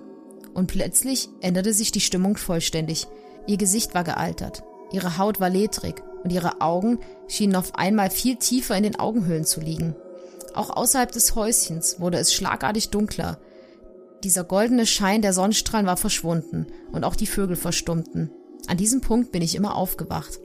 [0.54, 3.08] Und plötzlich änderte sich die Stimmung vollständig.
[3.48, 8.36] Ihr Gesicht war gealtert, ihre Haut war ledrig und ihre Augen schienen auf einmal viel
[8.36, 9.96] tiefer in den Augenhöhlen zu liegen.
[10.54, 13.40] Auch außerhalb des Häuschens wurde es schlagartig dunkler.
[14.24, 18.32] Dieser goldene Schein der Sonnenstrahlen war verschwunden und auch die Vögel verstummten.
[18.68, 20.40] An diesem Punkt bin ich immer aufgewacht.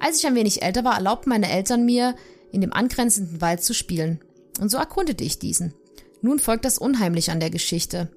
[0.00, 2.14] Als ich ein wenig älter war, erlaubten meine Eltern mir,
[2.50, 4.20] in dem angrenzenden Wald zu spielen.
[4.60, 5.74] Und so erkundete ich diesen.
[6.20, 8.10] Nun folgt das Unheimliche an der Geschichte.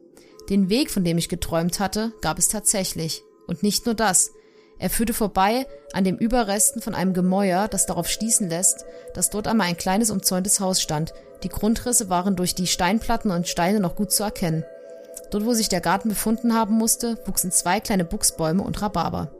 [0.49, 3.21] Den Weg, von dem ich geträumt hatte, gab es tatsächlich.
[3.47, 4.31] Und nicht nur das.
[4.81, 9.47] Er führte vorbei an den Überresten von einem Gemäuer, das darauf schließen lässt, dass dort
[9.47, 11.13] einmal ein kleines umzäuntes Haus stand.
[11.43, 14.65] Die Grundrisse waren durch die Steinplatten und Steine noch gut zu erkennen.
[15.29, 19.31] Dort, wo sich der Garten befunden haben musste, wuchsen zwei kleine Buchsbäume und Rhabarber.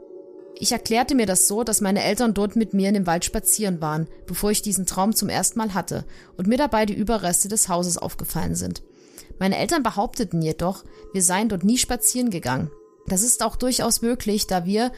[0.60, 3.80] Ich erklärte mir das so, dass meine Eltern dort mit mir in dem Wald spazieren
[3.80, 6.04] waren, bevor ich diesen Traum zum ersten Mal hatte
[6.36, 8.84] und mir dabei die Überreste des Hauses aufgefallen sind.
[9.40, 12.70] Meine Eltern behaupteten jedoch, wir seien dort nie spazieren gegangen.
[13.08, 14.92] Das ist auch durchaus möglich, da wir,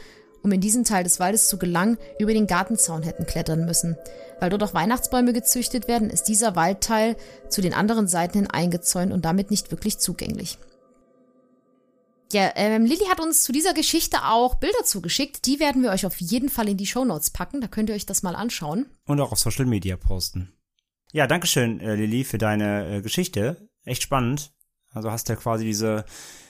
[0.45, 3.97] um in diesen Teil des Waldes zu gelangen, über den Gartenzaun hätten klettern müssen.
[4.39, 7.17] Weil dort auch Weihnachtsbäume gezüchtet werden, ist dieser Waldteil
[7.49, 10.59] zu den anderen Seiten hin eingezäunt und damit nicht wirklich zugänglich.
[12.31, 15.47] Ja, ähm, Lilly hat uns zu dieser Geschichte auch Bilder zugeschickt.
[15.47, 17.59] Die werden wir euch auf jeden Fall in die Show Notes packen.
[17.59, 18.85] Da könnt ihr euch das mal anschauen.
[19.05, 20.53] Und auch auf Social Media posten.
[21.11, 23.67] Ja, danke schön, äh, Lilly, für deine äh, Geschichte.
[23.83, 24.51] Echt spannend.
[24.93, 26.05] Also hast ja quasi diese,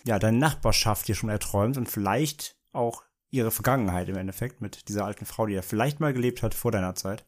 [0.05, 3.05] ja, deine Nachbarschaft hier schon erträumt und vielleicht auch
[3.35, 6.71] ihre Vergangenheit im Endeffekt mit dieser alten Frau, die ja vielleicht mal gelebt hat vor
[6.71, 7.25] deiner Zeit.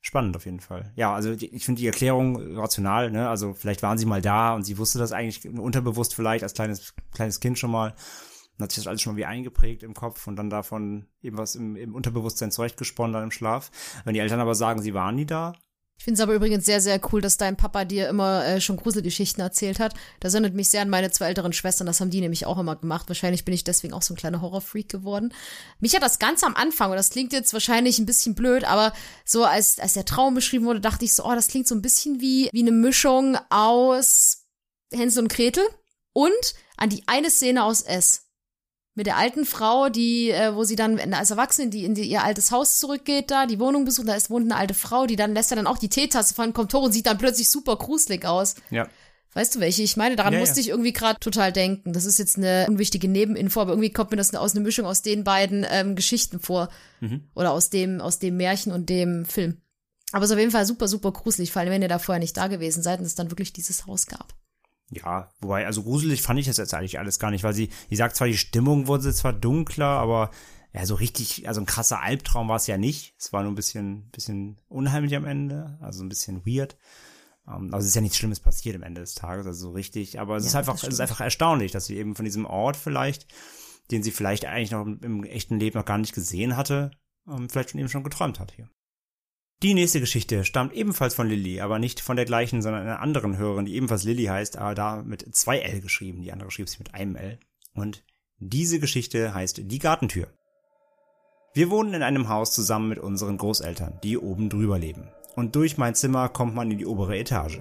[0.00, 0.92] Spannend auf jeden Fall.
[0.94, 3.28] Ja, also ich finde die Erklärung rational, ne?
[3.28, 6.94] Also vielleicht waren sie mal da und sie wusste das eigentlich unterbewusst vielleicht als kleines,
[7.12, 7.94] kleines Kind schon mal
[8.58, 11.36] und hat sich das alles schon mal wie eingeprägt im Kopf und dann davon eben
[11.36, 13.70] was im, im Unterbewusstsein zurechtgesponnen dann im Schlaf.
[14.04, 15.54] Wenn die Eltern aber sagen, sie waren nie da,
[15.98, 18.76] ich finde es aber übrigens sehr, sehr cool, dass dein Papa dir immer äh, schon
[18.76, 19.94] Gruselgeschichten erzählt hat.
[20.20, 21.88] Das erinnert mich sehr an meine zwei älteren Schwestern.
[21.88, 23.08] Das haben die nämlich auch immer gemacht.
[23.08, 25.34] Wahrscheinlich bin ich deswegen auch so ein kleiner Horrorfreak geworden.
[25.80, 28.92] Mich hat das ganz am Anfang, und das klingt jetzt wahrscheinlich ein bisschen blöd, aber
[29.24, 31.82] so als, als der Traum beschrieben wurde, dachte ich so, oh, das klingt so ein
[31.82, 34.46] bisschen wie, wie eine Mischung aus
[34.92, 35.64] Hänsel und Gretel
[36.12, 38.27] und an die eine Szene aus S
[38.98, 42.24] mit der alten Frau, die, äh, wo sie dann als Erwachsene die in die, ihr
[42.24, 45.34] altes Haus zurückgeht, da die Wohnung besucht, da ist wohnt eine alte Frau, die dann
[45.34, 48.26] lässt er dann auch die Teetasse von kommt hoch und sieht dann plötzlich super gruselig
[48.26, 48.56] aus.
[48.70, 48.88] Ja.
[49.34, 50.16] Weißt du, welche ich meine?
[50.16, 50.62] Daran Ja, musste ja.
[50.62, 51.92] ich irgendwie gerade total denken.
[51.92, 55.02] Das ist jetzt eine unwichtige Nebeninfo, aber irgendwie kommt mir das aus einer Mischung aus
[55.02, 56.68] den beiden ähm, Geschichten vor.
[56.98, 57.22] Mhm.
[57.36, 59.58] Oder aus dem, aus dem Märchen und dem Film.
[60.10, 62.18] Aber es ist auf jeden Fall super, super gruselig, vor allem wenn ihr da vorher
[62.18, 64.34] nicht da gewesen seid und es dann wirklich dieses Haus gab.
[64.90, 67.96] Ja, wobei, also gruselig fand ich das jetzt eigentlich alles gar nicht, weil sie, sie
[67.96, 70.30] sagt zwar, die Stimmung wurde zwar dunkler, aber
[70.72, 73.14] ja, so richtig, also ein krasser Albtraum war es ja nicht.
[73.18, 76.76] Es war nur ein bisschen, bisschen unheimlich am Ende, also ein bisschen weird.
[77.46, 80.20] Ähm, Also es ist ja nichts Schlimmes passiert am Ende des Tages, also so richtig.
[80.20, 82.76] Aber es Ja, ist einfach, es ist einfach erstaunlich, dass sie eben von diesem Ort
[82.76, 83.26] vielleicht,
[83.90, 86.90] den sie vielleicht eigentlich noch im, im echten Leben noch gar nicht gesehen hatte,
[87.28, 88.68] ähm, vielleicht schon eben schon geträumt hat hier.
[89.60, 93.38] Die nächste Geschichte stammt ebenfalls von Lilly, aber nicht von der gleichen, sondern einer anderen
[93.38, 96.22] Hörerin, die ebenfalls Lilly heißt, aber da mit zwei L geschrieben.
[96.22, 97.40] Die andere schrieb sie mit einem L.
[97.74, 98.04] Und
[98.38, 100.28] diese Geschichte heißt Die Gartentür.
[101.54, 105.08] Wir wohnen in einem Haus zusammen mit unseren Großeltern, die oben drüber leben.
[105.34, 107.60] Und durch mein Zimmer kommt man in die obere Etage.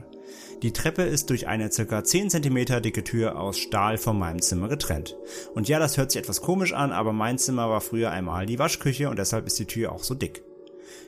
[0.61, 4.67] Die Treppe ist durch eine circa 10 cm dicke Tür aus Stahl von meinem Zimmer
[4.67, 5.15] getrennt.
[5.55, 8.59] Und ja, das hört sich etwas komisch an, aber mein Zimmer war früher einmal die
[8.59, 10.46] Waschküche und deshalb ist die Tür auch so dick.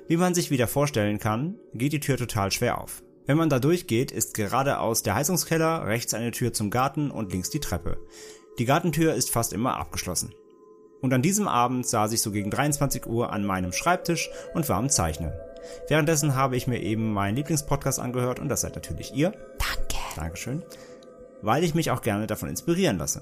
[0.08, 3.04] Wie man sich wieder vorstellen kann, geht die Tür total schwer auf.
[3.26, 7.50] Wenn man da durchgeht, ist geradeaus der Heizungskeller, rechts eine Tür zum Garten und links
[7.50, 7.98] die Treppe.
[8.58, 10.34] Die Gartentür ist fast immer abgeschlossen.
[11.02, 14.78] Und an diesem Abend saß ich so gegen 23 Uhr an meinem Schreibtisch und war
[14.78, 15.32] am Zeichnen.
[15.88, 19.32] Währenddessen habe ich mir eben meinen Lieblingspodcast angehört und das seid natürlich ihr.
[19.60, 19.98] Danke.
[20.16, 20.64] Dankeschön.
[21.42, 23.22] Weil ich mich auch gerne davon inspirieren lasse.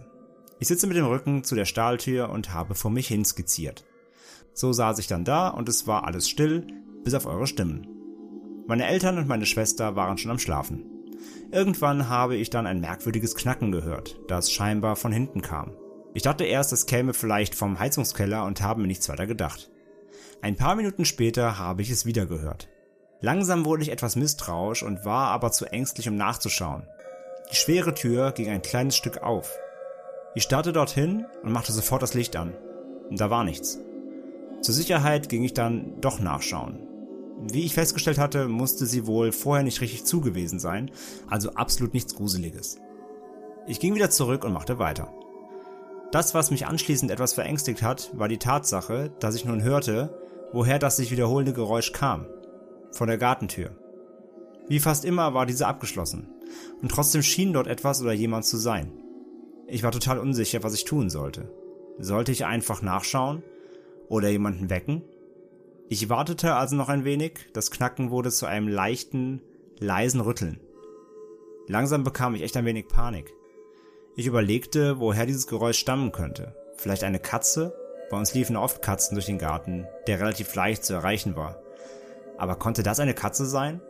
[0.60, 3.84] Ich sitze mit dem Rücken zu der Stahltür und habe vor mich hin skizziert.
[4.58, 6.66] So saß ich dann da und es war alles still,
[7.04, 7.86] bis auf eure Stimmen.
[8.66, 10.84] Meine Eltern und meine Schwester waren schon am Schlafen.
[11.52, 15.74] Irgendwann habe ich dann ein merkwürdiges Knacken gehört, das scheinbar von hinten kam.
[16.16, 19.70] Ich dachte erst, es käme vielleicht vom Heizungskeller und habe mir nichts weiter gedacht.
[20.42, 22.68] Ein paar Minuten später habe ich es wieder gehört.
[23.22, 26.82] Langsam wurde ich etwas misstrauisch und war aber zu ängstlich, um nachzuschauen.
[27.52, 29.56] Die schwere Tür ging ein kleines Stück auf.
[30.34, 32.56] Ich starrte dorthin und machte sofort das Licht an.
[33.12, 33.80] Da war nichts.
[34.62, 36.88] Zur Sicherheit ging ich dann doch nachschauen.
[37.40, 40.92] Wie ich festgestellt hatte, musste sie wohl vorher nicht richtig zugewesen sein,
[41.28, 42.80] also absolut nichts Gruseliges.
[43.68, 45.14] Ich ging wieder zurück und machte weiter.
[46.12, 50.18] Das, was mich anschließend etwas verängstigt hat, war die Tatsache, dass ich nun hörte,
[50.54, 52.26] woher das sich wiederholende Geräusch kam.
[52.92, 53.72] Von der Gartentür.
[54.68, 56.30] Wie fast immer war diese abgeschlossen.
[56.82, 58.92] Und trotzdem schien dort etwas oder jemand zu sein.
[59.68, 61.52] Ich war total unsicher, was ich tun sollte.
[62.00, 63.44] Sollte ich einfach nachschauen?
[64.10, 65.04] Oder jemanden wecken?
[65.90, 69.42] Ich wartete also noch ein wenig, das Knacken wurde zu einem leichten,
[69.80, 70.60] leisen Rütteln.
[71.68, 73.34] Langsam bekam ich echt ein wenig Panik.
[74.16, 76.56] Ich überlegte, woher dieses Geräusch stammen könnte.
[76.78, 77.74] Vielleicht eine Katze?
[78.10, 81.62] Bei uns liefen oft Katzen durch den Garten, der relativ leicht zu erreichen war.
[82.38, 83.82] Aber konnte das eine Katze sein?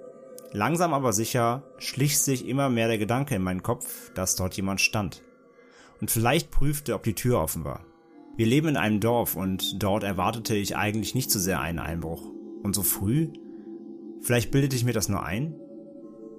[0.52, 4.82] Langsam aber sicher schlich sich immer mehr der Gedanke in meinen Kopf, dass dort jemand
[4.82, 5.22] stand.
[6.00, 7.86] Und vielleicht prüfte, ob die Tür offen war.
[8.38, 12.22] Wir leben in einem Dorf und dort erwartete ich eigentlich nicht so sehr einen Einbruch.
[12.62, 13.30] Und so früh?
[14.22, 15.56] Vielleicht bildete ich mir das nur ein?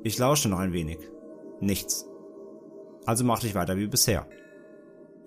[0.05, 0.99] Ich lauschte noch ein wenig.
[1.61, 2.07] Nichts.
[3.05, 4.29] Also machte ich weiter wie bisher.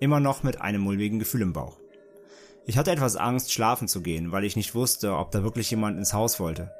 [0.00, 1.78] Immer noch mit einem mulmigen Gefühl im Bauch.
[2.64, 5.98] Ich hatte etwas Angst, schlafen zu gehen, weil ich nicht wusste, ob da wirklich jemand
[5.98, 6.72] ins Haus wollte.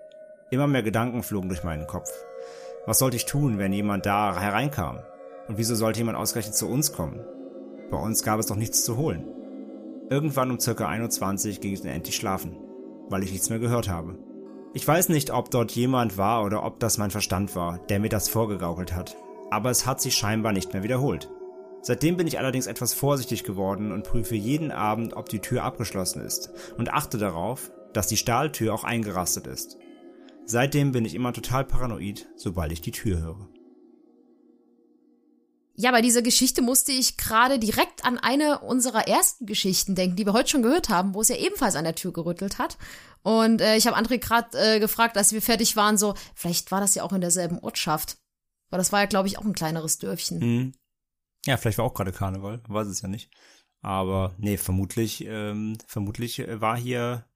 [0.51, 2.09] Immer mehr Gedanken flogen durch meinen Kopf.
[2.87, 5.01] Was sollte ich tun, wenn jemand da hereinkam?
[5.49, 7.21] Und wieso sollte jemand ausgerechnet zu uns kommen?
[7.91, 9.42] Bei uns gab es doch nichts zu holen.
[10.13, 12.55] Irgendwann um circa 21 ging ich dann endlich schlafen,
[13.09, 14.19] weil ich nichts mehr gehört habe.
[14.75, 18.11] Ich weiß nicht, ob dort jemand war oder ob das mein Verstand war, der mir
[18.11, 19.17] das vorgegaukelt hat,
[19.51, 21.31] aber es hat sich scheinbar nicht mehr wiederholt.
[21.81, 26.21] Seitdem bin ich allerdings etwas vorsichtig geworden und prüfe jeden Abend, ob die Tür abgeschlossen
[26.21, 29.79] ist und achte darauf, dass die Stahltür auch eingerastet ist.
[30.45, 33.49] Seitdem bin ich immer total paranoid, sobald ich die Tür höre.
[35.83, 40.25] Ja, bei dieser Geschichte musste ich gerade direkt an eine unserer ersten Geschichten denken, die
[40.25, 42.79] wir heute schon gehört haben, wo es ja ebenfalls an der Tür gerüttelt hat.
[43.23, 46.81] Und äh, ich habe André gerade äh, gefragt, als wir fertig waren, so, vielleicht war
[46.81, 48.19] das ja auch in derselben Ortschaft.
[48.71, 50.39] Weil das war ja, glaube ich, auch ein kleineres Dörfchen.
[50.39, 50.73] Mhm.
[51.47, 53.29] Ja, vielleicht war auch gerade Karneval, weiß es ja nicht.
[53.81, 57.27] Aber nee, vermutlich, ähm, vermutlich äh, war hier,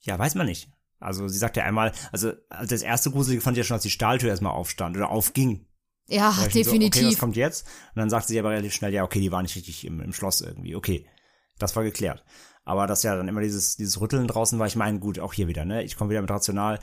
[0.00, 0.72] ja, weiß man nicht.
[0.98, 2.32] Also sie sagte ja einmal, also
[2.66, 5.68] das erste Gruselige fand ich ja schon, als die Stahltür erstmal aufstand oder aufging.
[6.08, 6.94] Ja, definitiv.
[6.94, 7.66] So, okay, was kommt jetzt?
[7.94, 10.12] Und dann sagte sie aber relativ schnell, ja, okay, die war nicht richtig im, im
[10.12, 10.76] Schloss irgendwie.
[10.76, 11.06] Okay,
[11.58, 12.24] das war geklärt.
[12.64, 15.46] Aber dass ja dann immer dieses, dieses Rütteln draußen war, ich meine, gut, auch hier
[15.48, 15.84] wieder, ne?
[15.84, 16.80] Ich komme wieder mit rational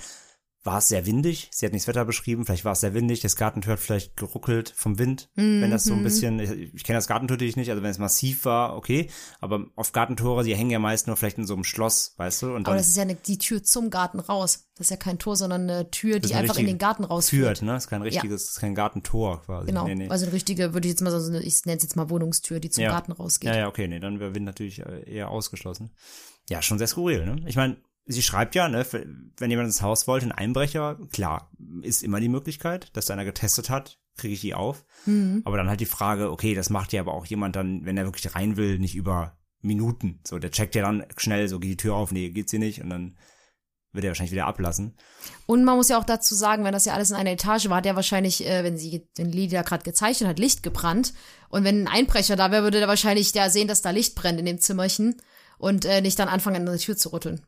[0.64, 1.50] war es sehr windig.
[1.52, 2.46] Sie hat nicht das Wetter beschrieben.
[2.46, 3.20] Vielleicht war es sehr windig.
[3.22, 5.30] Das Gartentür hat vielleicht geruckelt vom Wind.
[5.36, 5.62] Mhm.
[5.62, 6.04] Wenn das so ein mhm.
[6.04, 9.10] bisschen, ich, ich kenne das Gartentür natürlich nicht, also wenn es massiv war, okay.
[9.42, 12.48] Aber auf Gartentore, die hängen ja meist nur vielleicht in so einem Schloss, weißt du.
[12.48, 14.70] Und dann, Aber das ist ja eine, die Tür zum Garten raus.
[14.76, 17.60] Das ist ja kein Tor, sondern eine Tür, die eine einfach in den Garten rausführt.
[17.60, 17.74] Führt, ne?
[17.74, 18.50] Das ist kein richtiges, ja.
[18.50, 19.68] ist kein Gartentor quasi.
[19.68, 19.86] Genau.
[19.86, 20.10] Nee, nee.
[20.10, 22.70] Also eine richtige, würde ich jetzt mal so, ich nenne es jetzt mal Wohnungstür, die
[22.70, 22.92] zum ja.
[22.92, 23.50] Garten rausgeht.
[23.50, 25.92] Ja, ja, okay, nee, dann wäre Wind natürlich äh, eher ausgeschlossen.
[26.50, 27.44] Ja, schon sehr skurril, ne?
[27.48, 28.86] Ich meine, sie schreibt ja, ne,
[29.38, 31.52] wenn jemand ins Haus wollte, ein Einbrecher, klar,
[31.82, 34.86] ist immer die Möglichkeit, dass da einer getestet hat, kriege ich die auf.
[35.06, 35.42] Mhm.
[35.46, 38.06] Aber dann halt die Frage, okay, das macht ja aber auch jemand dann, wenn er
[38.06, 40.20] wirklich rein will, nicht über Minuten.
[40.26, 42.82] So, der checkt ja dann schnell, so geht die Tür auf, nee, geht sie nicht
[42.82, 43.18] und dann
[43.94, 44.98] wird er wahrscheinlich wieder ablassen.
[45.46, 47.78] Und man muss ja auch dazu sagen, wenn das ja alles in einer Etage war,
[47.78, 51.14] hat er wahrscheinlich, äh, wenn sie den Lydia gerade gezeichnet hat, Licht gebrannt.
[51.50, 54.40] Und wenn ein Einbrecher da wäre, würde der wahrscheinlich der sehen, dass da Licht brennt
[54.40, 55.16] in dem Zimmerchen
[55.60, 57.46] und äh, nicht dann anfangen, an der Tür zu rütteln.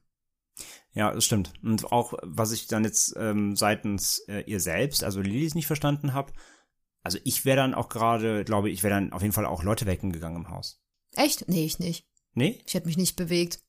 [0.96, 1.54] Ja, das stimmt.
[1.62, 6.14] Und auch, was ich dann jetzt ähm, seitens äh, ihr selbst, also Lillys nicht verstanden
[6.14, 6.32] habe,
[7.04, 9.86] also ich wäre dann auch gerade, glaube ich, wäre dann auf jeden Fall auch Leute
[9.86, 10.82] wecken gegangen im Haus.
[11.16, 11.48] Echt?
[11.50, 12.08] Nee, ich nicht.
[12.34, 12.64] Nee?
[12.66, 13.60] Ich hätte mich nicht bewegt.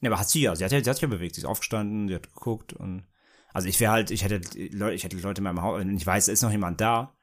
[0.00, 0.56] Nee, aber hat sie ja.
[0.56, 1.36] Sie hat, ja, sie hat sich ja bewegt.
[1.36, 3.06] Sie ist aufgestanden, sie hat geguckt und
[3.52, 4.40] also ich wäre halt, ich hätte
[4.70, 7.16] Leute, ich hätte Leute in meinem Haus, wenn ich weiß, ist noch jemand da,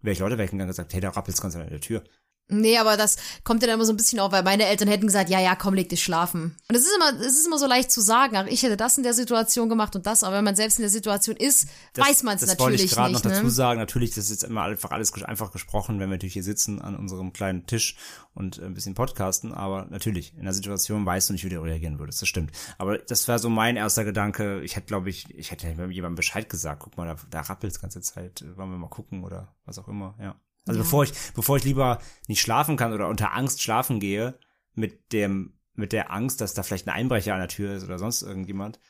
[0.00, 2.02] wäre ich Leute wecken gegangen und gesagt, hey, da rappelt's ganz an der Tür.
[2.48, 5.06] Nee, aber das kommt ja dann immer so ein bisschen auf, weil meine Eltern hätten
[5.06, 6.54] gesagt, ja, ja, komm, leg dich schlafen.
[6.68, 8.98] Und es ist immer, es ist immer so leicht zu sagen, ach, ich hätte das
[8.98, 12.06] in der Situation gemacht und das, aber wenn man selbst in der Situation ist, das,
[12.06, 12.52] weiß man es natürlich nicht.
[12.52, 13.50] Das wollte ich gerade noch dazu ne?
[13.50, 16.82] sagen, natürlich, das ist jetzt immer einfach alles einfach gesprochen, wenn wir natürlich hier sitzen
[16.82, 17.96] an unserem kleinen Tisch
[18.34, 21.98] und ein bisschen podcasten, aber natürlich, in der Situation weißt du nicht, wie du reagieren
[21.98, 22.52] würdest, das stimmt.
[22.76, 26.50] Aber das war so mein erster Gedanke, ich hätte, glaube ich, ich hätte jemandem Bescheid
[26.50, 29.88] gesagt, guck mal, da, da rappelt's ganze Zeit, wollen wir mal gucken oder was auch
[29.88, 30.36] immer, ja.
[30.66, 30.84] Also ja.
[30.84, 34.38] bevor ich, bevor ich lieber nicht schlafen kann oder unter Angst schlafen gehe,
[34.74, 37.98] mit dem, mit der Angst, dass da vielleicht ein Einbrecher an der Tür ist oder
[37.98, 38.80] sonst irgendjemand,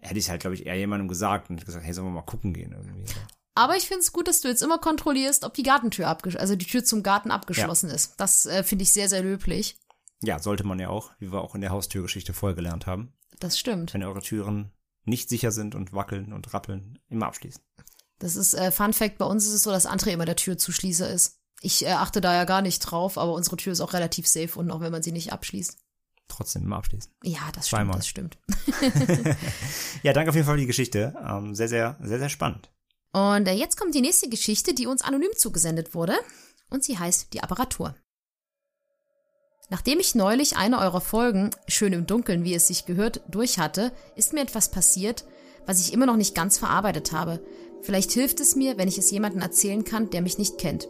[0.00, 2.52] hätte ich halt, glaube ich, eher jemandem gesagt und gesagt, hey, sollen wir mal gucken
[2.52, 3.04] gehen irgendwie.
[3.54, 6.56] Aber ich finde es gut, dass du jetzt immer kontrollierst, ob die Gartentür abgeschlossen, also
[6.56, 7.94] die Tür zum Garten abgeschlossen ja.
[7.94, 8.14] ist.
[8.18, 9.76] Das äh, finde ich sehr, sehr löblich.
[10.22, 13.12] Ja, sollte man ja auch, wie wir auch in der Haustürgeschichte vorher gelernt haben.
[13.40, 13.92] Das stimmt.
[13.92, 14.72] Wenn eure Türen
[15.04, 17.62] nicht sicher sind und wackeln und rappeln, immer abschließen.
[18.22, 21.10] Das ist äh, Fun Fact, bei uns ist es so, dass André immer der Türzuschließer
[21.10, 21.40] ist.
[21.60, 24.56] Ich äh, achte da ja gar nicht drauf, aber unsere Tür ist auch relativ safe
[24.58, 25.76] und auch wenn man sie nicht abschließt.
[26.28, 27.12] Trotzdem immer abschließen.
[27.24, 27.96] Ja, das stimmt, Zweimal.
[27.96, 28.38] das stimmt.
[30.04, 31.14] ja, danke auf jeden Fall für die Geschichte.
[31.28, 32.70] Ähm, sehr, sehr, sehr, sehr spannend.
[33.12, 36.14] Und äh, jetzt kommt die nächste Geschichte, die uns anonym zugesendet wurde.
[36.70, 37.96] Und sie heißt Die Apparatur.
[39.68, 43.90] Nachdem ich neulich eine eurer Folgen, schön im Dunkeln, wie es sich gehört, durch hatte,
[44.14, 45.24] ist mir etwas passiert,
[45.66, 47.44] was ich immer noch nicht ganz verarbeitet habe.
[47.82, 50.88] Vielleicht hilft es mir, wenn ich es jemandem erzählen kann, der mich nicht kennt.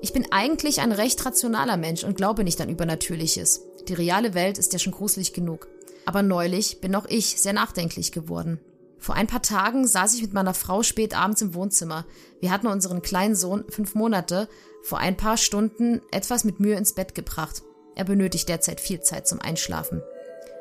[0.00, 3.62] Ich bin eigentlich ein recht rationaler Mensch und glaube nicht an Übernatürliches.
[3.88, 5.68] Die reale Welt ist ja schon gruselig genug.
[6.04, 8.60] Aber neulich bin auch ich sehr nachdenklich geworden.
[8.98, 12.06] Vor ein paar Tagen saß ich mit meiner Frau spät abends im Wohnzimmer.
[12.40, 14.48] Wir hatten unseren kleinen Sohn, fünf Monate,
[14.82, 17.62] vor ein paar Stunden etwas mit Mühe ins Bett gebracht.
[17.96, 20.02] Er benötigt derzeit viel Zeit zum Einschlafen.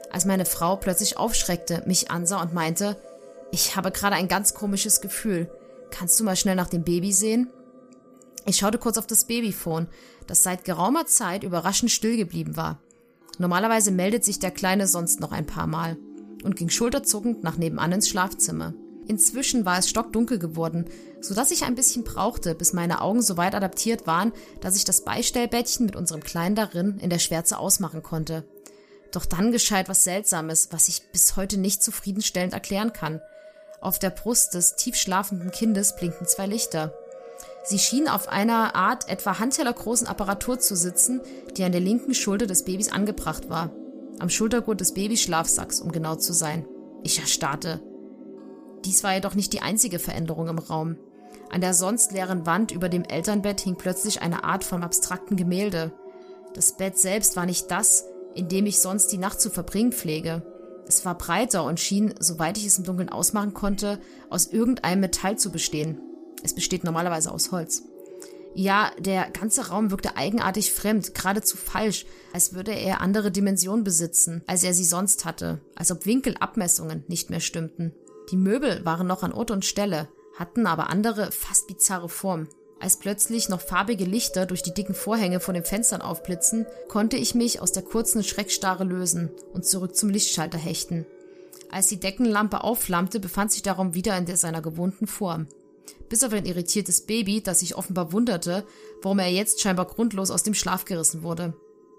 [0.10, 2.98] Als meine Frau plötzlich aufschreckte, mich ansah und meinte,
[3.56, 5.50] ich habe gerade ein ganz komisches Gefühl.
[5.90, 7.50] Kannst du mal schnell nach dem Baby sehen?
[8.46, 9.88] Ich schaute kurz auf das Babyphone,
[10.28, 12.82] das seit geraumer Zeit überraschend still geblieben war.
[13.38, 15.96] Normalerweise meldet sich der Kleine sonst noch ein paar Mal
[16.44, 18.74] und ging schulterzuckend nach nebenan ins Schlafzimmer.
[19.08, 20.90] Inzwischen war es stockdunkel geworden,
[21.22, 24.84] so dass ich ein bisschen brauchte, bis meine Augen so weit adaptiert waren, dass ich
[24.84, 28.44] das Beistellbettchen mit unserem Kleinen darin in der Schwärze ausmachen konnte.
[29.14, 33.22] Doch dann geschah etwas Seltsames, was ich bis heute nicht zufriedenstellend erklären kann.
[33.86, 36.92] Auf der Brust des tief schlafenden Kindes blinkten zwei Lichter.
[37.66, 41.22] Sie schien auf einer Art etwa handtellergroßen Apparatur zu sitzen,
[41.56, 43.70] die an der linken Schulter des Babys angebracht war.
[44.18, 46.66] Am Schultergurt des Babyschlafsacks, um genau zu sein.
[47.04, 47.80] Ich erstarrte.
[48.86, 50.98] Dies war jedoch nicht die einzige Veränderung im Raum.
[51.52, 55.92] An der sonst leeren Wand über dem Elternbett hing plötzlich eine Art von abstrakten Gemälde.
[56.56, 60.42] Das Bett selbst war nicht das, in dem ich sonst die Nacht zu verbringen pflege.
[60.88, 64.00] Es war breiter und schien, soweit ich es im Dunkeln ausmachen konnte,
[64.30, 66.00] aus irgendeinem Metall zu bestehen.
[66.44, 67.84] Es besteht normalerweise aus Holz.
[68.54, 74.44] Ja, der ganze Raum wirkte eigenartig fremd, geradezu falsch, als würde er andere Dimensionen besitzen,
[74.48, 77.94] als er sie sonst hatte, als ob Winkelabmessungen nicht mehr stimmten.
[78.32, 80.08] Die Möbel waren noch an Ort und Stelle,
[80.38, 82.48] hatten aber andere, fast bizarre Formen.
[82.86, 87.34] Als plötzlich noch farbige Lichter durch die dicken Vorhänge von den Fenstern aufblitzen, konnte ich
[87.34, 91.08] mich aus der kurzen Schreckstarre lösen und zurück zum Lichtschalter hechten.
[91.72, 95.48] Als die Deckenlampe aufflammte, befand sich der Raum wieder in seiner gewohnten Form
[96.10, 98.64] bis auf ein irritiertes Baby, das sich offenbar wunderte,
[99.02, 101.56] warum er jetzt scheinbar grundlos aus dem Schlaf gerissen wurde.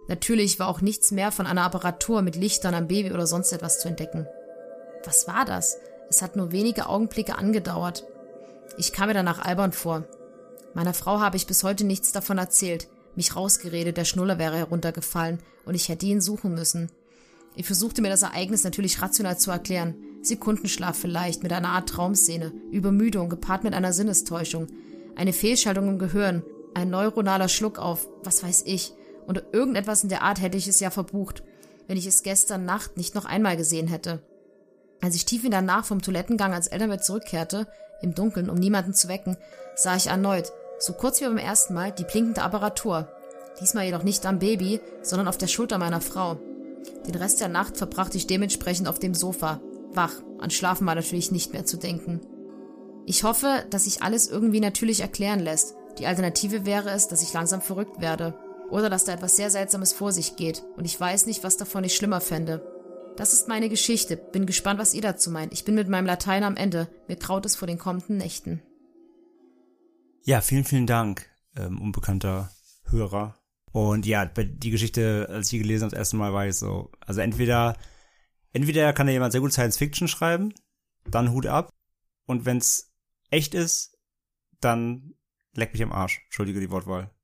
[0.07, 3.81] Natürlich war auch nichts mehr von einer Apparatur mit Lichtern am Baby oder sonst etwas
[3.81, 4.29] zu entdecken.
[5.05, 5.79] Was war das?
[6.09, 8.05] Es hat nur wenige Augenblicke angedauert.
[8.79, 10.05] Ich kam mir danach albern vor.
[10.77, 15.39] Meiner Frau habe ich bis heute nichts davon erzählt, mich rausgeredet, der Schnuller wäre heruntergefallen
[15.65, 16.91] und ich hätte ihn suchen müssen.
[17.55, 19.95] Ich versuchte mir das Ereignis natürlich rational zu erklären.
[20.21, 24.67] Sekundenschlaf vielleicht, mit einer Art Traumszene, Übermüdung gepaart mit einer Sinnestäuschung,
[25.15, 26.43] eine Fehlschaltung im Gehirn,
[26.75, 28.93] ein neuronaler Schluck auf, was weiß ich,
[29.27, 31.43] und irgendetwas in der Art hätte ich es ja verbucht,
[31.87, 34.23] wenn ich es gestern Nacht nicht noch einmal gesehen hätte.
[35.01, 37.67] Als ich tief in der Nacht vom Toilettengang ans Elternbett zurückkehrte,
[38.03, 39.39] im Dunkeln, um niemanden zu wecken,
[39.75, 43.09] sah ich erneut, so kurz wie beim ersten Mal, die blinkende Apparatur.
[43.61, 46.39] Diesmal jedoch nicht am Baby, sondern auf der Schulter meiner Frau.
[47.07, 49.61] Den Rest der Nacht verbrachte ich dementsprechend auf dem Sofa.
[49.93, 52.21] Wach, an Schlafen war natürlich nicht mehr zu denken.
[53.07, 55.75] Ich hoffe, dass sich alles irgendwie natürlich erklären lässt.
[55.99, 58.35] Die Alternative wäre es, dass ich langsam verrückt werde.
[58.69, 61.85] Oder dass da etwas sehr Seltsames vor sich geht und ich weiß nicht, was davon
[61.85, 62.67] ich schlimmer fände.
[63.17, 64.17] Das ist meine Geschichte.
[64.17, 65.53] Bin gespannt, was ihr dazu meint.
[65.53, 66.89] Ich bin mit meinem Latein am Ende.
[67.09, 68.61] Mir traut es vor den kommenden Nächten.
[70.27, 72.51] Ja, vielen, vielen Dank, ähm, unbekannter
[72.87, 73.39] Hörer.
[73.71, 76.91] Und ja, die Geschichte, als ich die gelesen habe, das erste Mal war ich so,
[76.99, 77.79] also entweder,
[78.53, 80.53] entweder kann da jemand sehr gut Science Fiction schreiben,
[81.09, 81.71] dann Hut ab.
[82.27, 82.93] Und wenn's
[83.31, 83.97] echt ist,
[84.61, 85.15] dann
[85.55, 86.21] leck mich am Arsch.
[86.25, 87.15] Entschuldige die Wortwahl.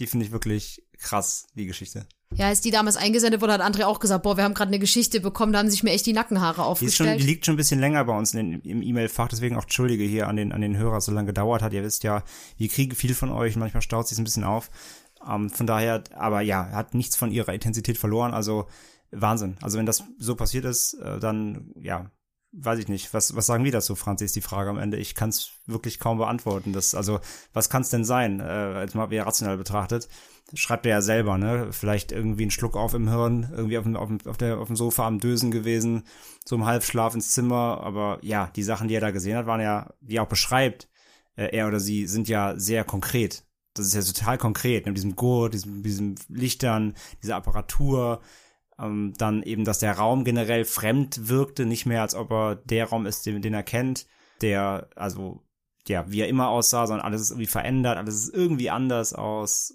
[0.00, 2.08] Die finde ich wirklich krass, die Geschichte.
[2.34, 4.78] Ja, als die damals eingesendet wurde, hat André auch gesagt, boah, wir haben gerade eine
[4.78, 7.08] Geschichte bekommen, da haben sich mir echt die Nackenhaare aufgestellt.
[7.08, 9.62] Die, schon, die liegt schon ein bisschen länger bei uns in, im E-Mail-Fach, deswegen auch
[9.62, 11.72] Entschuldige hier an den, an den Hörer, so lange gedauert hat.
[11.72, 12.24] Ihr wisst ja,
[12.58, 14.70] wir kriegen viel von euch, manchmal staut sich ein bisschen auf.
[15.26, 18.34] Ähm, von daher, aber ja, hat nichts von ihrer Intensität verloren.
[18.34, 18.66] Also
[19.12, 19.56] Wahnsinn.
[19.62, 22.10] Also wenn das so passiert ist, äh, dann ja,
[22.52, 23.12] weiß ich nicht.
[23.12, 24.96] Was, was sagen wir dazu, Franzi, ist die Frage am Ende.
[24.96, 26.72] Ich kann es wirklich kaum beantworten.
[26.72, 27.20] Das, also,
[27.52, 30.08] was kann es denn sein, äh, jetzt mal wie rational betrachtet?
[30.54, 31.72] Schreibt er ja selber, ne?
[31.72, 34.68] Vielleicht irgendwie ein Schluck auf im Hirn, irgendwie auf dem, auf dem, auf der, auf
[34.68, 36.04] dem Sofa am Dösen gewesen,
[36.44, 37.80] so im Halbschlaf ins Zimmer.
[37.82, 40.88] Aber ja, die Sachen, die er da gesehen hat, waren ja, wie er auch beschreibt,
[41.34, 43.44] äh, er oder sie, sind ja sehr konkret.
[43.74, 44.92] Das ist ja total konkret, ne?
[44.92, 48.20] mit diesem Gurt, diesem, diesem Lichtern, dieser Apparatur,
[48.80, 52.86] ähm, dann eben, dass der Raum generell fremd wirkte, nicht mehr als ob er der
[52.88, 54.06] Raum ist, den, den er kennt,
[54.42, 55.42] der, also,
[55.88, 59.74] ja, wie er immer aussah, sondern alles ist irgendwie verändert, alles ist irgendwie anders aus,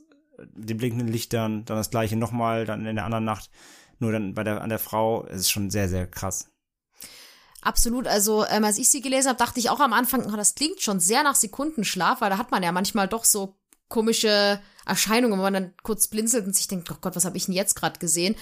[0.55, 3.49] mit den blinkenden Lichtern, dann das gleiche nochmal, dann in der anderen Nacht,
[3.99, 6.47] nur dann bei der, an der Frau, es ist schon sehr, sehr krass.
[7.61, 10.55] Absolut, also ähm, als ich sie gelesen habe, dachte ich auch am Anfang, oh, das
[10.55, 13.55] klingt schon sehr nach Sekundenschlaf, weil da hat man ja manchmal doch so
[13.87, 17.45] komische Erscheinungen, wo man dann kurz blinzelt und sich denkt, oh Gott, was habe ich
[17.45, 18.35] denn jetzt gerade gesehen?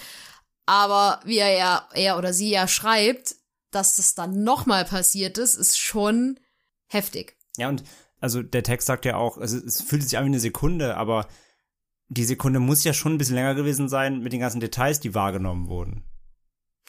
[0.70, 3.34] Aber wie er ja, er oder sie ja schreibt,
[3.72, 6.38] dass das dann nochmal passiert ist, ist schon
[6.86, 7.36] heftig.
[7.56, 7.82] Ja, und
[8.20, 11.26] also der Text sagt ja auch, also es fühlt sich an wie eine Sekunde, aber
[12.06, 15.12] die Sekunde muss ja schon ein bisschen länger gewesen sein mit den ganzen Details, die
[15.12, 16.04] wahrgenommen wurden.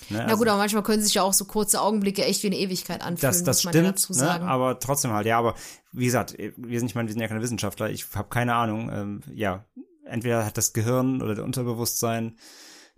[0.10, 0.18] Ne?
[0.18, 2.60] Na also, gut, aber manchmal können sich ja auch so kurze Augenblicke echt wie eine
[2.60, 3.32] Ewigkeit anfühlen.
[3.32, 4.46] Das, das stimmt, ja ne?
[4.46, 5.56] aber trotzdem halt, ja, aber
[5.92, 8.92] wie gesagt, wir sind, ich meine, wir sind ja keine Wissenschaftler, ich habe keine Ahnung,
[8.94, 9.66] ähm, ja,
[10.06, 12.38] entweder hat das Gehirn oder der Unterbewusstsein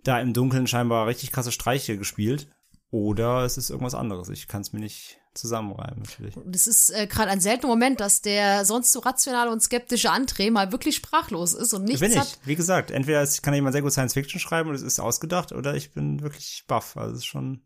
[0.04, 2.48] da im Dunkeln scheinbar richtig krasse Streiche gespielt.
[2.90, 4.28] Oder es ist irgendwas anderes.
[4.28, 6.34] Ich kann es mir nicht zusammenreimen, natürlich.
[6.46, 10.52] Das ist äh, gerade ein seltener Moment, dass der sonst so rationale und skeptische André
[10.52, 12.18] mal wirklich sprachlos ist und nichts bin ich.
[12.18, 12.38] hat.
[12.44, 15.74] Wie gesagt, entweder kann jemand sehr gut Science Fiction schreiben und es ist ausgedacht, oder
[15.74, 16.96] ich bin wirklich baff.
[16.96, 17.62] Also es ist schon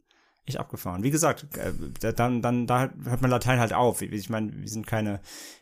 [0.49, 1.03] echt abgefahren.
[1.03, 4.03] Wie gesagt, äh, dann, dann, da hört man Latein halt auf.
[4.03, 5.21] Ich meine, wir sind keine,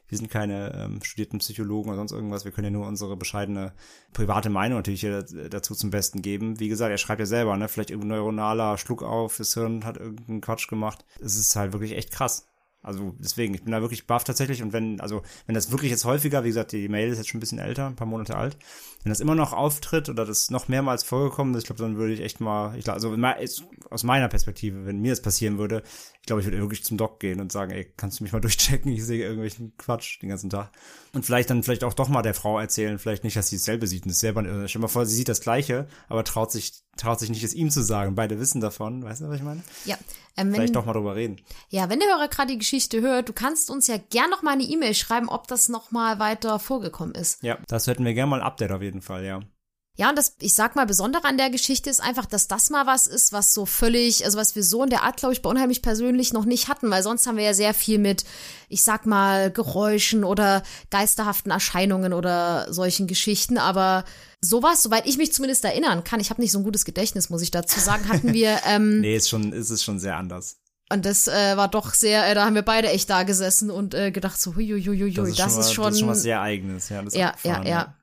[0.08, 2.44] wir sind keine ähm, studierten Psychologen oder sonst irgendwas.
[2.44, 3.72] Wir können ja nur unsere bescheidene
[4.12, 6.60] private Meinung natürlich hier dazu zum Besten geben.
[6.60, 7.68] Wie gesagt, er schreibt ja selber, ne?
[7.68, 11.04] Vielleicht irgendein neuronaler Schluck auf, das Hirn hat irgendeinen Quatsch gemacht.
[11.20, 12.46] Es ist halt wirklich echt krass.
[12.86, 16.04] Also deswegen, ich bin da wirklich baff tatsächlich und wenn, also wenn das wirklich jetzt
[16.04, 18.56] häufiger, wie gesagt, die Mail ist jetzt schon ein bisschen älter, ein paar Monate alt,
[19.02, 22.12] wenn das immer noch auftritt oder das noch mehrmals vorgekommen ist, ich glaube, dann würde
[22.12, 23.16] ich echt mal, ich glaube, also
[23.90, 25.82] aus meiner Perspektive, wenn mir das passieren würde,
[26.26, 28.40] ich glaube, ich würde wirklich zum Doc gehen und sagen, ey, kannst du mich mal
[28.42, 28.90] durchchecken?
[28.90, 30.72] Ich sehe irgendwelchen Quatsch den ganzen Tag.
[31.12, 33.86] Und vielleicht dann vielleicht auch doch mal der Frau erzählen, vielleicht nicht, dass sie dasselbe
[33.86, 36.82] sieht und es selber, äh, stell mal vor, sie sieht das Gleiche, aber traut sich,
[36.96, 38.16] traut sich nicht, es ihm zu sagen.
[38.16, 39.62] Beide wissen davon, weißt du, was ich meine?
[39.84, 39.94] Ja.
[40.36, 41.40] Ähm, wenn, vielleicht doch mal drüber reden.
[41.68, 44.54] Ja, wenn der Hörer gerade die Geschichte hört, du kannst uns ja gern noch mal
[44.54, 47.40] eine E-Mail schreiben, ob das noch mal weiter vorgekommen ist.
[47.44, 49.42] Ja, das hätten wir gern mal ein Update auf jeden Fall, ja.
[49.98, 52.86] Ja, und das, ich sag mal, Besondere an der Geschichte ist einfach, dass das mal
[52.86, 55.48] was ist, was so völlig, also was wir so in der Art, glaube ich, bei
[55.48, 58.24] unheimlich persönlich noch nicht hatten, weil sonst haben wir ja sehr viel mit,
[58.68, 64.04] ich sag mal, Geräuschen oder geisterhaften Erscheinungen oder solchen Geschichten, aber
[64.42, 67.40] sowas, soweit ich mich zumindest erinnern kann, ich habe nicht so ein gutes Gedächtnis, muss
[67.40, 68.60] ich dazu sagen, hatten wir.
[68.68, 70.56] Ähm, nee, ist schon, ist es schon sehr anders.
[70.90, 73.94] Und das äh, war doch sehr, äh, da haben wir beide echt da gesessen und
[73.94, 76.40] äh, gedacht so, huiuiuiui, das, ist, das schon, ist schon, das ist schon was sehr
[76.40, 77.02] eigenes, ja.
[77.02, 77.96] Das ja, ja, ja.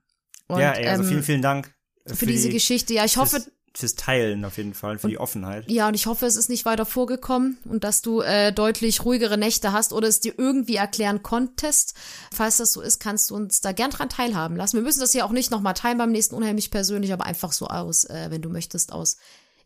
[0.48, 1.73] Und, ja, ey, also vielen, ähm, vielen Dank
[2.06, 2.94] für, für diese die, Geschichte.
[2.94, 3.42] Ja, ich hoffe.
[3.42, 5.70] Fürs, fürs Teilen auf jeden Fall, für und, die Offenheit.
[5.70, 9.38] Ja, und ich hoffe, es ist nicht weiter vorgekommen und dass du äh, deutlich ruhigere
[9.38, 11.96] Nächte hast oder es dir irgendwie erklären konntest.
[12.32, 14.78] Falls das so ist, kannst du uns da gern dran teilhaben lassen.
[14.78, 17.68] Wir müssen das ja auch nicht nochmal teilen beim nächsten unheimlich persönlich, aber einfach so
[17.68, 19.18] aus, äh, wenn du möchtest, aus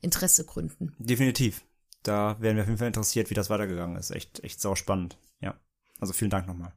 [0.01, 0.95] Interessegründen.
[0.99, 1.63] Definitiv.
[2.03, 4.11] Da werden wir auf jeden Fall interessiert, wie das weitergegangen ist.
[4.11, 5.17] Echt, echt sau spannend.
[5.41, 5.59] Ja.
[5.99, 6.73] Also vielen Dank nochmal.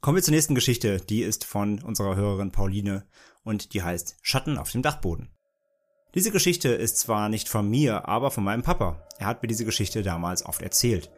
[0.00, 1.00] Kommen wir zur nächsten Geschichte.
[1.00, 3.04] Die ist von unserer Hörerin Pauline
[3.48, 5.30] und die heißt Schatten auf dem Dachboden.
[6.14, 9.02] Diese Geschichte ist zwar nicht von mir, aber von meinem Papa.
[9.18, 11.10] Er hat mir diese Geschichte damals oft erzählt.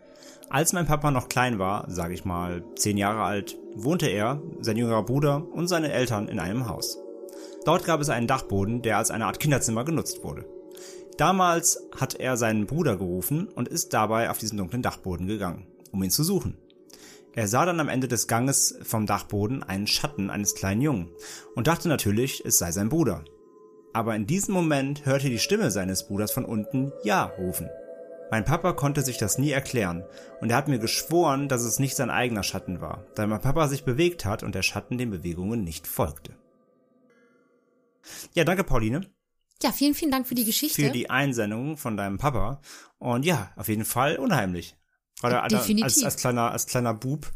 [0.49, 4.77] Als mein Papa noch klein war, sage ich mal zehn Jahre alt, wohnte er, sein
[4.77, 6.99] jüngerer Bruder und seine Eltern in einem Haus.
[7.65, 10.47] Dort gab es einen Dachboden, der als eine Art Kinderzimmer genutzt wurde.
[11.19, 16.03] Damals hat er seinen Bruder gerufen und ist dabei auf diesen dunklen Dachboden gegangen, um
[16.03, 16.57] ihn zu suchen.
[17.35, 21.11] Er sah dann am Ende des Ganges vom Dachboden einen Schatten eines kleinen Jungen
[21.55, 23.25] und dachte natürlich, es sei sein Bruder.
[23.93, 27.69] Aber in diesem Moment hörte die Stimme seines Bruders von unten Ja rufen.
[28.31, 30.05] Mein Papa konnte sich das nie erklären
[30.41, 33.67] und er hat mir geschworen, dass es nicht sein eigener Schatten war, da mein Papa
[33.67, 36.37] sich bewegt hat und der Schatten den Bewegungen nicht folgte.
[38.35, 39.11] Ja, danke Pauline.
[39.63, 40.83] Ja, vielen, vielen Dank für die Geschichte.
[40.83, 42.61] Für die Einsendung von deinem Papa.
[42.99, 44.77] Und ja, auf jeden Fall unheimlich.
[45.21, 45.85] Gerade Definitiv.
[45.85, 47.27] Als, als, kleiner, als kleiner Bub,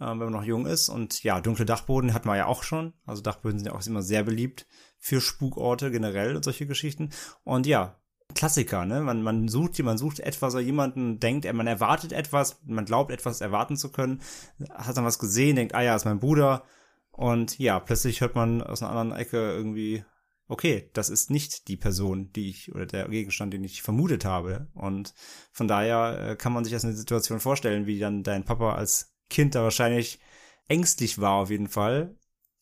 [0.00, 0.88] äh, wenn man noch jung ist.
[0.88, 2.92] Und ja, dunkle Dachboden hatten wir ja auch schon.
[3.06, 4.66] Also Dachböden sind ja auch immer sehr beliebt
[4.98, 7.10] für Spukorte generell und solche Geschichten.
[7.44, 7.98] Und ja,
[8.34, 9.00] Klassiker, ne?
[9.00, 13.40] Man, man sucht, man sucht etwas oder jemanden denkt, man erwartet etwas, man glaubt etwas
[13.40, 14.22] erwarten zu können,
[14.70, 16.64] hat dann was gesehen, denkt, ah ja, ist mein Bruder.
[17.10, 20.04] Und ja, plötzlich hört man aus einer anderen Ecke irgendwie
[20.48, 24.68] okay, das ist nicht die Person, die ich oder der Gegenstand, den ich vermutet habe.
[24.74, 25.14] Und
[25.52, 29.14] von daher äh, kann man sich das eine Situation vorstellen, wie dann dein Papa als
[29.30, 30.20] Kind da wahrscheinlich
[30.68, 32.16] ängstlich war auf jeden Fall.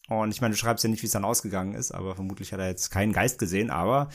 [0.08, 2.60] Und ich meine, du schreibst ja nicht, wie es dann ausgegangen ist, aber vermutlich hat
[2.60, 4.08] er jetzt keinen Geist gesehen, aber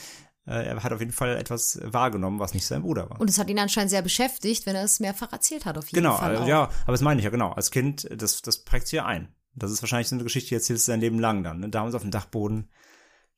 [0.46, 3.20] äh, er hat auf jeden Fall etwas wahrgenommen, was nicht sein Bruder war.
[3.20, 6.02] Und es hat ihn anscheinend sehr beschäftigt, wenn er es mehrfach erzählt hat, auf jeden
[6.02, 6.34] genau, Fall.
[6.34, 7.52] Genau, ja, aber das meine ich ja genau.
[7.52, 9.34] Als Kind, das, das prägt sich ja ein.
[9.54, 11.60] Das ist wahrscheinlich so eine Geschichte, die erzählst du dein Leben lang dann.
[11.60, 11.70] Ne?
[11.70, 12.68] Damals auf dem Dachboden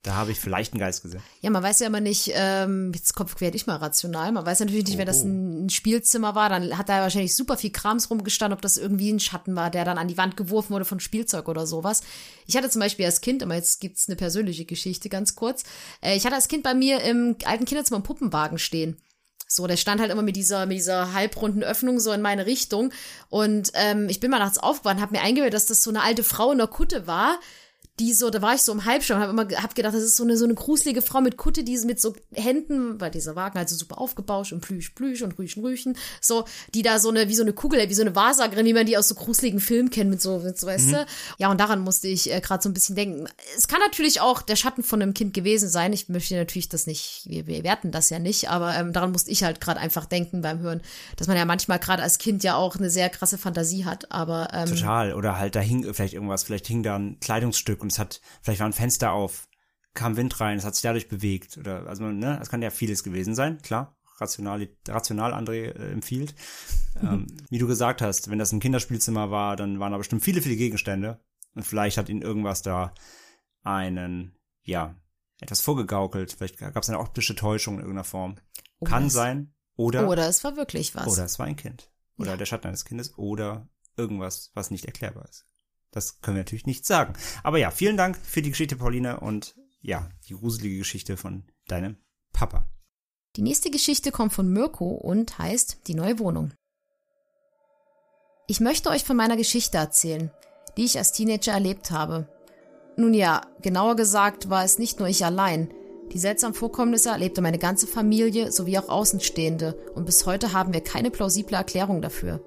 [0.02, 1.20] da habe ich vielleicht einen Geist gesehen.
[1.40, 4.60] Ja, man weiß ja immer nicht, ähm, jetzt Kopf quer ich mal rational, man weiß
[4.60, 5.26] natürlich nicht, Oh, wenn das oh.
[5.26, 9.10] ein, ein Spielzimmer war, dann hat da wahrscheinlich super viel Krams rumgestanden, ob das irgendwie
[9.10, 12.02] ein Schatten war, der dann an die Wand geworfen wurde von Spielzeug oder sowas.
[12.46, 15.64] Ich hatte zum Beispiel als Kind, aber jetzt gibt's eine persönliche Geschichte, ganz kurz.
[16.00, 18.96] Äh, ich hatte als Kind bei mir im alten Kinderzimmer einen Puppenwagen stehen.
[19.50, 22.92] So, der stand halt immer mit dieser, mit dieser halbrunden Öffnung so in meine Richtung.
[23.30, 26.02] Und ähm, ich bin mal nachts aufgewacht und habe mir eingebildet, dass das so eine
[26.02, 27.40] alte Frau in der Kutte war,
[28.00, 30.24] die so, da war ich so im Halbschirm, habe immer hab gedacht, das ist so
[30.24, 33.68] eine so eine gruselige Frau mit Kutte, die mit so Händen, weil dieser Wagen halt
[33.68, 36.44] so super aufgebauscht und plüsch plüsch und rüchen rüchen, so,
[36.74, 38.96] die da so eine wie so eine Kugel, wie so eine Wahrsagerin, wie man die
[38.96, 41.06] aus so gruseligen Filmen kennt mit so, mit so weißt du?
[41.38, 43.28] Ja, und daran musste ich äh, gerade so ein bisschen denken.
[43.56, 45.92] Es kann natürlich auch der Schatten von einem Kind gewesen sein.
[45.92, 49.30] Ich möchte natürlich das nicht, wir, wir werten das ja nicht, aber ähm, daran musste
[49.30, 50.80] ich halt gerade einfach denken beim Hören,
[51.16, 54.48] dass man ja manchmal gerade als Kind ja auch eine sehr krasse Fantasie hat, aber
[54.52, 55.14] ähm, Total.
[55.14, 58.60] Oder halt da hing vielleicht irgendwas, vielleicht hing da ein Kleidungsstück und es hat, vielleicht
[58.60, 59.48] war ein Fenster auf,
[59.94, 61.56] kam Wind rein, es hat sich dadurch bewegt.
[61.56, 63.96] Oder also ne, das kann ja vieles gewesen sein, klar.
[64.20, 66.34] Rational, rational André äh, empfiehlt.
[67.02, 70.42] ähm, wie du gesagt hast, wenn das ein Kinderspielzimmer war, dann waren da bestimmt viele,
[70.42, 71.18] viele Gegenstände.
[71.54, 72.92] Und vielleicht hat ihn irgendwas da
[73.62, 74.94] einen, ja,
[75.40, 76.32] etwas vorgegaukelt.
[76.32, 78.36] Vielleicht gab es eine optische Täuschung in irgendeiner Form.
[78.84, 79.54] Kann das- sein.
[79.76, 81.06] Oder, oder es war wirklich was.
[81.06, 81.90] oder es war ein Kind.
[82.18, 82.36] Oder Ja.
[82.36, 83.16] der Schatten eines Kindes.
[83.16, 85.46] Oder irgendwas, was nicht erklärbar ist.
[85.90, 87.14] Das können wir natürlich nicht sagen.
[87.42, 91.96] Aber ja, vielen Dank für die Geschichte, Pauline, und ja, die gruselige Geschichte von deinem
[92.32, 92.68] Papa.
[93.36, 96.52] Die nächste Geschichte kommt von Mirko und heißt Die neue Wohnung.
[98.46, 100.30] Ich möchte euch von meiner Geschichte erzählen,
[100.76, 102.28] die ich als Teenager erlebt habe.
[102.96, 105.72] Nun ja, genauer gesagt war es nicht nur ich allein.
[106.12, 110.80] Die seltsamen Vorkommnisse erlebte meine ganze Familie sowie auch Außenstehende und bis heute haben wir
[110.80, 112.42] keine plausible Erklärung dafür.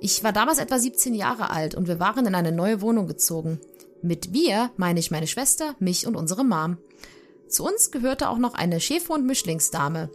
[0.00, 3.60] Ich war damals etwa 17 Jahre alt und wir waren in eine neue Wohnung gezogen.
[4.02, 6.78] Mit wir meine ich meine Schwester, mich und unsere Mom.
[7.48, 10.10] Zu uns gehörte auch noch eine Schäfer- und Mischlingsdame,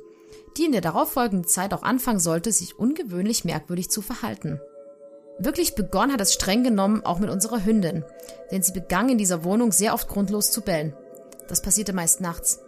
[0.57, 4.59] die in der darauffolgenden Zeit auch anfangen sollte, sich ungewöhnlich merkwürdig zu verhalten.
[5.39, 8.03] Wirklich begonnen hat es streng genommen auch mit unserer Hündin,
[8.51, 10.93] denn sie begann in dieser Wohnung sehr oft grundlos zu bellen.
[11.47, 12.59] Das passierte meist nachts.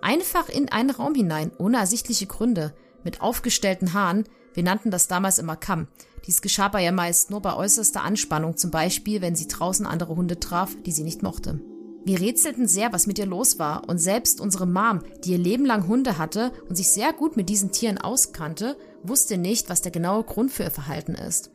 [0.00, 4.24] Einfach in einen Raum hinein, ohne ersichtliche Gründe, mit aufgestellten Haaren,
[4.58, 5.86] wir nannten das damals immer Kamm.
[6.26, 10.16] Dies geschah aber ja meist nur bei äußerster Anspannung, zum Beispiel, wenn sie draußen andere
[10.16, 11.60] Hunde traf, die sie nicht mochte.
[12.04, 15.64] Wir rätselten sehr, was mit ihr los war, und selbst unsere Mom, die ihr Leben
[15.64, 19.92] lang Hunde hatte und sich sehr gut mit diesen Tieren auskannte, wusste nicht, was der
[19.92, 21.52] genaue Grund für ihr Verhalten ist.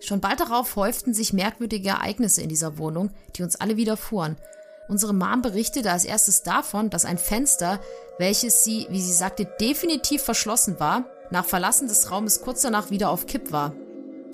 [0.00, 4.36] Schon bald darauf häuften sich merkwürdige Ereignisse in dieser Wohnung, die uns alle widerfuhren.
[4.88, 7.80] Unsere Mom berichtete als erstes davon, dass ein Fenster,
[8.18, 13.10] welches sie, wie sie sagte, definitiv verschlossen war, nach Verlassen des Raumes kurz danach wieder
[13.10, 13.74] auf Kipp war.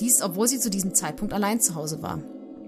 [0.00, 2.22] Dies, obwohl sie zu diesem Zeitpunkt allein zu Hause war.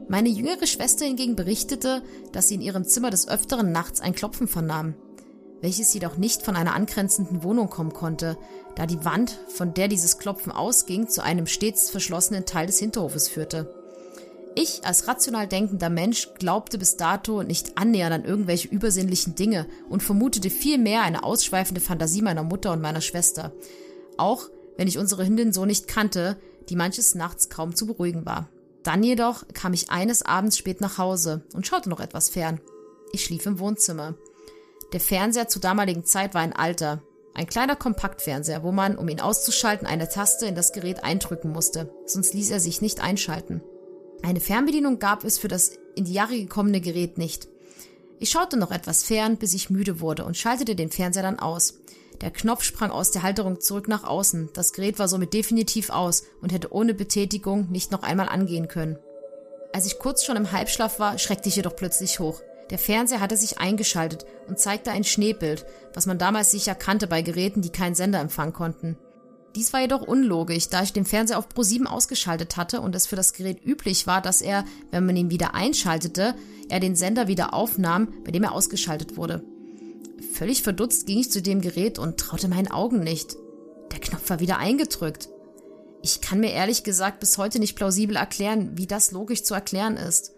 [0.08, 2.02] Meine jüngere Schwester hingegen berichtete,
[2.32, 4.94] dass sie in ihrem Zimmer des Öfteren nachts ein Klopfen vernahm,
[5.60, 8.38] welches jedoch nicht von einer angrenzenden Wohnung kommen konnte,
[8.74, 13.28] da die Wand, von der dieses Klopfen ausging, zu einem stets verschlossenen Teil des Hinterhofes
[13.28, 13.74] führte.
[14.54, 20.02] Ich als rational denkender Mensch glaubte bis dato nicht annähernd an irgendwelche übersinnlichen Dinge und
[20.02, 23.52] vermutete vielmehr eine ausschweifende Fantasie meiner Mutter und meiner Schwester.
[24.18, 26.36] Auch wenn ich unsere Hündin so nicht kannte,
[26.68, 28.48] die manches Nachts kaum zu beruhigen war.
[28.82, 32.60] Dann jedoch kam ich eines Abends spät nach Hause und schaute noch etwas fern.
[33.12, 34.14] Ich schlief im Wohnzimmer.
[34.92, 37.02] Der Fernseher zur damaligen Zeit war ein alter,
[37.34, 41.92] ein kleiner Kompaktfernseher, wo man, um ihn auszuschalten, eine Taste in das Gerät eindrücken musste,
[42.06, 43.62] sonst ließ er sich nicht einschalten.
[44.22, 47.48] Eine Fernbedienung gab es für das in die Jahre gekommene Gerät nicht.
[48.18, 51.74] Ich schaute noch etwas fern, bis ich müde wurde und schaltete den Fernseher dann aus.
[52.20, 54.50] Der Knopf sprang aus der Halterung zurück nach außen.
[54.52, 58.98] Das Gerät war somit definitiv aus und hätte ohne Betätigung nicht noch einmal angehen können.
[59.72, 62.40] Als ich kurz schon im Halbschlaf war, schreckte ich jedoch plötzlich hoch.
[62.70, 65.64] Der Fernseher hatte sich eingeschaltet und zeigte ein Schneebild,
[65.94, 68.98] was man damals sicher kannte bei Geräten, die keinen Sender empfangen konnten.
[69.56, 73.06] Dies war jedoch unlogisch, da ich den Fernseher auf Pro 7 ausgeschaltet hatte und es
[73.06, 76.34] für das Gerät üblich war, dass er, wenn man ihn wieder einschaltete,
[76.68, 79.42] er den Sender wieder aufnahm, bei dem er ausgeschaltet wurde.
[80.32, 83.36] Völlig verdutzt ging ich zu dem Gerät und traute meinen Augen nicht.
[83.92, 85.28] Der Knopf war wieder eingedrückt.
[86.02, 89.96] Ich kann mir ehrlich gesagt bis heute nicht plausibel erklären, wie das logisch zu erklären
[89.96, 90.32] ist.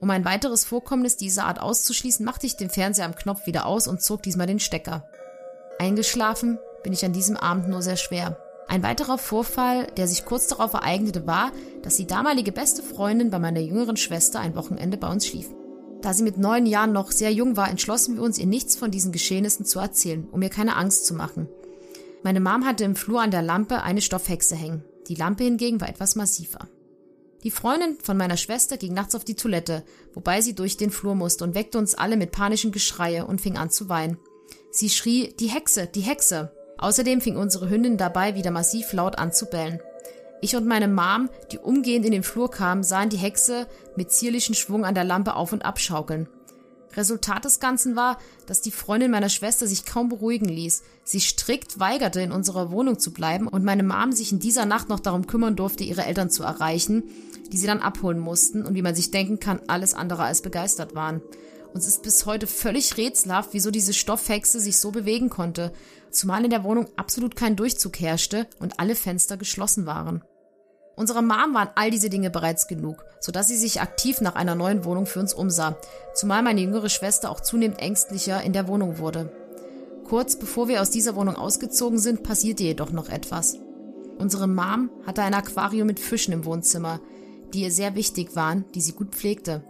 [0.00, 3.86] Um ein weiteres Vorkommnis dieser Art auszuschließen, machte ich den Fernseher am Knopf wieder aus
[3.86, 5.06] und zog diesmal den Stecker.
[5.78, 8.36] Eingeschlafen bin ich an diesem Abend nur sehr schwer.
[8.68, 13.38] Ein weiterer Vorfall, der sich kurz darauf ereignete, war, dass die damalige beste Freundin bei
[13.38, 15.48] meiner jüngeren Schwester ein Wochenende bei uns schlief.
[16.02, 18.90] Da sie mit neun Jahren noch sehr jung war, entschlossen wir uns, ihr nichts von
[18.90, 21.48] diesen Geschehnissen zu erzählen, um ihr keine Angst zu machen.
[22.24, 24.84] Meine Mom hatte im Flur an der Lampe eine Stoffhexe hängen.
[25.08, 26.68] Die Lampe hingegen war etwas massiver.
[27.44, 29.84] Die Freundin von meiner Schwester ging nachts auf die Toilette,
[30.14, 33.56] wobei sie durch den Flur musste und weckte uns alle mit panischen Geschreie und fing
[33.56, 34.18] an zu weinen.
[34.70, 36.52] Sie schrie, die Hexe, die Hexe.
[36.78, 39.80] Außerdem fing unsere Hündin dabei wieder massiv laut an zu bellen.
[40.44, 44.56] Ich und meine Mom, die umgehend in den Flur kamen, sahen die Hexe mit zierlichen
[44.56, 46.28] Schwung an der Lampe auf und abschaukeln.
[46.96, 51.78] Resultat des Ganzen war, dass die Freundin meiner Schwester sich kaum beruhigen ließ, sie strikt
[51.78, 55.28] weigerte, in unserer Wohnung zu bleiben und meine Mom sich in dieser Nacht noch darum
[55.28, 57.04] kümmern durfte, ihre Eltern zu erreichen,
[57.52, 60.96] die sie dann abholen mussten und wie man sich denken kann, alles andere als begeistert
[60.96, 61.22] waren.
[61.72, 65.72] Uns ist bis heute völlig rätselhaft, wieso diese Stoffhexe sich so bewegen konnte,
[66.10, 70.22] zumal in der Wohnung absolut kein Durchzug herrschte und alle Fenster geschlossen waren.
[70.94, 74.84] Unserer Mom waren all diese Dinge bereits genug, sodass sie sich aktiv nach einer neuen
[74.84, 75.76] Wohnung für uns umsah,
[76.14, 79.32] zumal meine jüngere Schwester auch zunehmend ängstlicher in der Wohnung wurde.
[80.06, 83.58] Kurz bevor wir aus dieser Wohnung ausgezogen sind, passierte jedoch noch etwas.
[84.18, 87.00] Unsere Mom hatte ein Aquarium mit Fischen im Wohnzimmer,
[87.54, 89.62] die ihr sehr wichtig waren, die sie gut pflegte.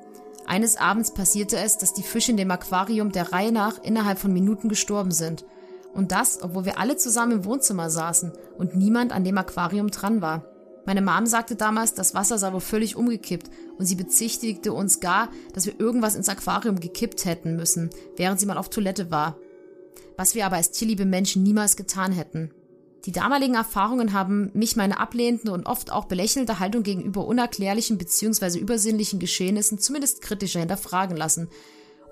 [0.46, 4.32] Eines Abends passierte es, dass die Fische in dem Aquarium der Reihe nach innerhalb von
[4.32, 5.44] Minuten gestorben sind.
[5.94, 10.20] Und das, obwohl wir alle zusammen im Wohnzimmer saßen und niemand an dem Aquarium dran
[10.20, 10.44] war.
[10.84, 15.30] Meine Mom sagte damals, das Wasser sei wohl völlig umgekippt und sie bezichtigte uns gar,
[15.52, 19.38] dass wir irgendwas ins Aquarium gekippt hätten müssen, während sie mal auf Toilette war.
[20.16, 22.50] Was wir aber als tierliebe Menschen niemals getan hätten.
[23.04, 28.58] Die damaligen Erfahrungen haben mich meine ablehnende und oft auch belächelnde Haltung gegenüber unerklärlichen bzw.
[28.58, 31.48] übersinnlichen Geschehnissen zumindest kritischer hinterfragen lassen.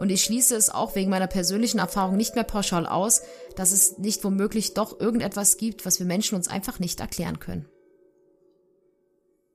[0.00, 3.22] Und ich schließe es auch wegen meiner persönlichen Erfahrung nicht mehr pauschal aus,
[3.54, 7.66] dass es nicht womöglich doch irgendetwas gibt, was wir Menschen uns einfach nicht erklären können.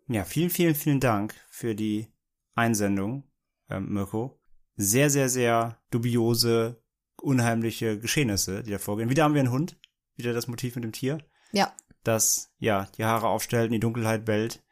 [0.08, 2.08] Ja, vielen, vielen, vielen Dank für die
[2.54, 3.24] Einsendung,
[3.70, 4.40] ähm, Mirko.
[4.76, 6.84] Sehr, sehr, sehr dubiose,
[7.18, 9.10] unheimliche Geschehnisse, die da vorgehen.
[9.10, 9.80] Wieder haben wir einen Hund.
[10.16, 11.18] Wieder das Motiv mit dem Tier.
[11.52, 11.74] Ja.
[12.04, 14.64] Das, ja, die Haare aufstellt, in die Dunkelheit bellt.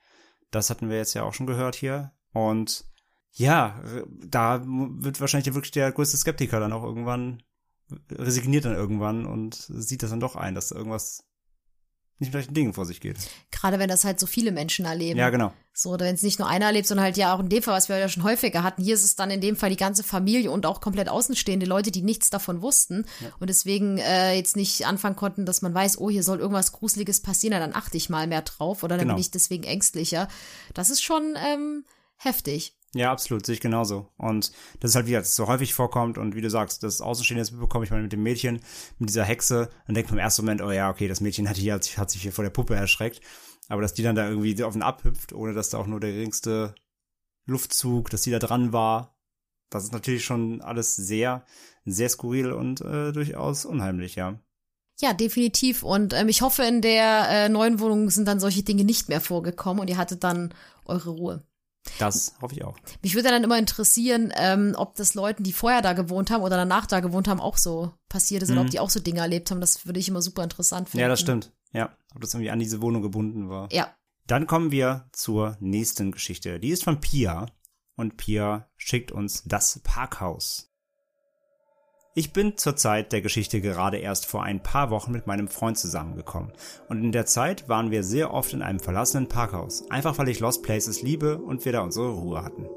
[0.51, 2.13] Das hatten wir jetzt ja auch schon gehört hier.
[2.31, 2.85] Und
[3.31, 7.41] ja, da wird wahrscheinlich wirklich der größte Skeptiker dann auch irgendwann
[8.11, 11.25] resigniert dann irgendwann und sieht das dann doch ein, dass da irgendwas
[12.23, 13.17] nicht mit rechten Dingen vor sich geht.
[13.51, 15.19] Gerade wenn das halt so viele Menschen erleben.
[15.19, 15.53] Ja, genau.
[15.75, 17.75] So, oder wenn es nicht nur einer erlebt, sondern halt ja auch in dem Fall,
[17.75, 18.83] was wir ja schon häufiger hatten.
[18.83, 21.89] Hier ist es dann in dem Fall die ganze Familie und auch komplett außenstehende Leute,
[21.89, 23.27] die nichts davon wussten ja.
[23.39, 27.21] und deswegen äh, jetzt nicht anfangen konnten, dass man weiß, oh, hier soll irgendwas Gruseliges
[27.21, 29.15] passieren, dann achte ich mal mehr drauf oder dann genau.
[29.15, 30.27] bin ich deswegen ängstlicher.
[30.75, 31.85] Das ist schon ähm,
[32.17, 32.75] heftig.
[32.95, 34.11] Ja, absolut, sehe ich genauso.
[34.17, 37.51] Und das ist halt, wie das so häufig vorkommt und wie du sagst, das Außenstehende
[37.57, 38.61] bekomme ich mal mit dem Mädchen,
[38.99, 41.57] mit dieser Hexe, dann denkt man im ersten Moment, oh ja, okay, das Mädchen hat,
[41.57, 43.21] hier, hat sich hier vor der Puppe erschreckt.
[43.67, 45.99] Aber dass die dann da irgendwie auf und ab hüpft, ohne dass da auch nur
[45.99, 46.75] der geringste
[47.45, 49.17] Luftzug, dass die da dran war,
[49.69, 51.45] das ist natürlich schon alles sehr,
[51.85, 54.39] sehr skurril und äh, durchaus unheimlich, ja.
[55.01, 55.81] Ja, definitiv.
[55.81, 59.21] Und ähm, ich hoffe, in der äh, neuen Wohnung sind dann solche Dinge nicht mehr
[59.21, 60.53] vorgekommen und ihr hattet dann
[60.85, 61.43] eure Ruhe.
[61.99, 62.77] Das hoffe ich auch.
[63.01, 66.57] Mich würde dann immer interessieren, ähm, ob das Leuten, die vorher da gewohnt haben oder
[66.57, 68.55] danach da gewohnt haben, auch so passiert ist mhm.
[68.55, 69.61] oder ob die auch so Dinge erlebt haben.
[69.61, 71.01] Das würde ich immer super interessant finden.
[71.01, 71.51] Ja, das stimmt.
[71.71, 73.71] Ja, ob das irgendwie an diese Wohnung gebunden war.
[73.71, 73.93] Ja.
[74.27, 76.59] Dann kommen wir zur nächsten Geschichte.
[76.59, 77.47] Die ist von Pia
[77.95, 80.72] und Pia schickt uns das Parkhaus.
[82.15, 85.79] Ich bin zur Zeit der Geschichte gerade erst vor ein paar Wochen mit meinem Freund
[85.79, 86.51] zusammengekommen.
[86.87, 90.39] Und in der Zeit waren wir sehr oft in einem verlassenen Parkhaus, einfach weil ich
[90.39, 92.67] Lost Places liebe und wir da unsere Ruhe hatten.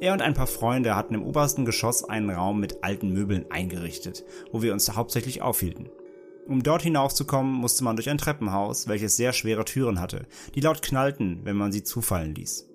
[0.00, 4.24] Er und ein paar Freunde hatten im obersten Geschoss einen Raum mit alten Möbeln eingerichtet,
[4.50, 5.88] wo wir uns hauptsächlich aufhielten.
[6.48, 10.26] Um dort hinaufzukommen, musste man durch ein Treppenhaus, welches sehr schwere Türen hatte,
[10.56, 12.68] die laut knallten, wenn man sie zufallen ließ.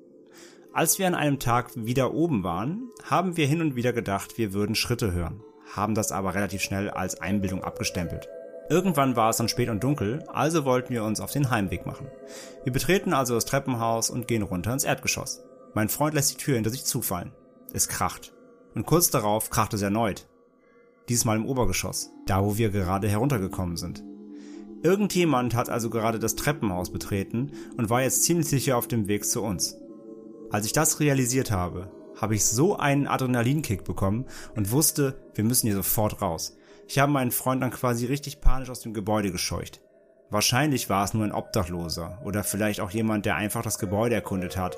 [0.72, 4.54] Als wir an einem Tag wieder oben waren, haben wir hin und wieder gedacht, wir
[4.54, 5.44] würden Schritte hören
[5.76, 8.28] haben das aber relativ schnell als Einbildung abgestempelt.
[8.70, 12.08] Irgendwann war es dann spät und dunkel, also wollten wir uns auf den Heimweg machen.
[12.64, 15.42] Wir betreten also das Treppenhaus und gehen runter ins Erdgeschoss.
[15.74, 17.32] Mein Freund lässt die Tür hinter sich zufallen.
[17.74, 18.34] Es kracht.
[18.76, 20.28] Und kurz darauf kracht es erneut.
[21.08, 24.04] Diesmal im Obergeschoss, da wo wir gerade heruntergekommen sind.
[24.84, 29.26] Irgendjemand hat also gerade das Treppenhaus betreten und war jetzt ziemlich sicher auf dem Weg
[29.26, 29.78] zu uns.
[30.50, 31.90] Als ich das realisiert habe,
[32.20, 34.26] habe ich so einen Adrenalinkick bekommen
[34.56, 36.58] und wusste, wir müssen hier sofort raus.
[36.88, 39.82] Ich habe meinen Freund dann quasi richtig panisch aus dem Gebäude gescheucht.
[40.30, 44.58] Wahrscheinlich war es nur ein Obdachloser oder vielleicht auch jemand, der einfach das Gebäude erkundet
[44.58, 44.78] hat.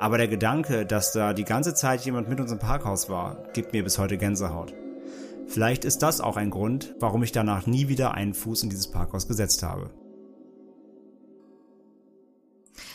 [0.00, 3.72] Aber der Gedanke, dass da die ganze Zeit jemand mit uns im Parkhaus war, gibt
[3.72, 4.74] mir bis heute Gänsehaut.
[5.46, 8.90] Vielleicht ist das auch ein Grund, warum ich danach nie wieder einen Fuß in dieses
[8.90, 9.90] Parkhaus gesetzt habe.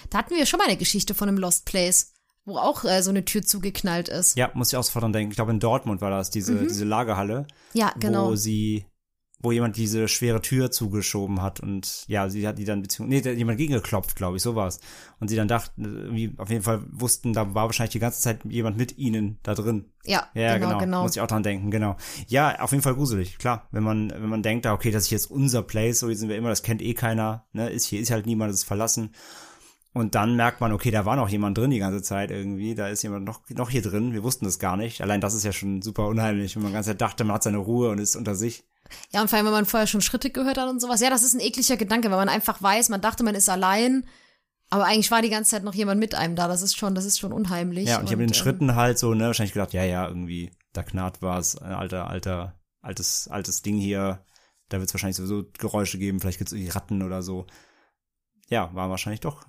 [0.10, 2.15] Da hatten wir schon mal eine Geschichte von einem Lost Place,
[2.46, 4.38] wo auch äh, so eine Tür zugeknallt ist.
[4.38, 5.32] Ja, muss ich auch sofort dran denken.
[5.32, 6.68] Ich glaube, in Dortmund war das, diese, Mhm.
[6.68, 8.30] diese Lagerhalle, Ja, genau.
[8.30, 8.86] wo sie,
[9.40, 13.36] wo jemand diese schwere Tür zugeschoben hat und ja, sie hat die dann beziehungsweise, nee,
[13.36, 14.80] jemand gegengeklopft, glaube ich, so war's.
[15.20, 18.40] Und sie dann dachten, irgendwie, auf jeden Fall wussten, da war wahrscheinlich die ganze Zeit
[18.46, 19.86] jemand mit ihnen da drin.
[20.04, 21.02] ja, Ja, genau, genau, genau.
[21.04, 21.96] Muss ich auch dran denken, genau.
[22.28, 23.68] Ja, auf jeden Fall gruselig, klar.
[23.72, 26.38] Wenn man, wenn man denkt, okay, das ist jetzt unser Place, so hier sind wir
[26.38, 29.14] immer, das kennt eh keiner, ne, ist hier ist halt niemand, das ist verlassen.
[29.96, 32.90] Und dann merkt man, okay, da war noch jemand drin die ganze Zeit irgendwie, da
[32.90, 35.00] ist jemand noch, noch hier drin, wir wussten das gar nicht.
[35.00, 37.44] Allein das ist ja schon super unheimlich, wenn man die ganze Zeit dachte, man hat
[37.44, 38.66] seine Ruhe und ist unter sich.
[39.14, 41.00] Ja, und vor allem, wenn man vorher schon Schritte gehört hat und sowas.
[41.00, 44.06] Ja, das ist ein ekliger Gedanke, wenn man einfach weiß, man dachte, man ist allein,
[44.70, 46.50] aber eigentlich war die ganze Zeit noch jemand mit einem da.
[46.50, 47.88] Das ist schon, das ist schon unheimlich.
[47.88, 50.10] Ja, und ich habe in den ähm, Schritten halt so, ne, wahrscheinlich gedacht, ja, ja,
[50.10, 54.26] irgendwie, da knarrt was, ein alter, alter, altes, altes Ding hier,
[54.68, 57.48] da wird es wahrscheinlich sowieso Geräusche geben, vielleicht gibt's irgendwie Ratten oder so.
[58.50, 59.46] Ja, waren wahrscheinlich doch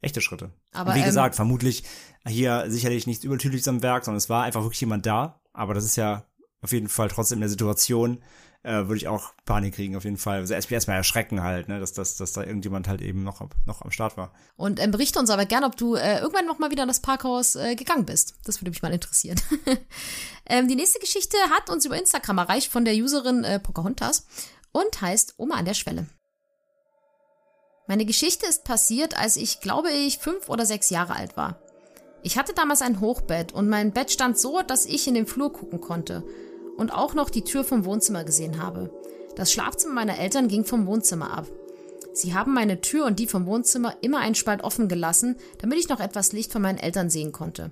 [0.00, 0.52] echte Schritte.
[0.72, 1.84] Aber, und wie ähm, gesagt, vermutlich
[2.26, 5.84] hier sicherlich nichts Übertürliches am Werk, sondern es war einfach wirklich jemand da, aber das
[5.84, 6.24] ist ja
[6.60, 8.22] auf jeden Fall trotzdem in der Situation,
[8.64, 10.38] äh, würde ich auch Panik kriegen, auf jeden Fall.
[10.38, 13.82] Also erst erstmal erschrecken halt, ne, dass, dass, dass da irgendjemand halt eben noch, noch
[13.82, 14.32] am Start war.
[14.56, 17.00] Und ähm, berichte uns aber gern, ob du äh, irgendwann noch mal wieder in das
[17.00, 18.34] Parkhaus äh, gegangen bist.
[18.44, 19.38] Das würde mich mal interessieren.
[20.46, 24.26] ähm, die nächste Geschichte hat uns über Instagram erreicht von der Userin äh, Pocahontas
[24.72, 26.06] und heißt Oma an der Schwelle.
[27.86, 31.58] Meine Geschichte ist passiert, als ich, glaube ich, fünf oder sechs Jahre alt war.
[32.22, 35.52] Ich hatte damals ein Hochbett und mein Bett stand so, dass ich in den Flur
[35.52, 36.24] gucken konnte
[36.78, 38.90] und auch noch die Tür vom Wohnzimmer gesehen habe.
[39.36, 41.46] Das Schlafzimmer meiner Eltern ging vom Wohnzimmer ab.
[42.14, 45.88] Sie haben meine Tür und die vom Wohnzimmer immer einen Spalt offen gelassen, damit ich
[45.90, 47.70] noch etwas Licht von meinen Eltern sehen konnte.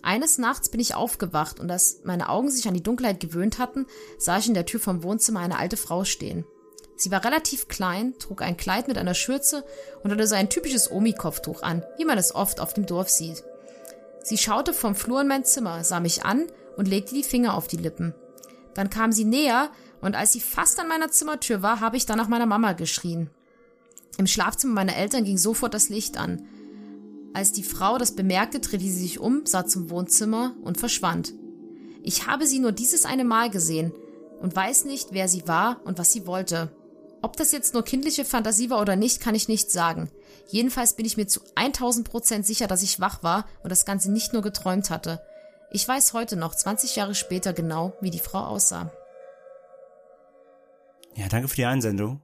[0.00, 3.86] Eines Nachts bin ich aufgewacht und als meine Augen sich an die Dunkelheit gewöhnt hatten,
[4.18, 6.46] sah ich in der Tür vom Wohnzimmer eine alte Frau stehen.
[6.96, 9.64] Sie war relativ klein, trug ein Kleid mit einer Schürze
[10.02, 13.44] und hatte so ein typisches Omi-Kopftuch an, wie man es oft auf dem Dorf sieht.
[14.22, 16.46] Sie schaute vom Flur in mein Zimmer, sah mich an
[16.76, 18.14] und legte die Finger auf die Lippen.
[18.74, 19.70] Dann kam sie näher
[20.00, 23.30] und als sie fast an meiner Zimmertür war, habe ich dann nach meiner Mama geschrien.
[24.18, 26.46] Im Schlafzimmer meiner Eltern ging sofort das Licht an.
[27.34, 31.34] Als die Frau das bemerkte, drehte sie sich um, sah zum Wohnzimmer und verschwand.
[32.02, 33.92] Ich habe sie nur dieses eine Mal gesehen
[34.40, 36.70] und weiß nicht, wer sie war und was sie wollte.
[37.22, 40.10] Ob das jetzt nur kindliche Fantasie war oder nicht, kann ich nicht sagen.
[40.48, 44.12] Jedenfalls bin ich mir zu 1000 Prozent sicher, dass ich wach war und das Ganze
[44.12, 45.20] nicht nur geträumt hatte.
[45.70, 48.92] Ich weiß heute noch, 20 Jahre später genau, wie die Frau aussah.
[51.14, 52.22] Ja, danke für die Einsendung.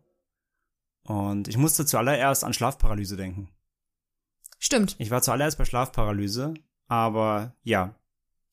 [1.05, 3.48] Und ich musste zuallererst an Schlafparalyse denken.
[4.59, 4.94] Stimmt.
[4.98, 6.55] Ich war zuallererst bei Schlafparalyse,
[6.86, 7.97] aber ja,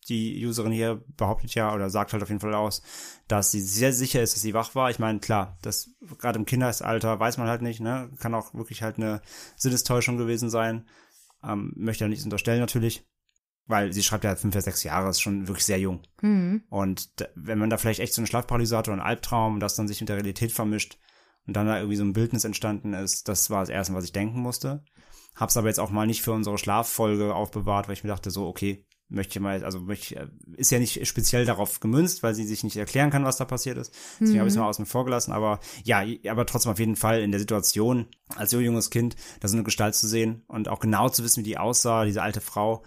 [0.09, 2.81] die Userin hier behauptet ja oder sagt halt auf jeden Fall aus,
[3.27, 4.89] dass sie sehr sicher ist, dass sie wach war.
[4.89, 8.09] Ich meine, klar, das gerade im Kindesalter weiß man halt nicht, ne?
[8.19, 9.21] Kann auch wirklich halt eine
[9.55, 10.87] Sinnestäuschung gewesen sein.
[11.43, 13.07] Ähm, möchte ja nichts unterstellen natürlich,
[13.67, 16.01] weil sie schreibt ja fünf, sechs Jahre, ist schon wirklich sehr jung.
[16.21, 16.63] Mhm.
[16.69, 19.75] Und da, wenn man da vielleicht echt so eine Schlafparalyse hatte oder einen Albtraum, das
[19.75, 20.97] dann sich mit der Realität vermischt
[21.45, 24.11] und dann da irgendwie so ein Bildnis entstanden ist, das war das Erste, was ich
[24.11, 24.83] denken musste.
[25.35, 28.47] Hab's aber jetzt auch mal nicht für unsere Schlaffolge aufbewahrt, weil ich mir dachte so,
[28.47, 32.63] okay, möchte ich mal, also möchte, ist ja nicht speziell darauf gemünzt, weil sie sich
[32.63, 33.93] nicht erklären kann, was da passiert ist.
[34.19, 35.31] Deswegen habe ich es mal außen vor gelassen.
[35.31, 38.05] Aber ja, aber trotzdem auf jeden Fall in der Situation,
[38.35, 41.39] als so junges Kind, da so eine Gestalt zu sehen und auch genau zu wissen,
[41.39, 42.83] wie die aussah, diese alte Frau,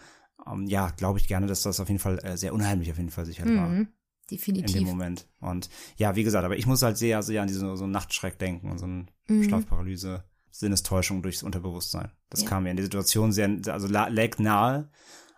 [0.46, 3.10] ähm, ja, glaube ich gerne, dass das auf jeden Fall äh, sehr unheimlich auf jeden
[3.10, 3.88] Fall sicher war Mhm.
[4.30, 4.82] in dem Definitiv.
[4.82, 5.28] Moment.
[5.40, 8.38] Und ja, wie gesagt, aber ich muss halt sehr, sehr an diese so einen Nachtschreck
[8.38, 9.42] denken und so eine Mhm.
[9.44, 12.12] Schlafparalyse, Sinnestäuschung durchs Unterbewusstsein.
[12.30, 12.48] Das Ja.
[12.48, 14.90] kam mir in der Situation sehr, also la- lag nahe.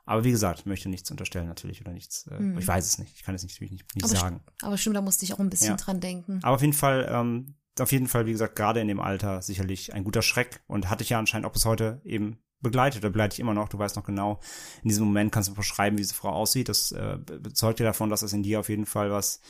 [0.07, 2.27] Aber wie gesagt, möchte nichts unterstellen natürlich oder nichts.
[2.27, 3.15] Äh, Ich weiß es nicht.
[3.17, 4.11] Ich kann es nicht, natürlich nicht, nicht Mhm.
[4.11, 4.41] aber, sagen.
[4.63, 5.77] aber stimmt, da musste ich auch ein bisschen Ja.
[5.77, 6.41] dran denken.
[6.43, 9.95] Aber auf jeden Fall, ähm, auf jeden Fall, wie gesagt, gerade in dem Alter sicherlich
[9.95, 13.35] ein guter Schreck und hatte ich ja anscheinend auch bis heute eben begleitet oder begleite
[13.35, 13.69] ich immer noch.
[13.69, 14.41] Du weißt noch genau,
[14.83, 16.69] in diesem Moment kannst du beschreiben, wie diese Frau aussieht.
[16.69, 19.41] Das äh, be- bezeugt dir davon, dass das in dir auf jeden Fall was,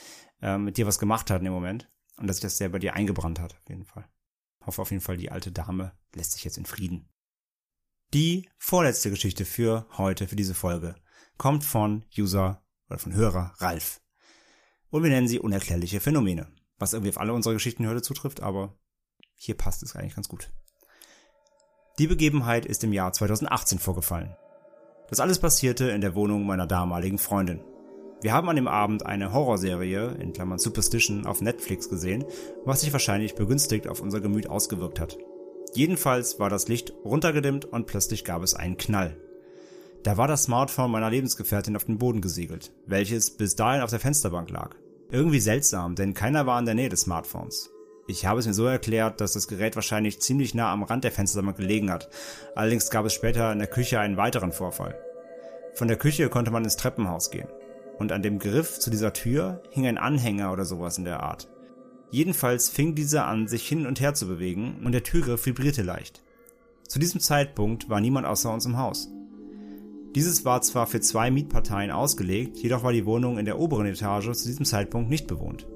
[0.40, 2.78] äh, mit dir was gemacht hat in dem Moment und dass sich das sehr bei
[2.78, 4.09] dir eingebrannt hat, auf jeden Fall.
[4.66, 7.09] Hoffe auf jeden Fall, die alte Dame lässt sich jetzt in Frieden.
[8.14, 10.94] Die vorletzte Geschichte für heute, für diese Folge,
[11.36, 14.00] kommt von User oder von Hörer Ralf.
[14.88, 16.46] Und wir nennen sie unerklärliche Phänomene.
[16.78, 18.78] Was irgendwie auf alle unsere Geschichten heute zutrifft, aber
[19.34, 20.52] hier passt es eigentlich ganz gut.
[21.98, 24.36] Die Begebenheit ist im Jahr 2018 vorgefallen.
[25.08, 27.64] Das alles passierte in der Wohnung meiner damaligen Freundin.
[28.22, 32.24] Wir haben an dem Abend eine Horrorserie, in Klammern Superstition, auf Netflix gesehen,
[32.64, 35.18] was sich wahrscheinlich begünstigt auf unser Gemüt ausgewirkt hat.
[35.74, 39.16] Jedenfalls war das Licht runtergedimmt und plötzlich gab es einen Knall.
[40.05, 44.01] Da war das Smartphone meiner Lebensgefährtin auf den Boden gesiegelt, welches bis dahin auf der
[44.01, 44.76] Fensterbank lag.
[45.10, 47.70] Irgendwie seltsam, denn keiner war in der Nähe des Smartphones.
[48.06, 51.12] Ich habe es mir so erklärt, dass das Gerät wahrscheinlich ziemlich nah am Rand der
[51.12, 52.10] Fensterbank gelegen hat.
[52.55, 54.98] Allerdings gab es später in der Küche einen weiteren Vorfall.
[55.72, 57.48] Von der Küche konnte man ins Treppenhaus gehen.
[57.98, 61.48] Und an dem Griff zu dieser Tür hing ein Anhänger oder sowas in der Art.
[62.14, 66.22] Jedenfalls fing dieser an, sich hin und her zu bewegen und der Türgriff vibrierte leicht.
[66.86, 69.08] Zu diesem Zeitpunkt war niemand außer uns im Haus.
[70.14, 74.30] Dieses war zwar für zwei Mietparteien ausgelegt, jedoch war die Wohnung in der oberen Etage
[74.30, 75.66] zu diesem Zeitpunkt nicht bewohnt.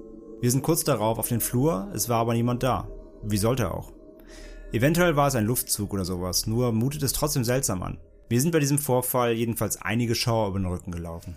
[0.40, 2.88] Wir sind kurz darauf auf den Flur, es war aber niemand da.
[3.24, 3.92] Wie sollte auch?
[4.70, 7.98] Eventuell war es ein Luftzug oder sowas, nur mutet es trotzdem seltsam an.
[8.30, 11.36] Mir sind bei diesem Vorfall jedenfalls einige Schauer über den Rücken gelaufen.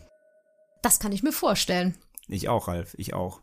[0.83, 1.95] Das kann ich mir vorstellen.
[2.27, 3.41] Ich auch, Ralf, ich auch.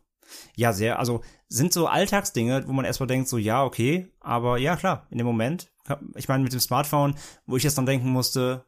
[0.56, 4.76] Ja, sehr, also sind so Alltagsdinge, wo man erstmal denkt, so ja, okay, aber ja,
[4.76, 5.70] klar, in dem Moment,
[6.14, 7.14] ich meine, mit dem Smartphone,
[7.46, 8.64] wo ich jetzt dann denken musste,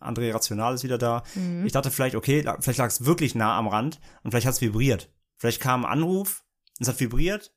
[0.00, 1.22] André Rational ist wieder da.
[1.34, 1.66] Mhm.
[1.66, 4.60] Ich dachte vielleicht, okay, vielleicht lag es wirklich nah am Rand und vielleicht hat es
[4.60, 5.10] vibriert.
[5.36, 6.44] Vielleicht kam ein Anruf,
[6.78, 7.52] es hat vibriert.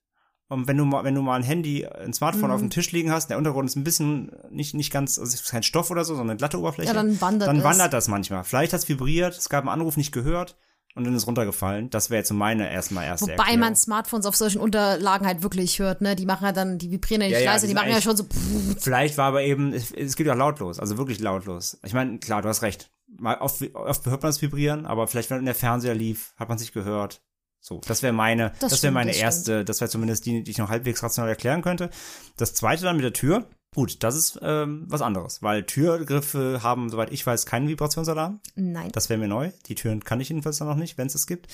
[0.47, 2.55] Und wenn du mal, wenn du mal ein Handy, ein Smartphone mhm.
[2.55, 5.41] auf dem Tisch liegen hast, der Untergrund ist ein bisschen nicht, nicht ganz, also es
[5.41, 6.87] ist kein Stoff oder so, sondern eine glatte Oberfläche.
[6.87, 8.43] Ja, dann wandert Dann wandert das manchmal.
[8.43, 10.57] Vielleicht hat es vibriert, es gab einen Anruf nicht gehört
[10.99, 11.89] und dann ist runtergefallen.
[11.89, 13.59] Das wäre jetzt so meine erstmal erste Wobei Erklärung.
[13.59, 16.15] man Smartphones auf solchen Unterlagen halt wirklich hört, ne?
[16.15, 18.15] Die machen ja dann, die vibrieren ja nicht ja, leise, ja, die machen ja schon
[18.15, 18.25] so.
[18.79, 21.79] Vielleicht war aber eben, es, es geht ja lautlos, also wirklich lautlos.
[21.83, 22.91] Ich meine, klar, du hast recht.
[23.17, 26.59] Mal oft, oft hört man das vibrieren, aber vielleicht, wenn der Fernseher lief, hat man
[26.59, 27.21] sich gehört.
[27.61, 29.69] So, das wäre meine, das, das wäre meine das erste, stimmt.
[29.69, 31.89] das wäre zumindest die, die ich noch halbwegs rational erklären könnte.
[32.37, 33.45] Das zweite dann mit der Tür.
[33.75, 38.39] Gut, das ist ähm, was anderes, weil Türgriffe haben, soweit ich weiß, keinen Vibrationsalarm.
[38.55, 38.91] Nein.
[38.93, 39.51] Das wäre mir neu.
[39.67, 41.47] Die Türen kann ich jedenfalls noch nicht, wenn es es gibt.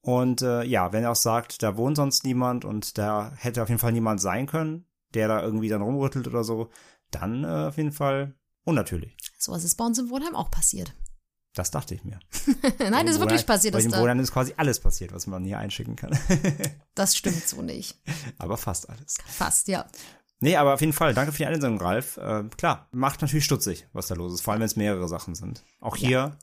[0.00, 3.68] Und äh, ja, wenn er auch sagt, da wohnt sonst niemand und da hätte auf
[3.68, 4.84] jeden Fall niemand sein können,
[5.14, 6.70] der da irgendwie dann rumrüttelt oder so,
[7.12, 8.34] dann äh, auf jeden Fall
[8.64, 9.16] unnatürlich.
[9.38, 10.94] So was ist bei uns im Wohnheim auch passiert.
[11.54, 12.20] Das dachte ich mir.
[12.78, 13.74] Nein, das ist wirklich passiert.
[13.74, 16.16] Bei dem Wohnheim ist quasi alles passiert, was man hier einschicken kann.
[16.94, 17.98] das stimmt so nicht.
[18.38, 19.16] Aber fast alles.
[19.26, 19.86] Fast, ja.
[20.40, 22.16] Nee, aber auf jeden Fall, danke für die Einsendung, Ralf.
[22.16, 25.34] Äh, klar, macht natürlich stutzig, was da los ist, vor allem wenn es mehrere Sachen
[25.34, 25.62] sind.
[25.80, 26.36] Auch hier ja.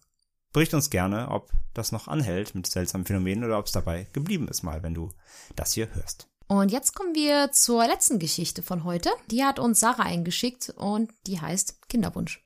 [0.53, 4.47] bericht uns gerne, ob das noch anhält mit seltsamen Phänomenen oder ob es dabei geblieben
[4.47, 5.09] ist mal, wenn du
[5.55, 6.27] das hier hörst.
[6.47, 9.09] Und jetzt kommen wir zur letzten Geschichte von heute.
[9.31, 12.41] Die hat uns Sarah eingeschickt und die heißt Kinderwunsch.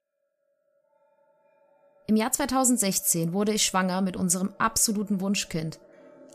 [2.07, 5.79] Im Jahr 2016 wurde ich schwanger mit unserem absoluten Wunschkind.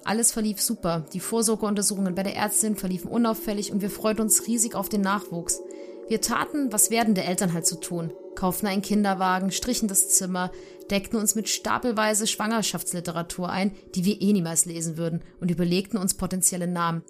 [0.06, 1.04] Alles verlief super.
[1.12, 5.60] Die Vorsorgeuntersuchungen bei der Ärztin verliefen unauffällig und wir freuten uns riesig auf den Nachwuchs.
[6.08, 8.12] Wir taten, was werdende Eltern halt so tun.
[8.36, 10.52] Kauften einen Kinderwagen, strichen das Zimmer,
[10.90, 16.14] deckten uns mit stapelweise Schwangerschaftsliteratur ein, die wir eh niemals lesen würden, und überlegten uns
[16.14, 17.02] potenzielle Namen.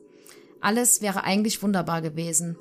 [0.62, 2.56] Alles wäre eigentlich wunderbar gewesen.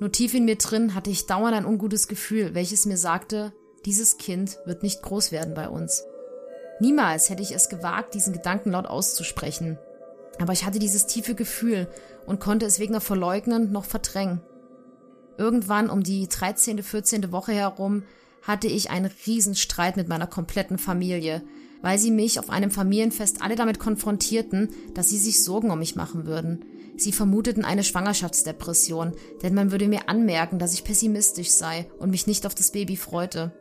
[0.00, 3.52] Nur tief in mir drin hatte ich dauernd ein ungutes Gefühl, welches mir sagte,
[3.84, 6.04] dieses Kind wird nicht groß werden bei uns.
[6.80, 9.78] Niemals hätte ich es gewagt, diesen Gedanken laut auszusprechen.
[10.40, 11.88] Aber ich hatte dieses tiefe Gefühl
[12.26, 14.40] und konnte es weder verleugnen noch verdrängen.
[15.36, 17.32] Irgendwann um die 13., 14.
[17.32, 18.04] Woche herum
[18.42, 21.42] hatte ich einen Riesenstreit mit meiner kompletten Familie,
[21.82, 25.96] weil sie mich auf einem Familienfest alle damit konfrontierten, dass sie sich Sorgen um mich
[25.96, 26.64] machen würden.
[26.96, 32.26] Sie vermuteten eine Schwangerschaftsdepression, denn man würde mir anmerken, dass ich pessimistisch sei und mich
[32.26, 33.52] nicht auf das Baby freute.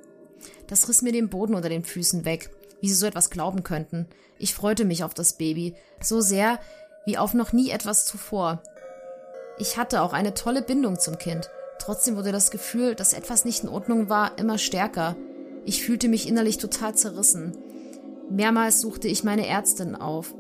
[0.68, 2.50] Das riss mir den Boden unter den Füßen weg
[2.82, 4.08] wie sie so etwas glauben könnten.
[4.40, 6.60] Ich freute mich auf das Baby, so sehr
[7.06, 8.62] wie auf noch nie etwas zuvor.
[9.58, 11.50] Ich hatte auch eine tolle Bindung zum Kind.
[11.80, 15.16] Trotzdem wurde das Gefühl, dass etwas nicht in Ordnung war, immer stärker.
[15.66, 17.58] Ich fühlte mich innerlich total zerrissen.
[18.30, 20.36] Mehrmals suchte ich meine Ärztin auf,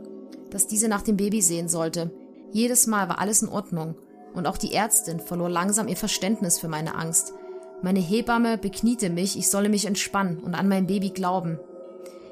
[0.49, 2.11] dass diese nach dem Baby sehen sollte.
[2.51, 3.95] Jedes Mal war alles in Ordnung.
[4.33, 7.33] Und auch die Ärztin verlor langsam ihr Verständnis für meine Angst.
[7.81, 11.59] Meine Hebamme bekniete mich, ich solle mich entspannen und an mein Baby glauben.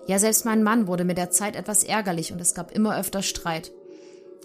[0.08, 3.24] Ja, selbst mein Mann wurde mit der Zeit etwas ärgerlich und es gab immer öfter
[3.24, 3.72] Streit.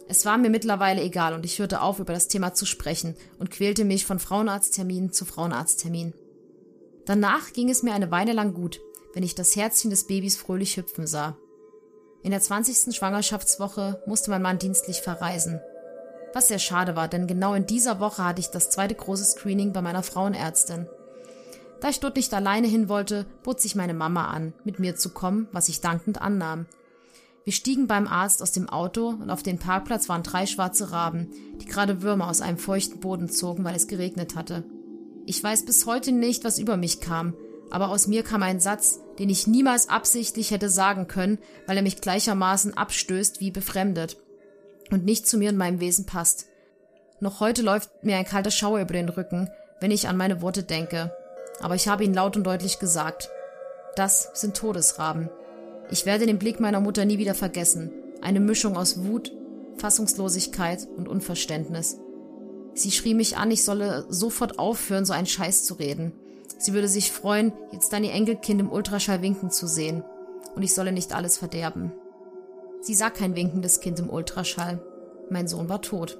[0.08, 3.50] Es war mir mittlerweile egal und ich hörte auf, über das Thema zu sprechen und
[3.50, 6.14] quälte mich von Frauenarzttermin zu Frauenarzttermin.
[7.04, 8.80] Danach ging es mir eine Weile lang gut,
[9.14, 11.36] wenn ich das Herzchen des Babys fröhlich hüpfen sah.
[12.22, 12.94] In der 20.
[12.94, 15.60] Schwangerschaftswoche musste mein Mann dienstlich verreisen.
[16.32, 19.72] Was sehr schade war, denn genau in dieser Woche hatte ich das zweite große Screening
[19.72, 20.86] bei meiner Frauenärztin.
[21.80, 25.10] Da ich dort nicht alleine hin wollte, bot sich meine Mama an, mit mir zu
[25.10, 26.66] kommen, was ich dankend annahm.
[27.44, 31.30] Wir stiegen beim Arzt aus dem Auto und auf dem Parkplatz waren drei schwarze Raben,
[31.60, 34.64] die gerade Würmer aus einem feuchten Boden zogen, weil es geregnet hatte.
[35.24, 37.34] Ich weiß bis heute nicht, was über mich kam,
[37.70, 41.82] aber aus mir kam ein Satz, den ich niemals absichtlich hätte sagen können, weil er
[41.82, 44.18] mich gleichermaßen abstößt wie befremdet
[44.90, 46.46] und nicht zu mir und meinem Wesen passt.
[47.20, 49.48] Noch heute läuft mir ein kalter Schauer über den Rücken,
[49.80, 51.10] wenn ich an meine Worte denke
[51.60, 53.30] aber ich habe ihn laut und deutlich gesagt.
[53.96, 55.28] Das sind Todesraben.
[55.90, 57.92] Ich werde den Blick meiner Mutter nie wieder vergessen.
[58.22, 59.32] Eine Mischung aus Wut,
[59.78, 61.98] Fassungslosigkeit und Unverständnis.
[62.74, 66.12] Sie schrie mich an, ich solle sofort aufhören, so einen Scheiß zu reden.
[66.58, 70.04] Sie würde sich freuen, jetzt dein Enkelkind im Ultraschall winken zu sehen.
[70.54, 71.92] Und ich solle nicht alles verderben.
[72.80, 74.80] Sie sah kein winkendes Kind im Ultraschall.
[75.30, 76.18] Mein Sohn war tot.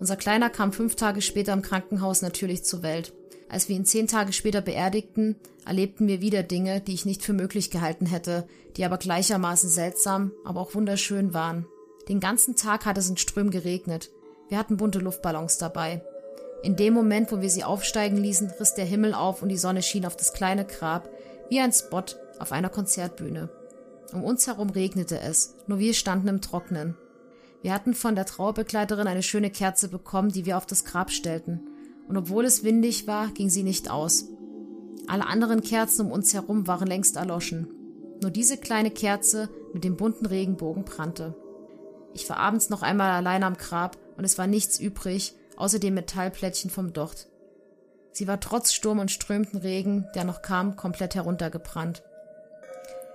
[0.00, 3.12] Unser Kleiner kam fünf Tage später im Krankenhaus natürlich zur Welt.
[3.48, 7.32] Als wir ihn zehn Tage später beerdigten, erlebten wir wieder Dinge, die ich nicht für
[7.32, 8.46] möglich gehalten hätte,
[8.76, 11.66] die aber gleichermaßen seltsam, aber auch wunderschön waren.
[12.08, 14.10] Den ganzen Tag hat es in Strömen geregnet.
[14.48, 16.02] Wir hatten bunte Luftballons dabei.
[16.62, 19.82] In dem Moment, wo wir sie aufsteigen ließen, riss der Himmel auf und die Sonne
[19.82, 21.08] schien auf das kleine Grab,
[21.48, 22.04] wie ein Spot
[22.38, 23.48] auf einer Konzertbühne.
[24.12, 26.96] Um uns herum regnete es, nur wir standen im Trocknen.
[27.62, 31.67] Wir hatten von der Trauerbegleiterin eine schöne Kerze bekommen, die wir auf das Grab stellten.
[32.08, 34.26] Und obwohl es windig war, ging sie nicht aus.
[35.06, 37.68] Alle anderen Kerzen um uns herum waren längst erloschen.
[38.20, 41.34] Nur diese kleine Kerze mit dem bunten Regenbogen brannte.
[42.14, 45.94] Ich war abends noch einmal allein am Grab und es war nichts übrig, außer dem
[45.94, 47.28] Metallplättchen vom Docht.
[48.12, 52.02] Sie war trotz Sturm und strömten Regen, der noch kam, komplett heruntergebrannt.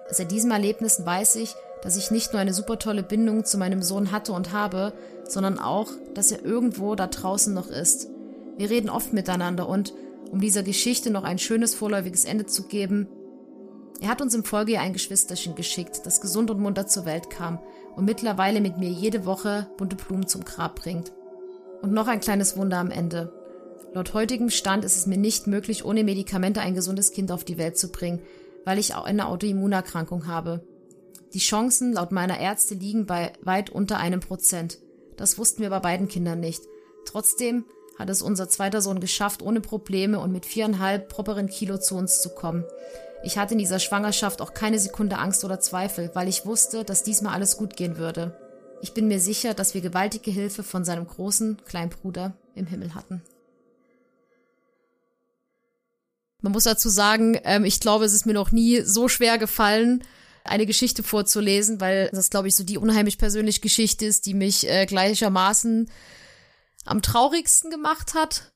[0.09, 3.81] Seit diesem Erlebnis weiß ich, dass ich nicht nur eine super tolle Bindung zu meinem
[3.81, 4.93] Sohn hatte und habe,
[5.27, 8.07] sondern auch, dass er irgendwo da draußen noch ist.
[8.57, 9.93] Wir reden oft miteinander und,
[10.31, 13.07] um dieser Geschichte noch ein schönes vorläufiges Ende zu geben,
[14.01, 17.59] er hat uns im Folgejahr ein Geschwisterchen geschickt, das gesund und munter zur Welt kam
[17.95, 21.13] und mittlerweile mit mir jede Woche bunte Blumen zum Grab bringt.
[21.81, 23.31] Und noch ein kleines Wunder am Ende.
[23.93, 27.57] Laut heutigem Stand ist es mir nicht möglich, ohne Medikamente ein gesundes Kind auf die
[27.57, 28.21] Welt zu bringen,
[28.65, 30.67] weil ich auch eine Autoimmunerkrankung habe.
[31.33, 34.79] Die Chancen laut meiner Ärzte liegen bei weit unter einem Prozent.
[35.15, 36.63] Das wussten wir bei beiden Kindern nicht.
[37.05, 37.65] Trotzdem
[37.97, 42.21] hat es unser zweiter Sohn geschafft, ohne Probleme und mit viereinhalb properen Kilo zu uns
[42.21, 42.65] zu kommen.
[43.23, 47.03] Ich hatte in dieser Schwangerschaft auch keine Sekunde Angst oder Zweifel, weil ich wusste, dass
[47.03, 48.37] diesmal alles gut gehen würde.
[48.81, 53.21] Ich bin mir sicher, dass wir gewaltige Hilfe von seinem großen Kleinbruder im Himmel hatten.
[56.41, 60.03] Man muss dazu sagen, ähm, ich glaube, es ist mir noch nie so schwer gefallen,
[60.43, 64.69] eine Geschichte vorzulesen, weil das, glaube ich, so die unheimlich persönliche Geschichte ist, die mich
[64.69, 65.89] äh, gleichermaßen
[66.85, 68.53] am traurigsten gemacht hat,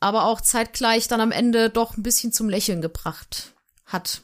[0.00, 3.54] aber auch zeitgleich dann am Ende doch ein bisschen zum Lächeln gebracht
[3.86, 4.22] hat.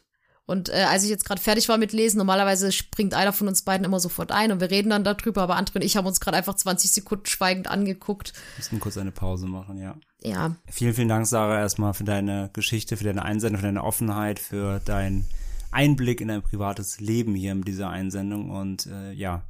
[0.51, 3.63] Und äh, als ich jetzt gerade fertig war mit Lesen, normalerweise springt einer von uns
[3.63, 6.19] beiden immer sofort ein und wir reden dann darüber, aber Andre und ich haben uns
[6.19, 8.33] gerade einfach 20 Sekunden schweigend angeguckt.
[8.35, 9.95] Wir müssen kurz eine Pause machen, ja.
[10.23, 10.57] Ja.
[10.69, 14.81] Vielen, vielen Dank, Sarah, erstmal für deine Geschichte, für deine Einsendung, für deine Offenheit, für
[14.85, 15.25] dein
[15.71, 19.43] Einblick in dein privates Leben hier mit dieser Einsendung und äh, ja,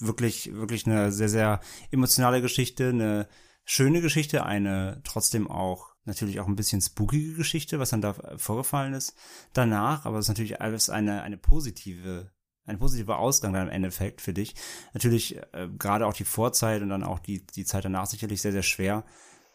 [0.00, 1.60] wirklich, wirklich eine sehr, sehr
[1.90, 3.28] emotionale Geschichte, eine
[3.64, 8.94] schöne Geschichte, eine trotzdem auch natürlich auch ein bisschen spookige Geschichte, was dann da vorgefallen
[8.94, 9.14] ist
[9.52, 12.32] danach, aber es ist natürlich alles eine, eine positive,
[12.64, 14.54] ein positiver Ausgang dann im Endeffekt für dich.
[14.94, 18.52] Natürlich äh, gerade auch die Vorzeit und dann auch die, die Zeit danach sicherlich sehr,
[18.52, 19.04] sehr schwer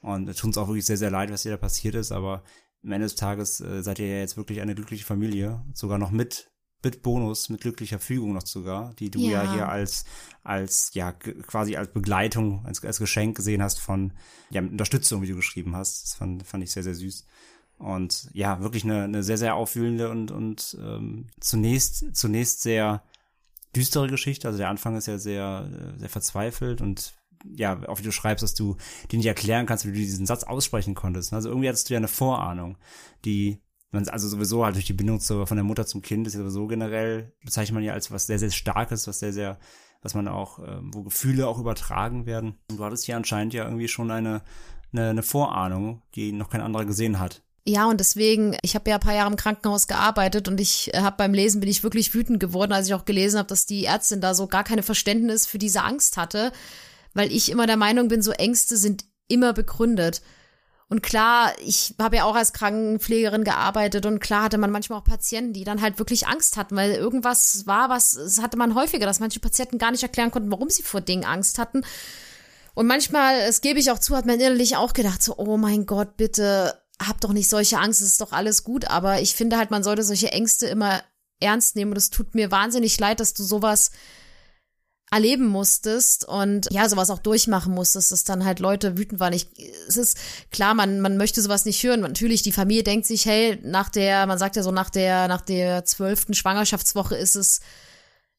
[0.02, 2.44] und es tut uns auch wirklich sehr, sehr leid, was dir da passiert ist, aber
[2.84, 6.12] am Ende des Tages äh, seid ihr ja jetzt wirklich eine glückliche Familie, sogar noch
[6.12, 6.50] mit
[6.88, 10.06] mit Bonus, mit glücklicher Fügung noch sogar, die du ja, ja hier als,
[10.44, 14.14] als, ja, quasi als Begleitung, als, als Geschenk gesehen hast von,
[14.50, 16.04] ja, mit Unterstützung, wie du geschrieben hast.
[16.04, 17.26] Das fand, fand ich sehr, sehr süß.
[17.78, 23.04] Und ja, wirklich eine, eine sehr, sehr aufwühlende und, und ähm, zunächst, zunächst sehr
[23.76, 24.48] düstere Geschichte.
[24.48, 27.14] Also der Anfang ist ja sehr, sehr verzweifelt und
[27.54, 28.78] ja, auch wie du schreibst, dass du
[29.12, 31.34] dir nicht erklären kannst, wie du diesen Satz aussprechen konntest.
[31.34, 32.78] Also irgendwie hattest du ja eine Vorahnung,
[33.26, 33.60] die
[33.92, 36.68] also sowieso halt durch die Bindung zu, von der Mutter zum Kind ist ja sowieso
[36.68, 39.60] generell, bezeichnet man ja als was sehr, sehr Starkes, was sehr, sehr,
[40.02, 42.58] was man auch, äh, wo Gefühle auch übertragen werden.
[42.70, 44.42] Und du hattest hier anscheinend ja irgendwie schon eine,
[44.92, 47.44] eine, eine Vorahnung, die noch kein anderer gesehen hat.
[47.66, 51.02] Ja, und deswegen, ich habe ja ein paar Jahre im Krankenhaus gearbeitet und ich äh,
[51.02, 53.86] habe beim Lesen bin ich wirklich wütend geworden, als ich auch gelesen habe, dass die
[53.86, 56.54] Ärztin da so gar keine Verständnis für diese Angst hatte,
[57.14, 60.22] weil ich immer der Meinung bin, so Ängste sind immer begründet.
[60.90, 65.04] Und klar, ich habe ja auch als Krankenpflegerin gearbeitet und klar hatte man manchmal auch
[65.04, 69.06] Patienten, die dann halt wirklich Angst hatten, weil irgendwas war, was das hatte man häufiger,
[69.06, 71.84] dass manche Patienten gar nicht erklären konnten, warum sie vor Dingen Angst hatten.
[72.74, 75.86] Und manchmal, es gebe ich auch zu, hat man innerlich auch gedacht, so, oh mein
[75.86, 76.74] Gott, bitte
[77.06, 78.86] hab doch nicht solche Angst, es ist doch alles gut.
[78.86, 81.02] Aber ich finde halt, man sollte solche Ängste immer
[81.40, 83.92] ernst nehmen und es tut mir wahnsinnig leid, dass du sowas
[85.10, 89.34] erleben musstest und ja, sowas auch durchmachen musstest, dass dann halt Leute wütend waren.
[89.34, 89.48] Ich,
[89.88, 90.18] es ist
[90.52, 92.02] klar, man, man möchte sowas nicht hören.
[92.02, 95.42] Natürlich, die Familie denkt sich, hey, nach der, man sagt ja so, nach der, nach
[95.42, 97.62] der zwölften Schwangerschaftswoche ist es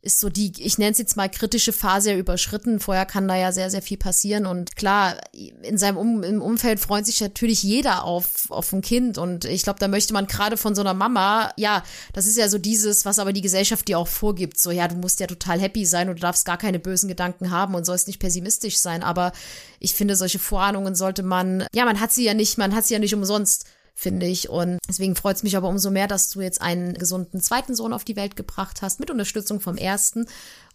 [0.00, 2.78] ist so die, ich nenne es jetzt mal kritische Phase überschritten.
[2.78, 4.46] Vorher kann da ja sehr, sehr viel passieren.
[4.46, 9.18] Und klar, in seinem um im Umfeld freut sich natürlich jeder auf, auf ein Kind.
[9.18, 12.48] Und ich glaube, da möchte man gerade von so einer Mama, ja, das ist ja
[12.48, 14.60] so dieses, was aber die Gesellschaft dir auch vorgibt.
[14.60, 17.50] So, ja, du musst ja total happy sein und du darfst gar keine bösen Gedanken
[17.50, 19.02] haben und sollst nicht pessimistisch sein.
[19.02, 19.32] Aber
[19.80, 22.94] ich finde, solche Vorahnungen sollte man, ja, man hat sie ja nicht, man hat sie
[22.94, 23.66] ja nicht umsonst
[23.98, 24.48] finde ich.
[24.48, 27.92] Und deswegen freut es mich aber umso mehr, dass du jetzt einen gesunden zweiten Sohn
[27.92, 30.26] auf die Welt gebracht hast, mit Unterstützung vom ersten.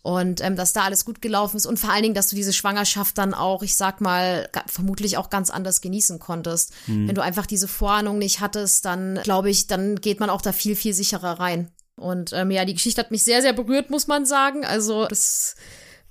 [0.01, 2.51] Und ähm, dass da alles gut gelaufen ist und vor allen Dingen, dass du diese
[2.51, 6.73] Schwangerschaft dann auch, ich sag mal, vermutlich auch ganz anders genießen konntest.
[6.87, 7.07] Mhm.
[7.07, 10.51] Wenn du einfach diese Vorahnung nicht hattest, dann glaube ich, dann geht man auch da
[10.51, 11.71] viel, viel sicherer rein.
[11.95, 14.65] Und ähm, ja, die Geschichte hat mich sehr, sehr berührt, muss man sagen.
[14.65, 15.55] Also das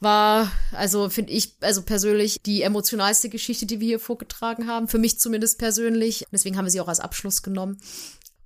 [0.03, 4.89] war, also finde ich, also persönlich die emotionalste Geschichte, die wir hier vorgetragen haben.
[4.89, 6.27] Für mich zumindest persönlich.
[6.33, 7.79] Deswegen haben wir sie auch als Abschluss genommen.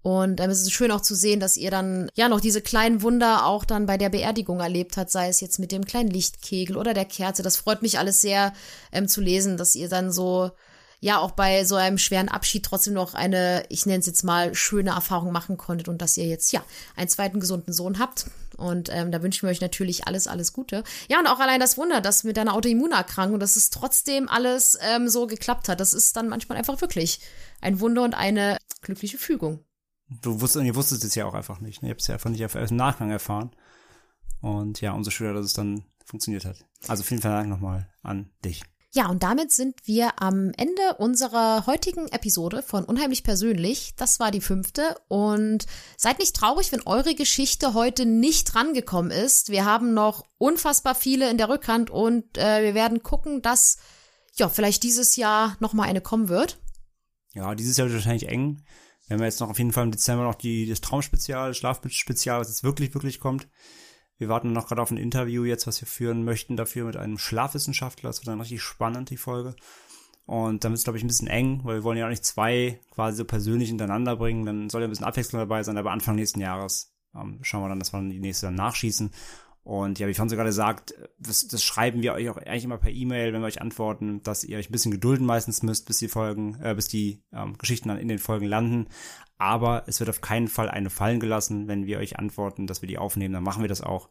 [0.03, 3.03] Und ähm, es ist schön auch zu sehen, dass ihr dann ja noch diese kleinen
[3.03, 6.77] Wunder auch dann bei der Beerdigung erlebt hat, sei es jetzt mit dem kleinen Lichtkegel
[6.77, 7.43] oder der Kerze.
[7.43, 8.53] Das freut mich alles sehr
[8.93, 10.53] ähm, zu lesen, dass ihr dann so
[11.01, 14.55] ja auch bei so einem schweren Abschied trotzdem noch eine, ich nenne es jetzt mal,
[14.55, 16.65] schöne Erfahrung machen konntet und dass ihr jetzt ja
[16.95, 18.27] einen zweiten gesunden Sohn habt.
[18.57, 20.83] Und ähm, da wünschen wir euch natürlich alles, alles Gute.
[21.09, 25.09] Ja, und auch allein das Wunder, dass mit deiner Autoimmunerkrankung, dass es trotzdem alles ähm,
[25.09, 25.81] so geklappt hat.
[25.81, 27.21] Das ist dann manchmal einfach wirklich
[27.61, 29.61] ein Wunder und eine glückliche Fügung.
[30.09, 31.83] Du wusstest, ihr wusstet es ja auch einfach nicht.
[31.83, 31.89] Ne?
[31.89, 33.51] Ihr habt es ja einfach nicht erst im Nachgang erfahren.
[34.41, 36.65] Und ja, umso schöner, dass es dann funktioniert hat.
[36.87, 38.63] Also vielen Dank nochmal an dich.
[38.97, 43.93] Ja, und damit sind wir am Ende unserer heutigen Episode von Unheimlich Persönlich.
[43.99, 44.97] Das war die fünfte.
[45.09, 45.67] Und
[45.99, 49.51] seid nicht traurig, wenn eure Geschichte heute nicht rangekommen ist.
[49.51, 53.77] Wir haben noch unfassbar viele in der Rückhand und äh, wir werden gucken, dass
[54.37, 56.59] ja vielleicht dieses Jahr noch mal eine kommen wird.
[57.35, 58.63] Ja, dieses Jahr wird wahrscheinlich eng.
[59.09, 62.49] Wir haben jetzt noch auf jeden Fall im Dezember noch die, das Traumspezial, Schlafspezial, was
[62.49, 63.47] jetzt wirklich, wirklich kommt.
[64.19, 67.19] Wir warten noch gerade auf ein Interview jetzt, was wir führen möchten dafür mit einem
[67.19, 68.09] Schlafwissenschaftler.
[68.09, 69.55] Das wird dann richtig spannend, die Folge.
[70.25, 72.25] Und dann wird es, glaube ich, ein bisschen eng, weil wir wollen ja auch nicht
[72.25, 74.45] zwei quasi so persönlich hintereinander bringen.
[74.45, 77.69] Dann soll ja ein bisschen Abwechslung dabei sein, aber Anfang nächsten Jahres ähm, schauen wir
[77.69, 79.11] dann, dass wir dann die nächste dann nachschießen.
[79.63, 82.93] Und ja, wie Franz gerade sagt, das, das schreiben wir euch auch eigentlich immer per
[82.93, 86.07] E-Mail, wenn wir euch antworten, dass ihr euch ein bisschen gedulden meistens müsst, bis die
[86.07, 88.87] Folgen, äh, bis die ähm, Geschichten dann in den Folgen landen.
[89.39, 92.89] Aber es wird auf keinen Fall eine fallen gelassen, wenn wir euch antworten, dass wir
[92.89, 94.09] die aufnehmen, dann machen wir das auch.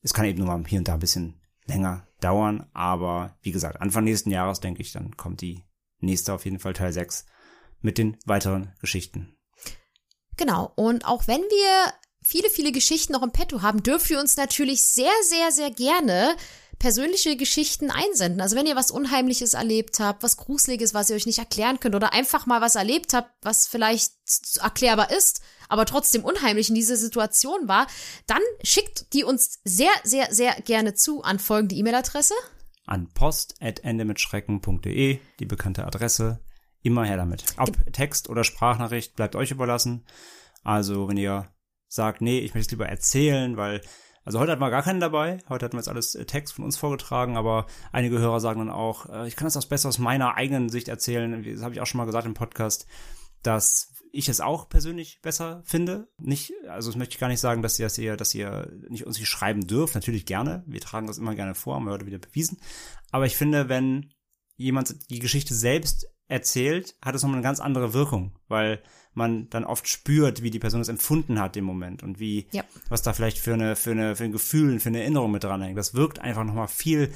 [0.00, 3.80] Es kann eben nur mal hier und da ein bisschen länger dauern, aber wie gesagt,
[3.80, 5.64] Anfang nächsten Jahres, denke ich, dann kommt die
[6.00, 7.26] nächste auf jeden Fall Teil 6
[7.80, 9.36] mit den weiteren Geschichten.
[10.36, 11.92] Genau, und auch wenn wir
[12.22, 16.36] viele, viele Geschichten noch im Petto haben, dürft ihr uns natürlich sehr, sehr, sehr gerne
[16.78, 18.40] persönliche Geschichten einsenden.
[18.40, 21.94] Also wenn ihr was Unheimliches erlebt habt, was Gruseliges, was ihr euch nicht erklären könnt
[21.94, 24.12] oder einfach mal was erlebt habt, was vielleicht
[24.60, 27.86] erklärbar ist, aber trotzdem unheimlich in dieser Situation war,
[28.26, 32.34] dann schickt die uns sehr, sehr, sehr gerne zu an folgende E-Mail-Adresse.
[32.86, 36.40] An post.endemitschrecken.de, die bekannte Adresse.
[36.82, 37.44] Immer her damit.
[37.56, 40.06] Ob Text oder Sprachnachricht bleibt euch überlassen.
[40.62, 41.48] Also wenn ihr
[41.88, 43.80] sagt, nee, ich möchte es lieber erzählen, weil
[44.28, 45.38] also heute hatten wir gar keinen dabei.
[45.48, 48.68] Heute hatten wir jetzt alles äh, Text von uns vorgetragen, aber einige Hörer sagen dann
[48.68, 51.42] auch, äh, ich kann das auch besser aus meiner eigenen Sicht erzählen.
[51.42, 52.86] Das habe ich auch schon mal gesagt im Podcast,
[53.42, 56.08] dass ich es auch persönlich besser finde.
[56.18, 59.06] Nicht, also das möchte ich gar nicht sagen, dass ihr, dass ihr, dass ihr nicht
[59.06, 59.94] uns nicht schreiben dürft.
[59.94, 60.62] Natürlich gerne.
[60.66, 62.58] Wir tragen das immer gerne vor, haben wir heute wieder bewiesen.
[63.10, 64.12] Aber ich finde, wenn
[64.56, 68.82] jemand die Geschichte selbst erzählt, hat es nochmal eine ganz andere Wirkung, weil
[69.18, 72.64] man dann oft spürt, wie die Person es empfunden hat im Moment und wie, ja.
[72.88, 75.76] was da vielleicht für eine, für eine, für ein Gefühl, für eine Erinnerung mit dranhängt.
[75.76, 77.12] Das wirkt einfach nochmal viel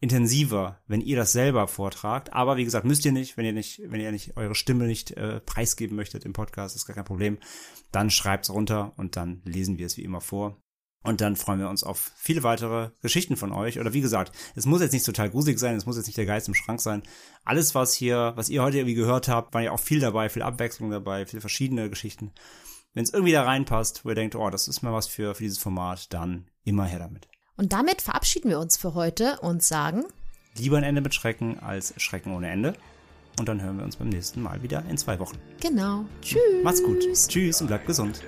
[0.00, 2.32] intensiver, wenn ihr das selber vortragt.
[2.32, 5.12] Aber wie gesagt, müsst ihr nicht, wenn ihr nicht, wenn ihr nicht eure Stimme nicht
[5.12, 7.38] äh, preisgeben möchtet im Podcast, ist gar kein Problem.
[7.92, 10.63] Dann schreibt's runter und dann lesen wir es wie immer vor.
[11.04, 13.78] Und dann freuen wir uns auf viele weitere Geschichten von euch.
[13.78, 16.24] Oder wie gesagt, es muss jetzt nicht total gruselig sein, es muss jetzt nicht der
[16.24, 17.02] Geist im Schrank sein.
[17.44, 20.42] Alles, was hier, was ihr heute irgendwie gehört habt, war ja auch viel dabei, viel
[20.42, 22.32] Abwechslung dabei, viele verschiedene Geschichten.
[22.94, 25.42] Wenn es irgendwie da reinpasst, wo ihr denkt, oh, das ist mal was für, für
[25.42, 27.28] dieses Format, dann immer her damit.
[27.56, 30.04] Und damit verabschieden wir uns für heute und sagen,
[30.56, 32.74] lieber ein Ende mit Schrecken als Schrecken ohne Ende.
[33.38, 35.36] Und dann hören wir uns beim nächsten Mal wieder in zwei Wochen.
[35.60, 36.06] Genau.
[36.22, 36.40] Tschüss.
[36.62, 37.00] Macht's gut.
[37.28, 38.22] Tschüss und bleibt gesund.